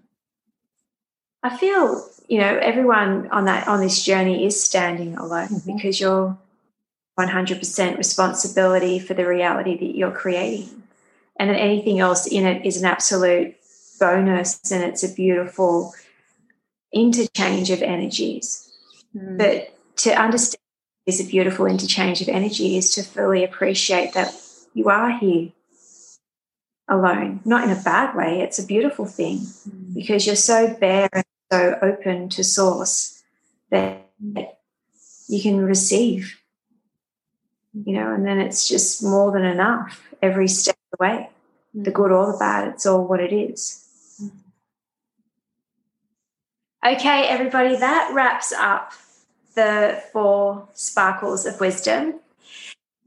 i 1.43 1.57
feel 1.57 2.09
you 2.29 2.39
know 2.39 2.59
everyone 2.59 3.29
on 3.31 3.45
that 3.45 3.69
on 3.69 3.81
this 3.81 4.03
journey 4.03 4.47
is 4.47 4.61
standing 4.61 5.17
alone 5.17 5.49
mm-hmm. 5.49 5.77
because 5.77 6.01
you're 6.01 6.37
100% 7.19 7.97
responsibility 7.97 8.99
for 8.99 9.15
the 9.15 9.27
reality 9.27 9.77
that 9.79 9.97
you're 9.97 10.11
creating. 10.11 10.83
And 11.39 11.51
then 11.51 11.57
anything 11.57 11.99
else 11.99 12.27
in 12.27 12.47
it 12.47 12.65
is 12.65 12.77
an 12.77 12.87
absolute 12.87 13.57
bonus 13.99 14.71
and 14.71 14.83
it's 14.83 15.03
a 15.03 15.13
beautiful 15.13 15.95
interchange 16.93 17.71
of 17.71 17.83
energies. 17.83 18.71
Mm. 19.17 19.39
But 19.39 19.77
to 19.97 20.11
understand 20.13 20.61
is 21.07 21.21
a 21.21 21.25
beautiful 21.25 21.67
interchange 21.67 22.21
of 22.21 22.29
energy 22.29 22.77
is 22.77 22.93
to 22.95 23.03
fully 23.03 23.45
appreciate 23.45 24.13
that 24.15 24.35
you 24.75 24.89
are 24.89 25.17
here 25.17 25.53
alone, 26.89 27.41
not 27.45 27.65
in 27.65 27.71
a 27.71 27.81
bad 27.81 28.15
way. 28.17 28.41
It's 28.41 28.59
a 28.59 28.67
beautiful 28.67 29.07
thing 29.07 29.39
mm. 29.39 29.95
because 29.95 30.27
you're 30.27 30.37
so 30.37 30.75
bare 30.75 31.09
and 31.13 31.25
so 31.51 31.79
open 31.81 32.29
to 32.31 32.43
source 32.43 33.23
that 33.71 34.11
you 35.29 35.43
can 35.43 35.61
receive 35.61 36.41
you 37.85 37.93
know, 37.93 38.15
and 38.15 38.27
then 38.27 38.39
it's 38.39 38.69
just 38.69 39.03
more 39.03 39.33
than 39.33 39.45
enough 39.45 40.03
every 40.23 40.49
step 40.49 40.77
of 40.93 40.99
the 40.99 41.05
way, 41.05 41.31
mm. 41.77 41.85
the 41.85 41.91
good 41.91 42.11
or 42.11 42.33
the 42.33 42.39
bad, 42.39 42.69
it's 42.69 42.87
all 42.87 43.07
what 43.07 43.21
it 43.21 43.33
is. 43.33 43.83
Mm. 44.23 44.31
Okay, 46.95 47.25
everybody, 47.29 47.77
that 47.77 48.11
wraps 48.15 48.53
up 48.53 48.93
the 49.55 50.03
four 50.13 50.69
sparkles 50.75 51.45
of 51.47 51.61
wisdom. 51.61 52.21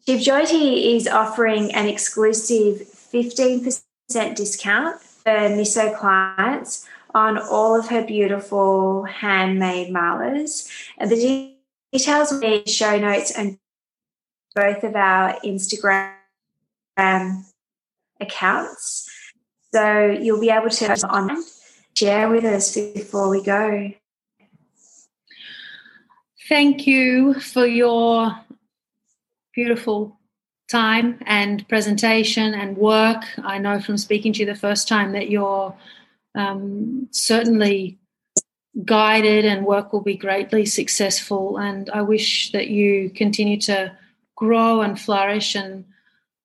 Shivjyoti 0.07 0.95
is 0.95 1.07
offering 1.07 1.73
an 1.73 1.87
exclusive 1.87 2.87
15% 3.13 3.81
discount 4.35 5.01
for 5.01 5.31
Miso 5.31 5.95
clients 5.97 6.87
on 7.13 7.37
all 7.37 7.79
of 7.79 7.89
her 7.89 8.03
beautiful 8.03 9.03
handmade 9.03 9.93
malas. 9.93 10.69
The 10.99 11.55
details 11.91 12.31
will 12.31 12.39
be 12.39 12.55
in 12.55 12.63
the 12.65 12.71
show 12.71 12.97
notes 12.97 13.31
and 13.31 13.59
both 14.59 14.83
of 14.83 14.95
our 14.95 15.39
Instagram 15.45 16.13
accounts. 18.19 19.09
So 19.73 20.07
you'll 20.07 20.41
be 20.41 20.49
able 20.49 20.69
to 20.69 20.93
online 21.07 21.43
share 21.95 22.29
with 22.29 22.43
us 22.43 22.75
before 22.75 23.29
we 23.29 23.41
go. 23.41 23.91
Thank 26.49 26.87
you 26.87 27.35
for 27.35 27.65
your 27.65 28.35
beautiful 29.53 30.19
time 30.69 31.19
and 31.25 31.67
presentation 31.69 32.53
and 32.53 32.77
work. 32.77 33.23
I 33.43 33.59
know 33.59 33.79
from 33.79 33.97
speaking 33.97 34.33
to 34.33 34.39
you 34.41 34.45
the 34.45 34.55
first 34.55 34.87
time 34.87 35.13
that 35.13 35.29
you're 35.29 35.73
um, 36.35 37.07
certainly 37.11 37.97
guided 38.83 39.45
and 39.45 39.65
work 39.65 39.93
will 39.93 40.01
be 40.01 40.15
greatly 40.15 40.65
successful. 40.65 41.57
And 41.57 41.89
I 41.91 42.01
wish 42.01 42.51
that 42.51 42.67
you 42.67 43.09
continue 43.09 43.59
to 43.61 43.95
grow 44.39 44.81
and 44.81 44.99
flourish. 44.99 45.53
And 45.53 45.85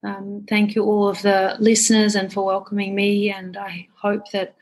um, 0.03 0.45
thank 0.49 0.75
you, 0.75 0.85
all 0.85 1.09
of 1.09 1.23
the 1.23 1.57
listeners, 1.61 2.17
and 2.17 2.33
for 2.33 2.45
welcoming 2.45 2.95
me. 2.95 3.31
And 3.31 3.57
I 3.57 3.89
hope 3.97 4.31
that 4.33 4.57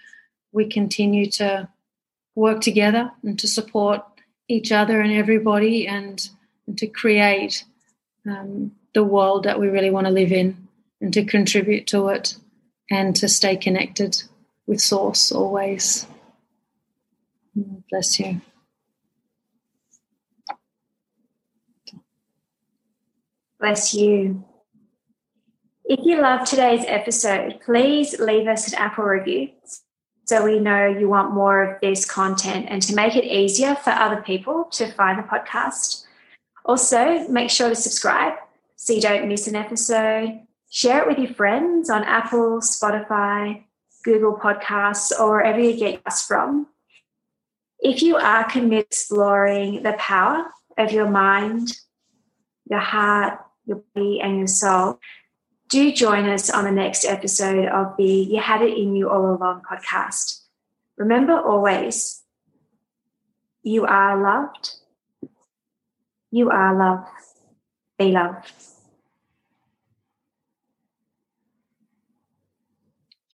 we 0.53 0.69
continue 0.69 1.27
to 1.33 1.69
work 2.35 2.61
together 2.61 3.11
and 3.23 3.39
to 3.39 3.49
support 3.49 4.03
each 4.49 4.71
other 4.71 5.01
and 5.01 5.13
everybody 5.13 5.89
and, 5.89 6.29
and 6.67 6.77
to 6.79 6.87
create 6.87 7.65
um, 8.29 8.73
the 8.95 9.03
world 9.03 9.45
that 9.45 9.59
we 9.59 9.69
really 9.69 9.91
want 9.91 10.07
to 10.07 10.13
live 10.13 10.31
in 10.31 10.69
and 11.01 11.13
to 11.15 11.25
contribute 11.25 11.87
to 11.87 12.09
it 12.09 12.37
and 12.91 13.17
to 13.17 13.29
stay 13.29 13.57
connected 13.57 14.23
with 14.67 14.81
Source 14.81 15.33
always. 15.33 16.07
Bless 17.91 18.21
you. 18.21 18.43
Bless 23.63 23.95
you. 23.95 24.45
If 25.85 26.01
you 26.05 26.21
love 26.21 26.45
today's 26.45 26.85
episode, 26.89 27.61
please 27.65 28.19
leave 28.19 28.49
us 28.49 28.67
an 28.67 28.75
Apple 28.75 29.05
review 29.05 29.51
so 30.25 30.45
we 30.45 30.59
know 30.59 30.89
you 30.89 31.09
want 31.09 31.33
more 31.33 31.63
of 31.63 31.81
this 31.81 32.05
content 32.05 32.67
and 32.69 32.83
to 32.83 32.97
make 32.97 33.15
it 33.15 33.25
easier 33.25 33.77
for 33.77 33.91
other 33.91 34.21
people 34.21 34.65
to 34.73 34.91
find 34.91 35.17
the 35.17 35.23
podcast. 35.23 36.05
Also, 36.65 37.29
make 37.29 37.51
sure 37.51 37.69
to 37.69 37.77
subscribe 37.77 38.33
so 38.75 38.95
you 38.95 39.01
don't 39.01 39.29
miss 39.29 39.47
an 39.47 39.55
episode. 39.55 40.41
Share 40.69 41.03
it 41.03 41.07
with 41.07 41.19
your 41.19 41.33
friends 41.33 41.89
on 41.89 42.03
Apple, 42.03 42.59
Spotify, 42.63 43.63
Google 44.03 44.37
Podcasts, 44.37 45.13
or 45.17 45.37
wherever 45.37 45.61
you 45.61 45.77
get 45.77 46.03
us 46.05 46.27
from. 46.27 46.67
If 47.79 48.03
you 48.03 48.17
are 48.17 48.43
committed 48.43 48.91
to 48.91 48.97
exploring 48.97 49.85
the 49.85 49.93
power 50.01 50.47
of 50.77 50.91
your 50.91 51.09
mind, 51.09 51.77
your 52.69 52.81
heart, 52.81 53.39
your 53.65 53.83
body, 53.95 54.21
and 54.21 54.39
your 54.39 54.47
soul, 54.47 54.99
do 55.69 55.93
join 55.93 56.29
us 56.29 56.51
on 56.51 56.65
the 56.65 56.71
next 56.71 57.05
episode 57.05 57.67
of 57.67 57.97
the 57.97 58.05
You 58.05 58.41
Had 58.41 58.63
It 58.63 58.77
In 58.77 58.95
You 58.95 59.11
All 59.11 59.35
Along 59.35 59.63
podcast. 59.63 60.41
Remember 60.97 61.41
always, 61.41 62.23
you 63.63 63.87
are 63.87 64.21
loved. 64.23 64.71
You 66.31 66.51
are 66.51 66.77
love. 66.77 67.07
Be 67.99 68.13
loved. 68.13 68.53